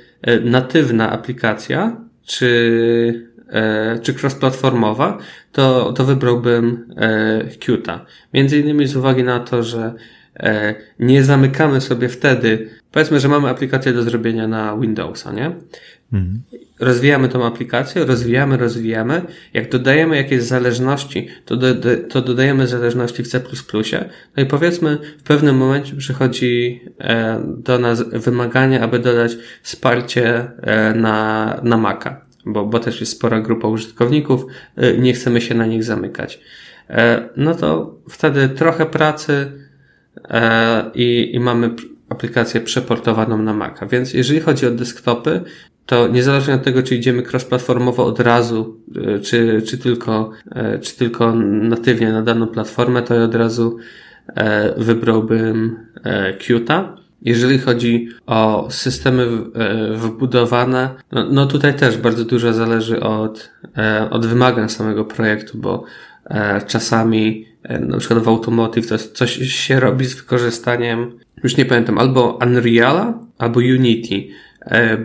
natywna 0.44 1.12
aplikacja, 1.12 1.98
czy 2.26 3.30
e, 3.50 4.00
czy 4.02 4.14
cross-platformowa, 4.14 5.18
to, 5.52 5.94
to 5.94 6.04
wybrałbym 6.04 6.94
e, 6.98 7.44
Qta. 7.60 8.06
Między 8.34 8.60
innymi 8.60 8.88
z 8.88 8.96
uwagi 8.96 9.24
na 9.24 9.40
to, 9.40 9.64
że 9.64 9.94
e, 10.40 10.76
nie 11.00 11.24
zamykamy 11.24 11.82
sobie 11.82 12.10
wtedy, 12.10 12.70
powiedzmy, 12.92 13.20
że 13.20 13.28
mamy 13.28 13.50
aplikację 13.50 13.94
do 13.94 14.04
zrobienia 14.04 14.48
na 14.48 14.78
Windowsa, 14.78 15.32
nie? 15.32 15.52
Mhm. 16.14 16.42
Rozwijamy 16.80 17.30
tą 17.30 17.46
aplikację, 17.46 18.06
rozwijamy, 18.06 18.58
rozwijamy. 18.58 19.22
Jak 19.54 19.72
dodajemy 19.72 20.16
jakieś 20.16 20.44
zależności, 20.44 21.28
to, 21.46 21.56
do, 21.56 21.74
to 22.10 22.22
dodajemy 22.22 22.68
zależności 22.68 23.24
w 23.24 23.28
C++. 23.28 23.42
No 24.38 24.44
i 24.44 24.46
powiedzmy, 24.46 24.98
w 25.18 25.24
pewnym 25.24 25.58
momencie 25.58 25.96
przychodzi 25.96 26.82
e, 27.00 27.44
do 27.58 27.80
nas 27.80 28.10
wymaganie, 28.10 28.82
aby 28.82 29.00
dodać 29.00 29.38
wsparcie 29.62 30.52
e, 30.62 30.94
na, 30.94 31.60
na 31.64 31.78
Maca 31.78 32.28
bo, 32.48 32.66
bo 32.66 32.80
też 32.80 33.00
jest 33.00 33.12
spora 33.12 33.42
grupa 33.42 33.68
użytkowników, 33.68 34.46
y, 34.84 34.98
nie 34.98 35.14
chcemy 35.14 35.42
się 35.42 35.56
na 35.56 35.66
nich 35.66 35.84
zamykać. 35.84 36.40
E, 36.90 37.30
no 37.38 37.56
to 37.56 37.96
wtedy 38.10 38.50
trochę 38.50 38.86
pracy 38.86 39.52
e, 40.30 40.92
i, 40.96 41.30
i 41.36 41.40
mamy 41.40 41.70
aplikację 42.10 42.62
przeportowaną 42.62 43.38
na 43.38 43.54
Maca. 43.54 43.86
Więc 43.86 44.14
jeżeli 44.14 44.40
chodzi 44.40 44.68
o 44.68 44.72
desktopy, 44.72 45.42
to 45.86 46.08
niezależnie 46.08 46.54
od 46.54 46.64
tego, 46.64 46.84
czy 46.84 46.96
idziemy 46.96 47.24
cross-platformowo 47.24 48.06
od 48.06 48.20
razu, 48.20 48.78
y, 49.18 49.20
czy, 49.20 49.62
czy, 49.62 49.78
tylko, 49.78 50.32
e, 50.52 50.80
czy 50.80 50.98
tylko 50.98 51.36
natywnie 51.46 52.12
na 52.12 52.22
daną 52.22 52.48
platformę, 52.48 53.02
to 53.02 53.14
ja 53.14 53.24
od 53.24 53.36
razu 53.36 53.78
wybrałbym 54.78 55.76
Qta. 56.40 56.98
Jeżeli 57.22 57.60
chodzi 57.60 58.10
o 58.26 58.68
systemy 58.70 59.24
e, 59.24 59.94
wbudowane, 59.94 60.90
no, 61.12 61.26
no 61.32 61.46
tutaj 61.46 61.74
też 61.74 61.98
bardzo 61.98 62.26
dużo 62.26 62.54
zależy 62.54 63.00
od, 63.00 63.50
e, 63.78 64.10
od 64.10 64.26
wymagań 64.26 64.70
samego 64.70 65.06
projektu, 65.06 65.58
bo 65.58 65.84
e, 66.26 66.62
czasami 66.62 67.46
na 67.80 67.98
przykład 67.98 68.24
w 68.24 68.28
Automotive 68.28 68.88
to 68.88 68.98
coś 68.98 69.38
się 69.38 69.80
robi 69.80 70.06
z 70.06 70.16
wykorzystaniem, 70.16 71.12
już 71.44 71.58
nie 71.58 71.66
pamiętam, 71.66 71.98
albo 71.98 72.40
Unreala, 72.42 73.20
albo 73.38 73.60
Unity, 73.60 74.28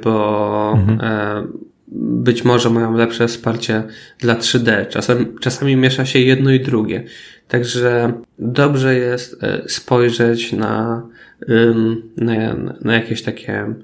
bo 0.04 0.74
mhm. 0.76 1.52
być 1.96 2.44
może 2.44 2.70
mają 2.70 2.96
lepsze 2.96 3.28
wsparcie 3.28 3.82
dla 4.18 4.34
3D. 4.34 4.88
Czasem, 4.88 5.38
czasami 5.40 5.76
miesza 5.76 6.04
się 6.04 6.18
jedno 6.18 6.50
i 6.50 6.60
drugie. 6.60 7.04
Także 7.48 8.12
dobrze 8.38 8.94
jest 8.94 9.40
spojrzeć 9.66 10.52
na 10.52 11.02
na, 12.16 12.56
na 12.80 12.94
jakieś 12.94 13.22
takie 13.22 13.74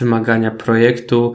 wymagania 0.00 0.50
projektu, 0.50 1.34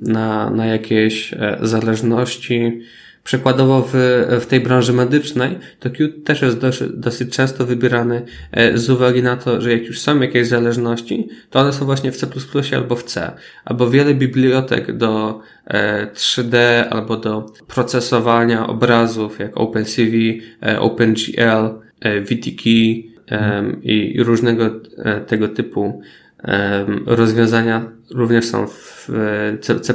na, 0.00 0.50
na 0.50 0.66
jakieś 0.66 1.32
e, 1.32 1.58
zależności. 1.62 2.80
Przykładowo 3.28 3.88
w, 3.92 3.94
w 4.40 4.46
tej 4.46 4.60
branży 4.60 4.92
medycznej 4.92 5.58
to 5.80 5.90
Qt 5.90 6.24
też 6.24 6.42
jest 6.42 6.58
dosyć, 6.58 6.88
dosyć 6.94 7.36
często 7.36 7.66
wybierany 7.66 8.22
e, 8.52 8.78
z 8.78 8.90
uwagi 8.90 9.22
na 9.22 9.36
to, 9.36 9.60
że 9.60 9.72
jak 9.72 9.82
już 9.82 10.00
są 10.00 10.20
jakieś 10.20 10.46
zależności, 10.48 11.28
to 11.50 11.60
one 11.60 11.72
są 11.72 11.84
właśnie 11.84 12.12
w 12.12 12.16
C++ 12.16 12.26
albo 12.76 12.96
w 12.96 13.04
C. 13.04 13.32
Albo 13.64 13.90
wiele 13.90 14.14
bibliotek 14.14 14.96
do 14.96 15.40
3D 16.14 16.54
e, 16.54 16.88
albo 16.90 17.16
do 17.16 17.46
procesowania 17.66 18.66
obrazów 18.66 19.38
jak 19.38 19.56
OpenCV, 19.56 20.12
OpenGL, 20.78 21.68
VTKey, 22.22 23.12
i 23.82 24.22
różnego 24.22 24.66
e, 24.98 25.20
tego 25.20 25.48
typu 25.48 26.02
rozwiązania 27.06 27.90
również 28.10 28.44
są 28.44 28.66
w 28.66 29.08
C++ 29.60 29.94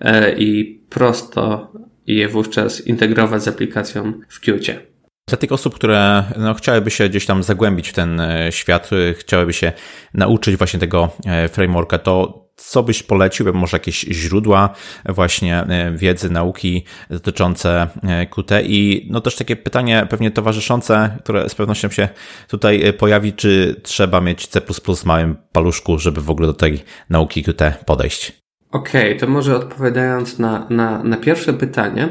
e, 0.00 0.38
i 0.38 0.80
prosto 0.90 1.72
je 2.06 2.28
wówczas 2.28 2.86
integrować 2.86 3.42
z 3.42 3.48
aplikacją 3.48 4.12
w 4.28 4.40
Qt. 4.40 4.80
Dla 5.28 5.38
tych 5.38 5.52
osób, 5.52 5.74
które 5.74 6.24
no, 6.38 6.54
chciałyby 6.54 6.90
się 6.90 7.08
gdzieś 7.08 7.26
tam 7.26 7.42
zagłębić 7.42 7.88
w 7.88 7.92
ten 7.92 8.20
e, 8.20 8.52
świat, 8.52 8.90
chciałyby 9.18 9.52
się 9.52 9.72
nauczyć 10.14 10.56
właśnie 10.56 10.80
tego 10.80 11.08
frameworka, 11.52 11.98
to 11.98 12.46
co 12.56 12.82
byś 12.82 13.02
polecił? 13.02 13.54
Może 13.54 13.74
jakieś 13.76 14.00
źródła 14.00 14.74
właśnie 15.08 15.58
e, 15.58 15.92
wiedzy, 15.92 16.30
nauki 16.30 16.84
dotyczące 17.10 17.88
e, 18.02 18.26
Qt 18.26 18.62
i 18.64 19.08
no 19.10 19.20
też 19.20 19.36
takie 19.36 19.56
pytanie 19.56 20.06
pewnie 20.10 20.30
towarzyszące, 20.30 21.18
które 21.22 21.48
z 21.48 21.54
pewnością 21.54 21.90
się 21.90 22.08
tutaj 22.48 22.86
e, 22.86 22.92
pojawi, 22.92 23.32
czy 23.32 23.80
trzeba 23.82 24.20
mieć 24.20 24.46
C++ 24.46 24.60
w 24.96 25.04
małym 25.04 25.36
paluszku, 25.52 25.98
żeby 25.98 26.20
w 26.20 26.30
ogóle 26.30 26.46
do 26.46 26.54
tej 26.54 26.84
nauki 27.10 27.42
Qt 27.42 27.84
podejść? 27.86 28.45
Okej, 28.76 29.06
okay, 29.08 29.20
to 29.20 29.26
może 29.26 29.56
odpowiadając 29.56 30.38
na, 30.38 30.66
na, 30.70 31.02
na 31.02 31.16
pierwsze 31.16 31.52
pytanie, 31.52 32.08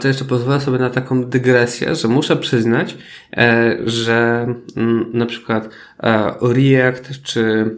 to 0.00 0.08
jeszcze 0.08 0.24
pozwolę 0.24 0.60
sobie 0.60 0.78
na 0.78 0.90
taką 0.90 1.24
dygresję, 1.24 1.94
że 1.94 2.08
muszę 2.08 2.36
przyznać, 2.36 2.96
że 3.86 4.46
mm, 4.76 5.10
na 5.12 5.26
przykład 5.26 5.68
React 6.42 7.22
czy 7.22 7.70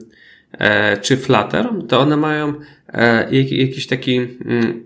E, 0.59 0.97
czy 0.97 1.17
Flutter, 1.17 1.69
to 1.89 2.01
one 2.01 2.17
mają 2.17 2.55
e, 2.93 3.35
jakiś 3.35 3.87
taki, 3.87 4.17
mm, 4.17 4.85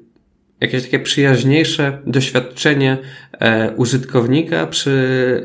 jakieś 0.61 0.83
takie 0.83 0.99
przyjaźniejsze 0.99 1.99
doświadczenie 2.07 2.99
e, 3.33 3.73
użytkownika 3.77 4.67
przy 4.67 5.43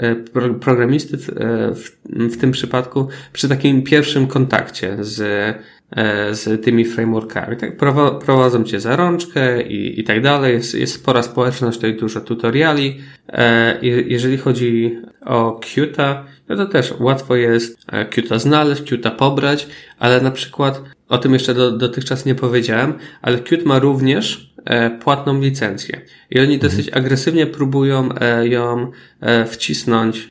programisty 0.62 1.18
w, 1.18 1.92
w 2.10 2.38
tym 2.38 2.52
przypadku 2.52 3.08
przy 3.34 3.50
takim 3.50 3.84
pierwszym 3.84 4.28
kontakcie 4.28 4.98
z, 5.00 5.56
z 6.32 6.64
tymi 6.64 6.86
frameworkami. 6.86 7.58
Tak, 7.58 7.78
prowadzą 8.26 8.64
cię 8.64 8.80
za 8.80 8.96
rączkę 8.96 9.62
i, 9.62 10.00
i 10.00 10.04
tak 10.04 10.22
dalej. 10.22 10.54
Jest, 10.54 10.74
jest 10.74 10.94
spora 10.94 11.24
społeczność, 11.24 11.78
tutaj 11.78 11.96
dużo 11.96 12.22
tutoriali. 12.22 13.00
Jeżeli 13.82 14.38
chodzi 14.38 14.98
o 15.26 15.60
Qt, 15.62 16.24
no 16.50 16.56
to 16.56 16.66
też 16.66 16.94
łatwo 17.00 17.36
jest 17.36 17.78
e, 17.92 18.06
Qta 18.06 18.40
znaleźć, 18.40 18.82
Qta 18.82 19.12
pobrać, 19.12 19.68
ale 20.00 20.22
na 20.22 20.32
przykład, 20.32 20.82
o 21.10 21.18
tym 21.18 21.34
jeszcze 21.34 21.54
do, 21.54 21.72
dotychczas 21.72 22.26
nie 22.26 22.36
powiedziałem, 22.36 22.94
ale 23.22 23.40
Qt 23.40 23.66
ma 23.66 23.80
również 23.80 24.54
e, 24.66 24.90
płatną 24.90 25.42
licencję. 25.42 26.02
I 26.32 26.40
oni 26.40 26.54
mhm. 26.54 26.72
dosyć 26.72 26.90
agresywnie 26.94 27.48
próbują 27.48 28.10
e, 28.22 28.48
ją 28.48 28.92
wcisnąć 29.48 30.30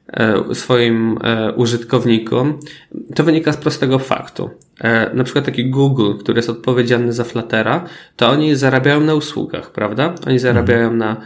swoim 0.52 1.18
użytkownikom. 1.56 2.58
To 3.14 3.24
wynika 3.24 3.52
z 3.52 3.56
prostego 3.56 3.98
faktu. 3.98 4.50
Na 5.14 5.24
przykład 5.24 5.44
taki 5.44 5.70
Google, 5.70 6.12
który 6.20 6.38
jest 6.38 6.50
odpowiedzialny 6.50 7.12
za 7.12 7.24
Fluttera, 7.24 7.84
to 8.16 8.28
oni 8.28 8.56
zarabiają 8.56 9.00
na 9.00 9.14
usługach, 9.14 9.70
prawda? 9.70 10.14
Oni 10.26 10.38
zarabiają 10.38 10.90
mhm. 10.90 10.98
na 10.98 11.16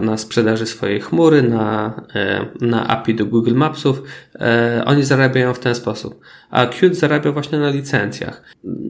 na 0.00 0.16
sprzedaży 0.16 0.66
swojej 0.66 1.00
chmury, 1.00 1.42
na, 1.42 1.94
e, 2.14 2.46
na 2.60 2.88
API 2.88 3.14
do 3.14 3.26
Google 3.26 3.54
Mapsów. 3.54 4.02
E, 4.34 4.82
oni 4.86 5.02
zarabiają 5.02 5.54
w 5.54 5.58
ten 5.58 5.74
sposób. 5.74 6.20
A 6.50 6.66
Qt 6.66 6.94
zarabia 6.94 7.32
właśnie 7.32 7.58
na 7.58 7.70
licencjach. 7.70 8.42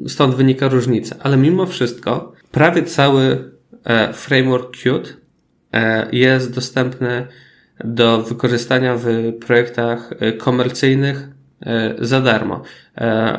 Stąd 0.09 0.35
wynika 0.35 0.69
różnica. 0.69 1.17
Ale 1.21 1.37
mimo 1.37 1.67
wszystko 1.67 2.33
prawie 2.51 2.83
cały 2.83 3.53
e, 3.85 4.13
framework 4.13 4.77
Qt 4.83 5.17
jest 6.13 6.55
dostępny 6.55 7.27
do 7.85 8.23
wykorzystania 8.23 8.97
w 8.97 9.33
projektach 9.47 10.11
komercyjnych 10.39 11.29
za 11.99 12.21
darmo. 12.21 12.63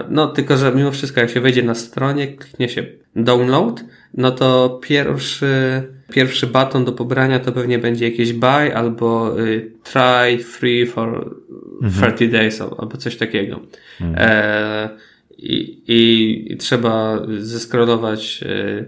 No, 0.09 0.27
tylko 0.27 0.57
że 0.57 0.71
mimo 0.75 0.91
wszystko, 0.91 1.19
jak 1.19 1.29
się 1.29 1.41
wejdzie 1.41 1.63
na 1.63 1.75
stronie, 1.75 2.27
kliknie 2.27 2.69
się 2.69 2.85
download, 3.15 3.83
no 4.13 4.31
to 4.31 4.79
pierwszy 4.83 5.83
Pierwszy 6.11 6.47
baton 6.47 6.85
do 6.85 6.91
pobrania 6.91 7.39
to 7.39 7.51
pewnie 7.51 7.79
będzie 7.79 8.09
jakieś 8.09 8.33
buy 8.33 8.75
albo 8.75 9.39
y, 9.39 9.71
try 9.83 10.43
free 10.43 10.85
for 10.85 11.35
mhm. 11.81 12.13
30 12.15 12.29
days 12.29 12.61
albo 12.61 12.97
coś 12.97 13.17
takiego. 13.17 13.59
Mhm. 14.01 14.29
E, 14.29 14.89
i, 15.37 15.81
i, 15.87 16.53
i, 16.53 16.57
trzeba 16.57 17.21
zeskrolować 17.39 18.39
y, 18.43 18.85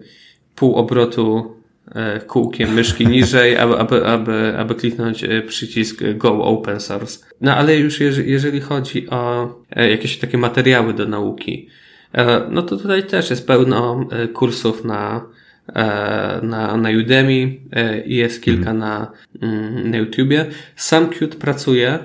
pół 0.55 0.75
obrotu 0.75 1.55
e, 1.55 1.58
kółkiem 2.27 2.73
myszki 2.73 3.07
niżej, 3.07 3.57
aby, 3.57 3.77
aby, 3.77 4.05
aby, 4.05 4.57
aby 4.57 4.75
kliknąć 4.75 5.23
e, 5.23 5.41
przycisk 5.41 6.03
Go 6.17 6.43
Open 6.43 6.79
Source. 6.79 7.25
No 7.41 7.55
ale 7.55 7.77
już 7.77 7.99
jeżeli 8.25 8.61
chodzi 8.61 9.09
o 9.09 9.49
jakieś 9.75 10.17
takie 10.17 10.37
materiały 10.37 10.93
do 10.93 11.05
nauki, 11.05 11.69
no 12.49 12.61
to 12.61 12.77
tutaj 12.77 13.03
też 13.03 13.29
jest 13.29 13.47
pełno 13.47 14.07
kursów 14.33 14.85
na, 14.85 15.25
na, 16.41 16.77
na 16.77 16.89
Udemy 16.89 17.57
i 18.05 18.15
jest 18.15 18.43
kilka 18.43 18.71
mhm. 18.71 18.77
na, 18.77 19.11
mm, 19.41 19.91
na 19.91 19.97
YouTubie. 19.97 20.45
Sam 20.75 21.09
Qt 21.09 21.35
pracuje 21.35 21.99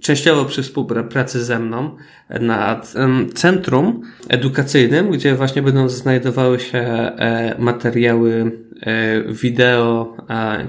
częściowo 0.00 0.44
przy 0.44 0.62
współpracy 0.62 1.44
ze 1.44 1.58
mną 1.58 1.96
nad 2.40 2.94
centrum 3.34 4.02
edukacyjnym, 4.28 5.10
gdzie 5.10 5.34
właśnie 5.34 5.62
będą 5.62 5.88
znajdowały 5.88 6.60
się 6.60 6.78
e, 6.78 7.54
materiały 7.58 8.52
e, 8.82 9.22
wideo, 9.32 10.16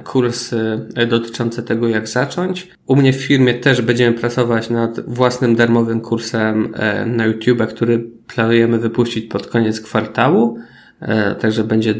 kursy 0.03 0.87
dotyczące 1.09 1.63
tego, 1.63 1.87
jak 1.87 2.07
zacząć. 2.07 2.67
U 2.85 2.95
mnie 2.95 3.13
w 3.13 3.23
firmie 3.23 3.53
też 3.53 3.81
będziemy 3.81 4.17
pracować 4.17 4.69
nad 4.69 4.99
własnym 4.99 5.55
darmowym 5.55 6.01
kursem 6.01 6.73
e, 6.75 7.05
na 7.05 7.25
YouTube, 7.25 7.67
który 7.67 8.09
planujemy 8.35 8.79
wypuścić 8.79 9.25
pod 9.25 9.47
koniec 9.47 9.81
kwartału. 9.81 10.59
Także 11.39 11.63
będzie 11.63 11.95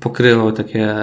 pokrywał 0.00 0.52
takie 0.52 0.94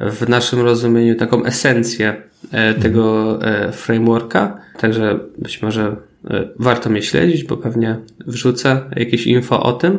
w 0.00 0.28
naszym 0.28 0.60
rozumieniu 0.60 1.16
taką 1.16 1.44
esencję 1.44 2.22
E, 2.50 2.74
tego 2.74 3.38
e, 3.46 3.72
frameworka, 3.72 4.60
także 4.78 5.18
być 5.38 5.62
może 5.62 5.96
e, 6.30 6.48
warto 6.58 6.90
mnie 6.90 7.02
śledzić, 7.02 7.44
bo 7.44 7.56
pewnie 7.56 7.96
wrzucę 8.26 8.80
jakieś 8.96 9.26
info 9.26 9.62
o 9.62 9.72
tym. 9.72 9.98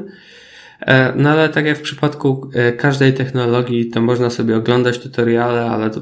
No 1.16 1.30
ale 1.30 1.50
tak 1.50 1.66
jak 1.66 1.78
w 1.78 1.82
przypadku 1.82 2.50
każdej 2.78 3.14
technologii, 3.14 3.90
to 3.90 4.02
można 4.02 4.30
sobie 4.30 4.58
oglądać 4.58 5.00
tutoriale, 5.00 5.66
ale 5.66 5.90
to 5.90 6.02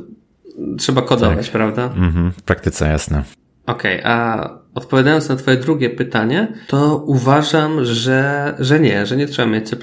trzeba 0.77 1.01
kodować, 1.01 1.45
tak. 1.45 1.51
prawda? 1.51 1.85
Mhm, 1.85 2.31
w 2.31 2.41
praktyce 2.41 2.87
jasne. 2.87 3.23
Okej, 3.71 3.99
okay, 3.99 4.11
a 4.11 4.49
odpowiadając 4.73 5.29
na 5.29 5.35
Twoje 5.35 5.57
drugie 5.57 5.89
pytanie, 5.89 6.47
to 6.67 7.03
uważam, 7.05 7.85
że, 7.85 8.53
że 8.59 8.79
nie, 8.79 9.05
że 9.05 9.17
nie 9.17 9.27
trzeba 9.27 9.47
mieć 9.47 9.69
C 9.69 9.75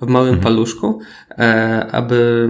w 0.00 0.06
małym 0.06 0.34
mhm. 0.34 0.42
paluszku, 0.42 1.00
aby 1.92 2.48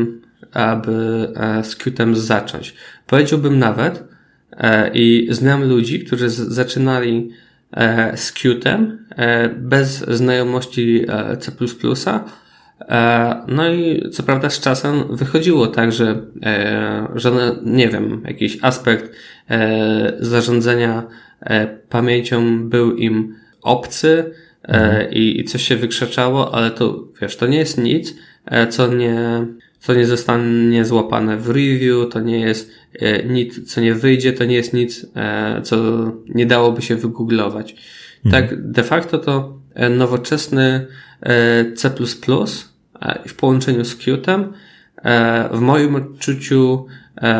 aby 0.56 1.28
e, 1.36 1.64
z 1.64 1.76
Qtem 1.76 2.16
zacząć. 2.16 2.74
Powiedziałbym 3.06 3.58
nawet, 3.58 4.04
e, 4.52 4.90
i 4.94 5.28
znam 5.30 5.68
ludzi, 5.68 6.04
którzy 6.04 6.30
zaczynali 6.30 7.30
e, 7.72 8.16
z 8.16 8.32
Qtem 8.32 9.06
bez 9.56 9.98
znajomości 9.98 11.06
C++, 11.40 11.52
no 13.48 13.72
i 13.72 14.10
co 14.10 14.22
prawda 14.22 14.50
z 14.50 14.60
czasem 14.60 15.16
wychodziło 15.16 15.66
tak, 15.66 15.92
że, 15.92 16.22
że 17.14 17.30
no, 17.30 17.40
nie 17.64 17.88
wiem, 17.88 18.22
jakiś 18.26 18.58
aspekt 18.62 19.12
zarządzania 20.20 21.02
pamięcią 21.88 22.68
był 22.68 22.96
im 22.96 23.34
obcy 23.62 24.34
mhm. 24.62 25.12
i, 25.12 25.40
i 25.40 25.44
coś 25.44 25.62
się 25.62 25.76
wykrzeczało, 25.76 26.54
ale 26.54 26.70
to 26.70 27.04
wiesz, 27.20 27.36
to 27.36 27.46
nie 27.46 27.58
jest 27.58 27.78
nic, 27.78 28.14
co 28.70 28.94
nie, 28.94 29.46
co 29.86 29.94
nie 29.94 30.06
zostanie 30.06 30.84
złapane 30.84 31.36
w 31.36 31.48
review, 31.48 32.08
to 32.10 32.20
nie 32.20 32.40
jest 32.40 32.70
e, 33.00 33.24
nic, 33.24 33.72
co 33.72 33.80
nie 33.80 33.94
wyjdzie, 33.94 34.32
to 34.32 34.44
nie 34.44 34.54
jest 34.54 34.72
nic, 34.72 35.06
e, 35.16 35.60
co 35.62 35.76
nie 36.28 36.46
dałoby 36.46 36.82
się 36.82 36.96
wygooglować. 36.96 37.76
Mhm. 38.24 38.48
Tak, 38.48 38.70
de 38.70 38.82
facto 38.82 39.18
to 39.18 39.32
e, 39.32 39.55
nowoczesny 39.90 40.86
C++ 41.76 41.90
w 43.28 43.34
połączeniu 43.34 43.84
z 43.84 43.96
Qtem 43.96 44.52
w 45.52 45.60
moim 45.60 45.94
odczuciu 45.94 46.86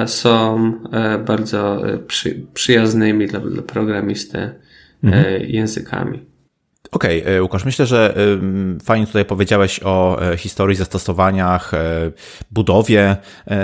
są 0.07 0.73
bardzo 1.27 1.83
przyjaznymi 2.55 3.27
dla, 3.27 3.41
dla 3.41 3.63
programisty 3.63 4.51
mhm. 5.05 5.43
językami. 5.47 6.36
Okej, 6.93 7.23
okay, 7.23 7.35
e, 7.35 7.43
Łukasz, 7.43 7.65
myślę, 7.65 7.87
że 7.87 8.15
fajnie 8.85 9.07
tutaj 9.07 9.25
powiedziałeś 9.25 9.81
o 9.85 10.23
e, 10.23 10.37
historii, 10.37 10.77
zastosowaniach, 10.77 11.75
e, 11.75 11.79
budowie 12.51 13.17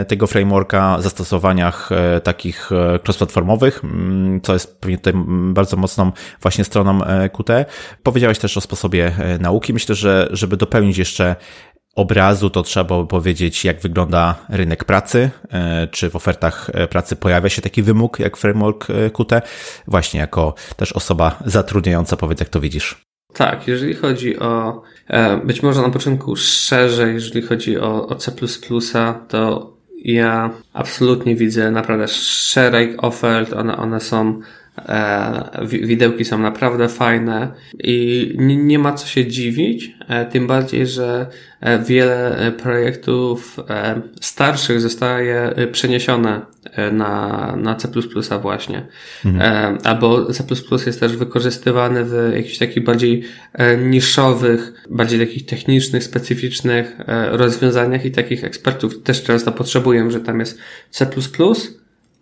tego 0.09 0.27
frameworka, 0.27 0.97
zastosowaniach 1.01 1.91
takich 2.23 2.71
cross-platformowych, 3.05 3.85
mm, 3.85 4.41
co 4.41 4.53
jest 4.53 4.81
pewnie 4.81 4.99
tutaj 4.99 5.13
bardzo 5.53 5.77
mocną 5.77 6.13
właśnie 6.43 6.65
stroną 6.65 7.01
Qt. 7.37 7.65
Powiedziałeś 8.03 8.39
też 8.39 8.57
o 8.57 8.61
sposobie 8.61 9.13
nauki. 9.41 9.73
Myślę, 9.73 9.95
że 9.95 10.29
żeby 10.31 10.57
dopełnić 10.57 10.99
jeszcze 10.99 11.37
obrazu, 11.95 12.51
to 12.51 12.63
trzeba 12.63 12.99
by 12.99 13.07
powiedzieć, 13.07 13.65
jak 13.65 13.81
wygląda 13.81 14.35
rynek 14.49 14.85
pracy, 14.85 15.31
czy 15.91 16.11
w 16.11 16.17
ofertach 16.17 16.71
pracy 16.91 17.17
pojawia 17.17 17.49
się 17.49 17.63
taki 17.63 17.83
wymóg 17.83 18.19
jak 18.19 18.37
framework 18.37 18.87
Qt. 19.17 19.49
Właśnie 19.87 20.21
jako 20.21 20.55
też 20.77 20.93
osoba 20.93 21.39
zatrudniająca, 21.47 22.17
powiedz 22.17 22.41
jak 22.41 22.49
to 22.49 22.61
widzisz. 22.61 23.12
Tak, 23.33 23.69
jeżeli 23.69 23.95
chodzi 23.95 24.39
o, 24.39 24.83
e, 25.09 25.37
być 25.37 25.63
może 25.63 25.83
na 25.83 25.91
początku 25.91 26.37
szerzej, 26.37 27.15
jeżeli 27.15 27.43
chodzi 27.43 27.79
o, 27.79 28.07
o 28.07 28.15
C++, 28.15 28.33
to 29.29 29.73
ja 30.05 30.51
absolutnie 30.73 31.37
widzę 31.37 31.71
naprawdę 31.71 32.09
szereg 32.09 33.05
ofert, 33.05 33.53
one, 33.53 33.77
one 33.77 34.01
są 34.01 34.41
widełki 35.63 36.25
są 36.25 36.39
naprawdę 36.39 36.89
fajne 36.89 37.49
i 37.79 38.33
nie 38.39 38.79
ma 38.79 38.93
co 38.93 39.07
się 39.07 39.27
dziwić, 39.27 39.95
e, 40.09 40.27
tym 40.27 40.47
bardziej, 40.47 40.87
że 40.87 41.27
e, 41.61 41.79
wiele 41.79 42.53
projektów 42.63 43.57
starszych 44.21 44.81
zostaje 44.81 45.55
przeniesione 45.73 46.41
na, 46.93 47.55
na 47.57 47.75
C++ 47.75 47.89
właśnie. 48.43 48.87
Mhm. 49.25 49.79
Albo 49.85 50.33
C++ 50.33 50.45
jest 50.87 51.01
też 51.01 51.17
wykorzystywany 51.17 52.05
w 52.05 52.33
jakichś 52.35 52.59
takich 52.59 52.85
bardziej 52.85 53.23
niszowych, 53.85 54.73
bardziej 54.91 55.21
takich 55.21 55.47
technicznych, 55.47 56.05
specyficznych 56.05 56.97
rozwiązaniach 57.31 58.05
i 58.05 58.11
takich 58.11 58.45
ekspertów 58.45 59.03
też 59.03 59.23
często 59.23 59.53
potrzebują, 59.53 60.11
że 60.11 60.21
tam 60.21 60.41
jest 60.41 60.59
C++, 60.91 61.07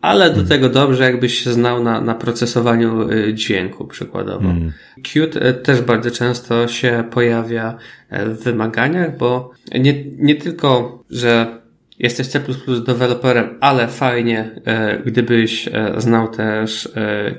ale 0.01 0.31
do 0.31 0.45
tego 0.45 0.69
dobrze, 0.69 1.05
jakbyś 1.05 1.45
się 1.45 1.53
znał 1.53 1.85
na, 1.85 2.01
na 2.01 2.15
procesowaniu 2.15 3.11
y, 3.11 3.35
dźwięku 3.35 3.87
przykładowo. 3.87 4.51
Mm. 4.51 4.73
Qt 5.03 5.37
y, 5.37 5.55
też 5.55 5.81
bardzo 5.81 6.11
często 6.11 6.69
się 6.69 7.05
pojawia 7.11 7.77
e, 8.11 8.27
w 8.27 8.43
wymaganiach, 8.43 9.17
bo 9.17 9.51
nie, 9.79 10.05
nie 10.05 10.35
tylko, 10.35 11.05
że 11.11 11.61
jesteś 11.99 12.27
C++ 12.27 12.41
deweloperem, 12.87 13.59
ale 13.61 13.89
fajnie, 13.89 14.51
gdybyś 15.07 15.69
znał 15.97 16.29
też 16.29 16.89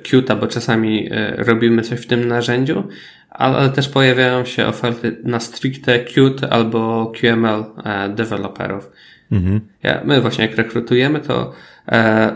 Qt, 0.04 0.36
bo 0.36 0.48
czasami 0.48 1.10
robimy 1.38 1.82
coś 1.82 2.00
w 2.00 2.08
tym 2.08 2.28
narzędziu, 2.28 2.84
ale 3.30 3.70
też 3.70 3.90
pojawiają 3.90 4.46
się 4.46 4.68
oferty 4.68 5.18
na 5.24 5.40
stricte 5.40 6.00
Qt 6.00 6.48
albo 6.50 7.12
QML 7.20 7.64
deweloperów. 8.16 8.92
Mhm. 9.32 9.62
Ja, 9.84 10.02
my 10.06 10.22
właśnie 10.22 10.46
jak 10.46 10.56
rekrutujemy, 10.56 11.20
to 11.20 11.54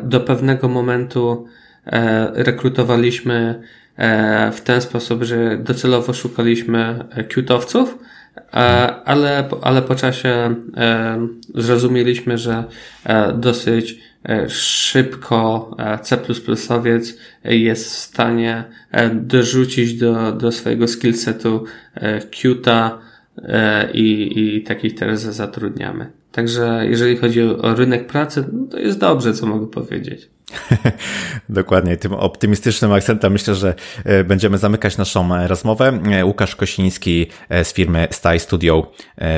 do 0.04 0.20
pewnego 0.20 0.68
momentu 0.68 1.48
e, 1.86 2.44
rekrutowaliśmy 2.44 3.62
e, 3.98 4.52
w 4.52 4.62
ten 4.62 4.82
sposób, 4.82 5.24
że 5.24 5.58
docelowo 5.58 6.14
szukaliśmy 6.14 7.06
Qtowców, 7.30 7.98
ale, 9.06 9.50
ale 9.62 9.82
po 9.82 9.96
czasie 9.96 10.56
zrozumieliśmy, 11.56 12.38
że 12.38 12.64
dosyć 13.34 14.00
szybko 14.50 15.72
C++owiec 16.02 17.18
jest 17.44 17.86
w 17.86 17.98
stanie 17.98 18.64
dorzucić 19.14 19.94
do, 19.94 20.32
do 20.32 20.52
swojego 20.52 20.88
skillsetu 20.88 21.64
Qta 22.32 23.00
i, 23.94 24.32
i 24.36 24.64
takich 24.64 24.96
teraz 24.96 25.22
zatrudniamy. 25.22 26.12
Także 26.36 26.82
jeżeli 26.90 27.18
chodzi 27.18 27.42
o 27.44 27.76
rynek 27.76 28.08
pracy, 28.08 28.46
no 28.54 28.68
to 28.68 28.80
jest 28.80 29.00
dobrze, 29.00 29.34
co 29.34 29.46
mogę 29.46 29.68
powiedzieć. 29.68 30.30
Dokładnie, 31.50 31.98
tym 31.98 32.14
optymistycznym 32.14 32.92
akcentem 32.92 33.34
myślę, 33.34 33.56
że 33.56 33.76
e, 34.06 34.24
będziemy 34.24 34.58
zamykać 34.58 34.98
naszą 34.98 35.36
e, 35.36 35.48
rozmowę. 35.48 36.00
E, 36.12 36.26
Łukasz 36.26 36.56
Kosiński 36.56 37.28
z 37.64 37.74
firmy 37.74 38.08
Style 38.12 38.40
Studio 38.40 38.92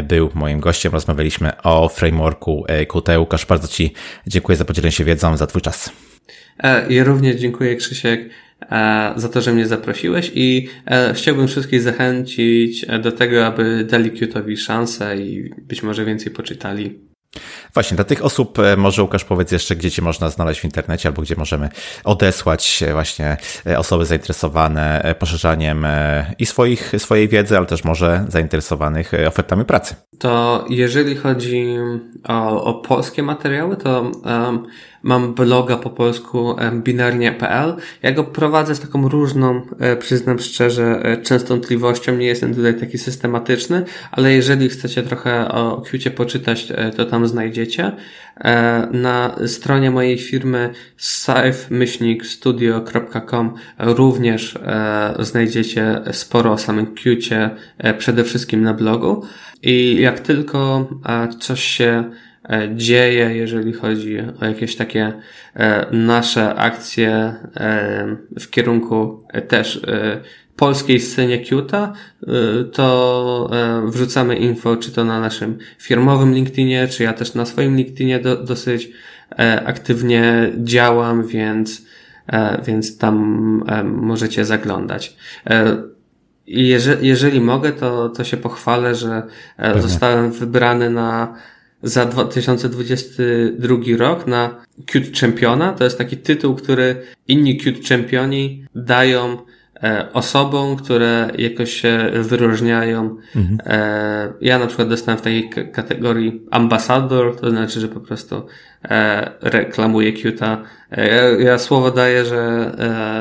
był 0.03 0.29
moim 0.33 0.59
gościem. 0.59 0.93
Rozmawialiśmy 0.93 1.61
o 1.63 1.89
frameworku 1.89 2.65
Qt. 2.89 3.19
Łukasz, 3.19 3.45
bardzo 3.45 3.67
Ci 3.67 3.93
dziękuję 4.27 4.55
za 4.55 4.65
podzielenie 4.65 4.91
się 4.91 5.03
wiedzą, 5.03 5.37
za 5.37 5.47
Twój 5.47 5.61
czas. 5.61 5.91
Ja 6.89 7.03
również 7.03 7.35
dziękuję 7.35 7.75
Krzysiek 7.75 8.29
za 9.15 9.29
to, 9.29 9.41
że 9.41 9.53
mnie 9.53 9.67
zaprosiłeś 9.67 10.31
i 10.35 10.67
e, 10.85 11.13
chciałbym 11.13 11.47
wszystkich 11.47 11.81
zachęcić 11.81 12.85
e, 12.87 12.99
do 12.99 13.11
tego, 13.11 13.45
aby 13.45 13.85
dali 13.89 14.11
Qtowi 14.11 14.57
szansę 14.57 15.17
i 15.17 15.53
być 15.61 15.83
może 15.83 16.05
więcej 16.05 16.31
poczytali. 16.31 16.99
Właśnie, 17.73 17.95
dla 17.95 18.03
tych 18.03 18.25
osób 18.25 18.57
może 18.77 19.01
Łukasz 19.01 19.25
powiedz 19.25 19.51
jeszcze, 19.51 19.75
gdzie 19.75 19.91
Cię 19.91 20.01
można 20.01 20.29
znaleźć 20.29 20.61
w 20.61 20.65
internecie 20.65 21.09
albo 21.09 21.21
gdzie 21.21 21.35
możemy 21.37 21.69
odesłać 22.03 22.83
właśnie 22.91 23.37
osoby 23.77 24.05
zainteresowane 24.05 25.15
poszerzaniem 25.19 25.87
i 26.39 26.45
swoich, 26.45 26.91
swojej 26.97 27.27
wiedzy, 27.27 27.57
ale 27.57 27.65
też 27.65 27.83
może 27.83 28.25
zainteresowanych 28.27 29.11
ofertami 29.27 29.65
pracy. 29.65 29.95
To 30.19 30.65
jeżeli 30.69 31.15
chodzi 31.15 31.67
o, 32.27 32.63
o 32.63 32.73
polskie 32.73 33.23
materiały, 33.23 33.75
to 33.75 34.01
um, 34.01 34.67
mam 35.03 35.33
bloga 35.33 35.77
po 35.77 35.89
polsku 35.89 36.55
binarnie.pl. 36.73 37.75
Ja 38.03 38.11
go 38.11 38.23
prowadzę 38.23 38.75
z 38.75 38.79
taką 38.79 39.09
różną, 39.09 39.61
e, 39.79 39.95
przyznam 39.95 40.39
szczerze, 40.39 40.99
e, 41.03 41.17
częstotliwością. 41.17 42.15
Nie 42.15 42.25
jestem 42.25 42.55
tutaj 42.55 42.79
taki 42.79 42.97
systematyczny, 42.97 43.83
ale 44.11 44.33
jeżeli 44.33 44.69
chcecie 44.69 45.03
trochę 45.03 45.51
o 45.51 45.81
Qcie 45.81 46.11
poczytać, 46.11 46.67
e, 46.75 46.91
to 46.91 47.05
tam 47.05 47.27
znajdziecie. 47.27 47.91
E, 48.39 48.87
na 48.91 49.35
stronie 49.45 49.91
mojej 49.91 50.17
firmy 50.17 50.69
scyf-studio.com 50.97 53.53
również 53.79 54.55
e, 54.55 55.15
znajdziecie 55.19 56.01
sporo 56.11 56.51
o 56.51 56.57
samym 56.57 56.95
Qcie, 56.95 57.49
e, 57.77 57.93
przede 57.93 58.23
wszystkim 58.23 58.61
na 58.61 58.73
blogu. 58.73 59.23
I 59.63 60.01
jak 60.01 60.19
tylko 60.19 60.89
coś 61.39 61.63
się 61.63 62.03
dzieje, 62.75 63.35
jeżeli 63.35 63.73
chodzi 63.73 64.19
o 64.41 64.45
jakieś 64.45 64.75
takie 64.75 65.13
nasze 65.91 66.55
akcje 66.55 67.33
w 68.39 68.49
kierunku 68.49 69.23
też 69.47 69.81
polskiej 70.57 70.99
scenie 70.99 71.39
Qta, 71.39 71.93
to 72.71 73.49
wrzucamy 73.85 74.35
info, 74.35 74.77
czy 74.77 74.91
to 74.91 75.03
na 75.03 75.19
naszym 75.19 75.57
firmowym 75.79 76.33
LinkedInie, 76.33 76.87
czy 76.87 77.03
ja 77.03 77.13
też 77.13 77.33
na 77.33 77.45
swoim 77.45 77.77
LinkedInie 77.77 78.19
do, 78.19 78.35
dosyć 78.43 78.89
aktywnie 79.65 80.51
działam, 80.57 81.27
więc, 81.27 81.85
więc 82.65 82.97
tam 82.97 83.63
możecie 83.83 84.45
zaglądt 84.45 84.93
i 86.47 86.67
jeżeli, 86.67 87.07
jeżeli 87.07 87.41
mogę, 87.41 87.71
to, 87.71 88.09
to 88.09 88.23
się 88.23 88.37
pochwalę, 88.37 88.95
że 88.95 89.23
e, 89.57 89.67
Pewnie. 89.67 89.81
zostałem 89.81 90.31
wybrany 90.31 90.89
na 90.89 91.33
za 91.83 92.05
2022 92.05 93.75
rok 93.97 94.27
na 94.27 94.65
Cute 94.91 95.19
Championa. 95.21 95.73
To 95.73 95.83
jest 95.83 95.97
taki 95.97 96.17
tytuł, 96.17 96.55
który 96.55 97.01
inni 97.27 97.57
Cute 97.57 97.87
Championi 97.89 98.65
dają 98.75 99.33
e, 99.33 99.37
osobom, 100.13 100.75
które 100.75 101.31
jakoś 101.37 101.73
się 101.73 102.11
wyróżniają. 102.13 103.15
Mhm. 103.35 103.59
E, 103.65 104.33
ja 104.41 104.59
na 104.59 104.67
przykład 104.67 104.89
dostałem 104.89 105.17
w 105.17 105.21
takiej 105.21 105.49
kategorii 105.49 106.41
ambasador, 106.51 107.39
to 107.39 107.49
znaczy, 107.49 107.79
że 107.79 107.87
po 107.87 107.99
prostu 107.99 108.45
e, 108.89 109.31
reklamuję 109.41 110.13
Qta. 110.13 110.63
E, 110.91 111.41
ja, 111.41 111.57
słowo 111.57 111.91
daję, 111.91 112.25
że, 112.25 112.71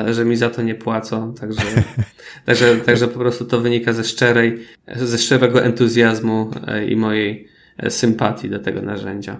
e, 0.07 0.13
że 0.13 0.25
mi 0.25 0.35
za 0.35 0.49
to 0.49 0.61
nie 0.61 0.75
płacą, 0.75 1.33
także, 1.33 1.61
także, 2.45 2.75
także 2.75 3.07
po 3.07 3.19
prostu 3.19 3.45
to 3.45 3.59
wynika 3.59 3.93
ze 3.93 4.03
szczerej, 4.03 4.59
ze 4.95 5.17
szczerego 5.17 5.63
entuzjazmu 5.63 6.51
e, 6.67 6.85
i 6.85 6.95
mojej 6.95 7.47
e, 7.77 7.89
sympatii 7.89 8.49
do 8.49 8.59
tego 8.59 8.81
narzędzia. 8.81 9.39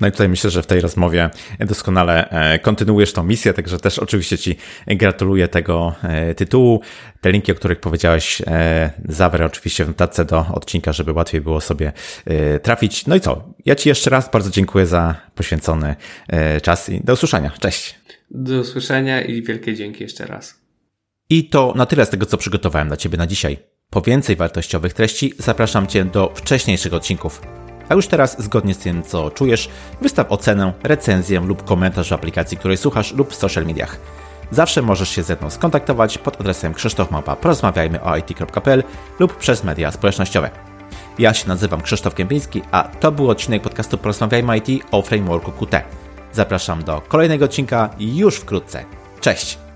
No 0.00 0.08
i 0.08 0.12
tutaj 0.12 0.28
myślę, 0.28 0.50
że 0.50 0.62
w 0.62 0.66
tej 0.66 0.80
rozmowie 0.80 1.30
doskonale 1.60 2.30
e, 2.30 2.58
kontynuujesz 2.58 3.12
tą 3.12 3.24
misję, 3.24 3.54
także 3.54 3.78
też 3.78 3.98
oczywiście 3.98 4.38
Ci 4.38 4.56
gratuluję 4.86 5.48
tego 5.48 5.94
e, 6.02 6.34
tytułu. 6.34 6.80
Te 7.20 7.32
linki, 7.32 7.52
o 7.52 7.54
których 7.54 7.80
powiedziałeś, 7.80 8.42
e, 8.46 8.90
zawrę 9.08 9.46
oczywiście 9.46 9.84
w 9.84 9.88
notatce 9.88 10.24
do 10.24 10.46
odcinka, 10.54 10.92
żeby 10.92 11.12
łatwiej 11.12 11.40
było 11.40 11.60
sobie 11.60 11.92
trafić. 12.62 13.06
No 13.06 13.16
i 13.16 13.20
co? 13.20 13.54
Ja 13.64 13.74
Ci 13.74 13.88
jeszcze 13.88 14.10
raz 14.10 14.30
bardzo 14.30 14.50
dziękuję 14.50 14.86
za 14.86 15.14
poświęcony 15.34 15.96
czas 16.62 16.88
i 16.88 17.00
do 17.04 17.12
usłyszenia. 17.12 17.50
Cześć. 17.60 17.94
Do 18.30 18.60
usłyszenia 18.60 19.22
i 19.22 19.42
wielkie 19.42 19.74
dzięki 19.74 20.02
jeszcze 20.02 20.26
raz. 20.26 20.60
I 21.30 21.48
to 21.48 21.72
na 21.76 21.86
tyle 21.86 22.06
z 22.06 22.10
tego, 22.10 22.26
co 22.26 22.36
przygotowałem 22.36 22.88
dla 22.88 22.96
Ciebie 22.96 23.18
na 23.18 23.26
dzisiaj. 23.26 23.58
Po 23.90 24.00
więcej 24.00 24.36
wartościowych 24.36 24.94
treści 24.94 25.34
zapraszam 25.38 25.86
Cię 25.86 26.04
do 26.04 26.32
wcześniejszych 26.34 26.94
odcinków. 26.94 27.40
A 27.88 27.94
już 27.94 28.06
teraz, 28.06 28.42
zgodnie 28.42 28.74
z 28.74 28.78
tym, 28.78 29.02
co 29.02 29.30
czujesz, 29.30 29.68
wystaw 30.00 30.32
ocenę, 30.32 30.72
recenzję 30.82 31.40
lub 31.40 31.64
komentarz 31.64 32.08
w 32.08 32.12
aplikacji, 32.12 32.56
której 32.56 32.76
słuchasz 32.76 33.14
lub 33.14 33.32
w 33.32 33.36
social 33.36 33.66
mediach. 33.66 33.98
Zawsze 34.50 34.82
możesz 34.82 35.08
się 35.08 35.22
ze 35.22 35.36
mną 35.36 35.50
skontaktować 35.50 36.18
pod 36.18 36.40
adresem 36.40 36.74
krzysztofmapa 36.74 37.36
porozmawiajmy 37.36 38.02
o 38.02 38.16
it.pl 38.16 38.82
lub 39.18 39.36
przez 39.36 39.64
media 39.64 39.90
społecznościowe. 39.90 40.50
Ja 41.18 41.34
się 41.34 41.48
nazywam 41.48 41.80
Krzysztof 41.80 42.14
Kępiński, 42.14 42.62
a 42.70 42.82
to 42.82 43.12
był 43.12 43.30
odcinek 43.30 43.62
podcastu 43.62 43.98
Porozmawiajmy 43.98 44.58
IT 44.58 44.84
o 44.90 45.02
frameworku 45.02 45.52
Qt. 45.52 45.84
Zapraszam 46.32 46.84
do 46.84 47.00
kolejnego 47.00 47.44
odcinka 47.44 47.90
już 47.98 48.36
wkrótce. 48.36 48.84
Cześć! 49.20 49.67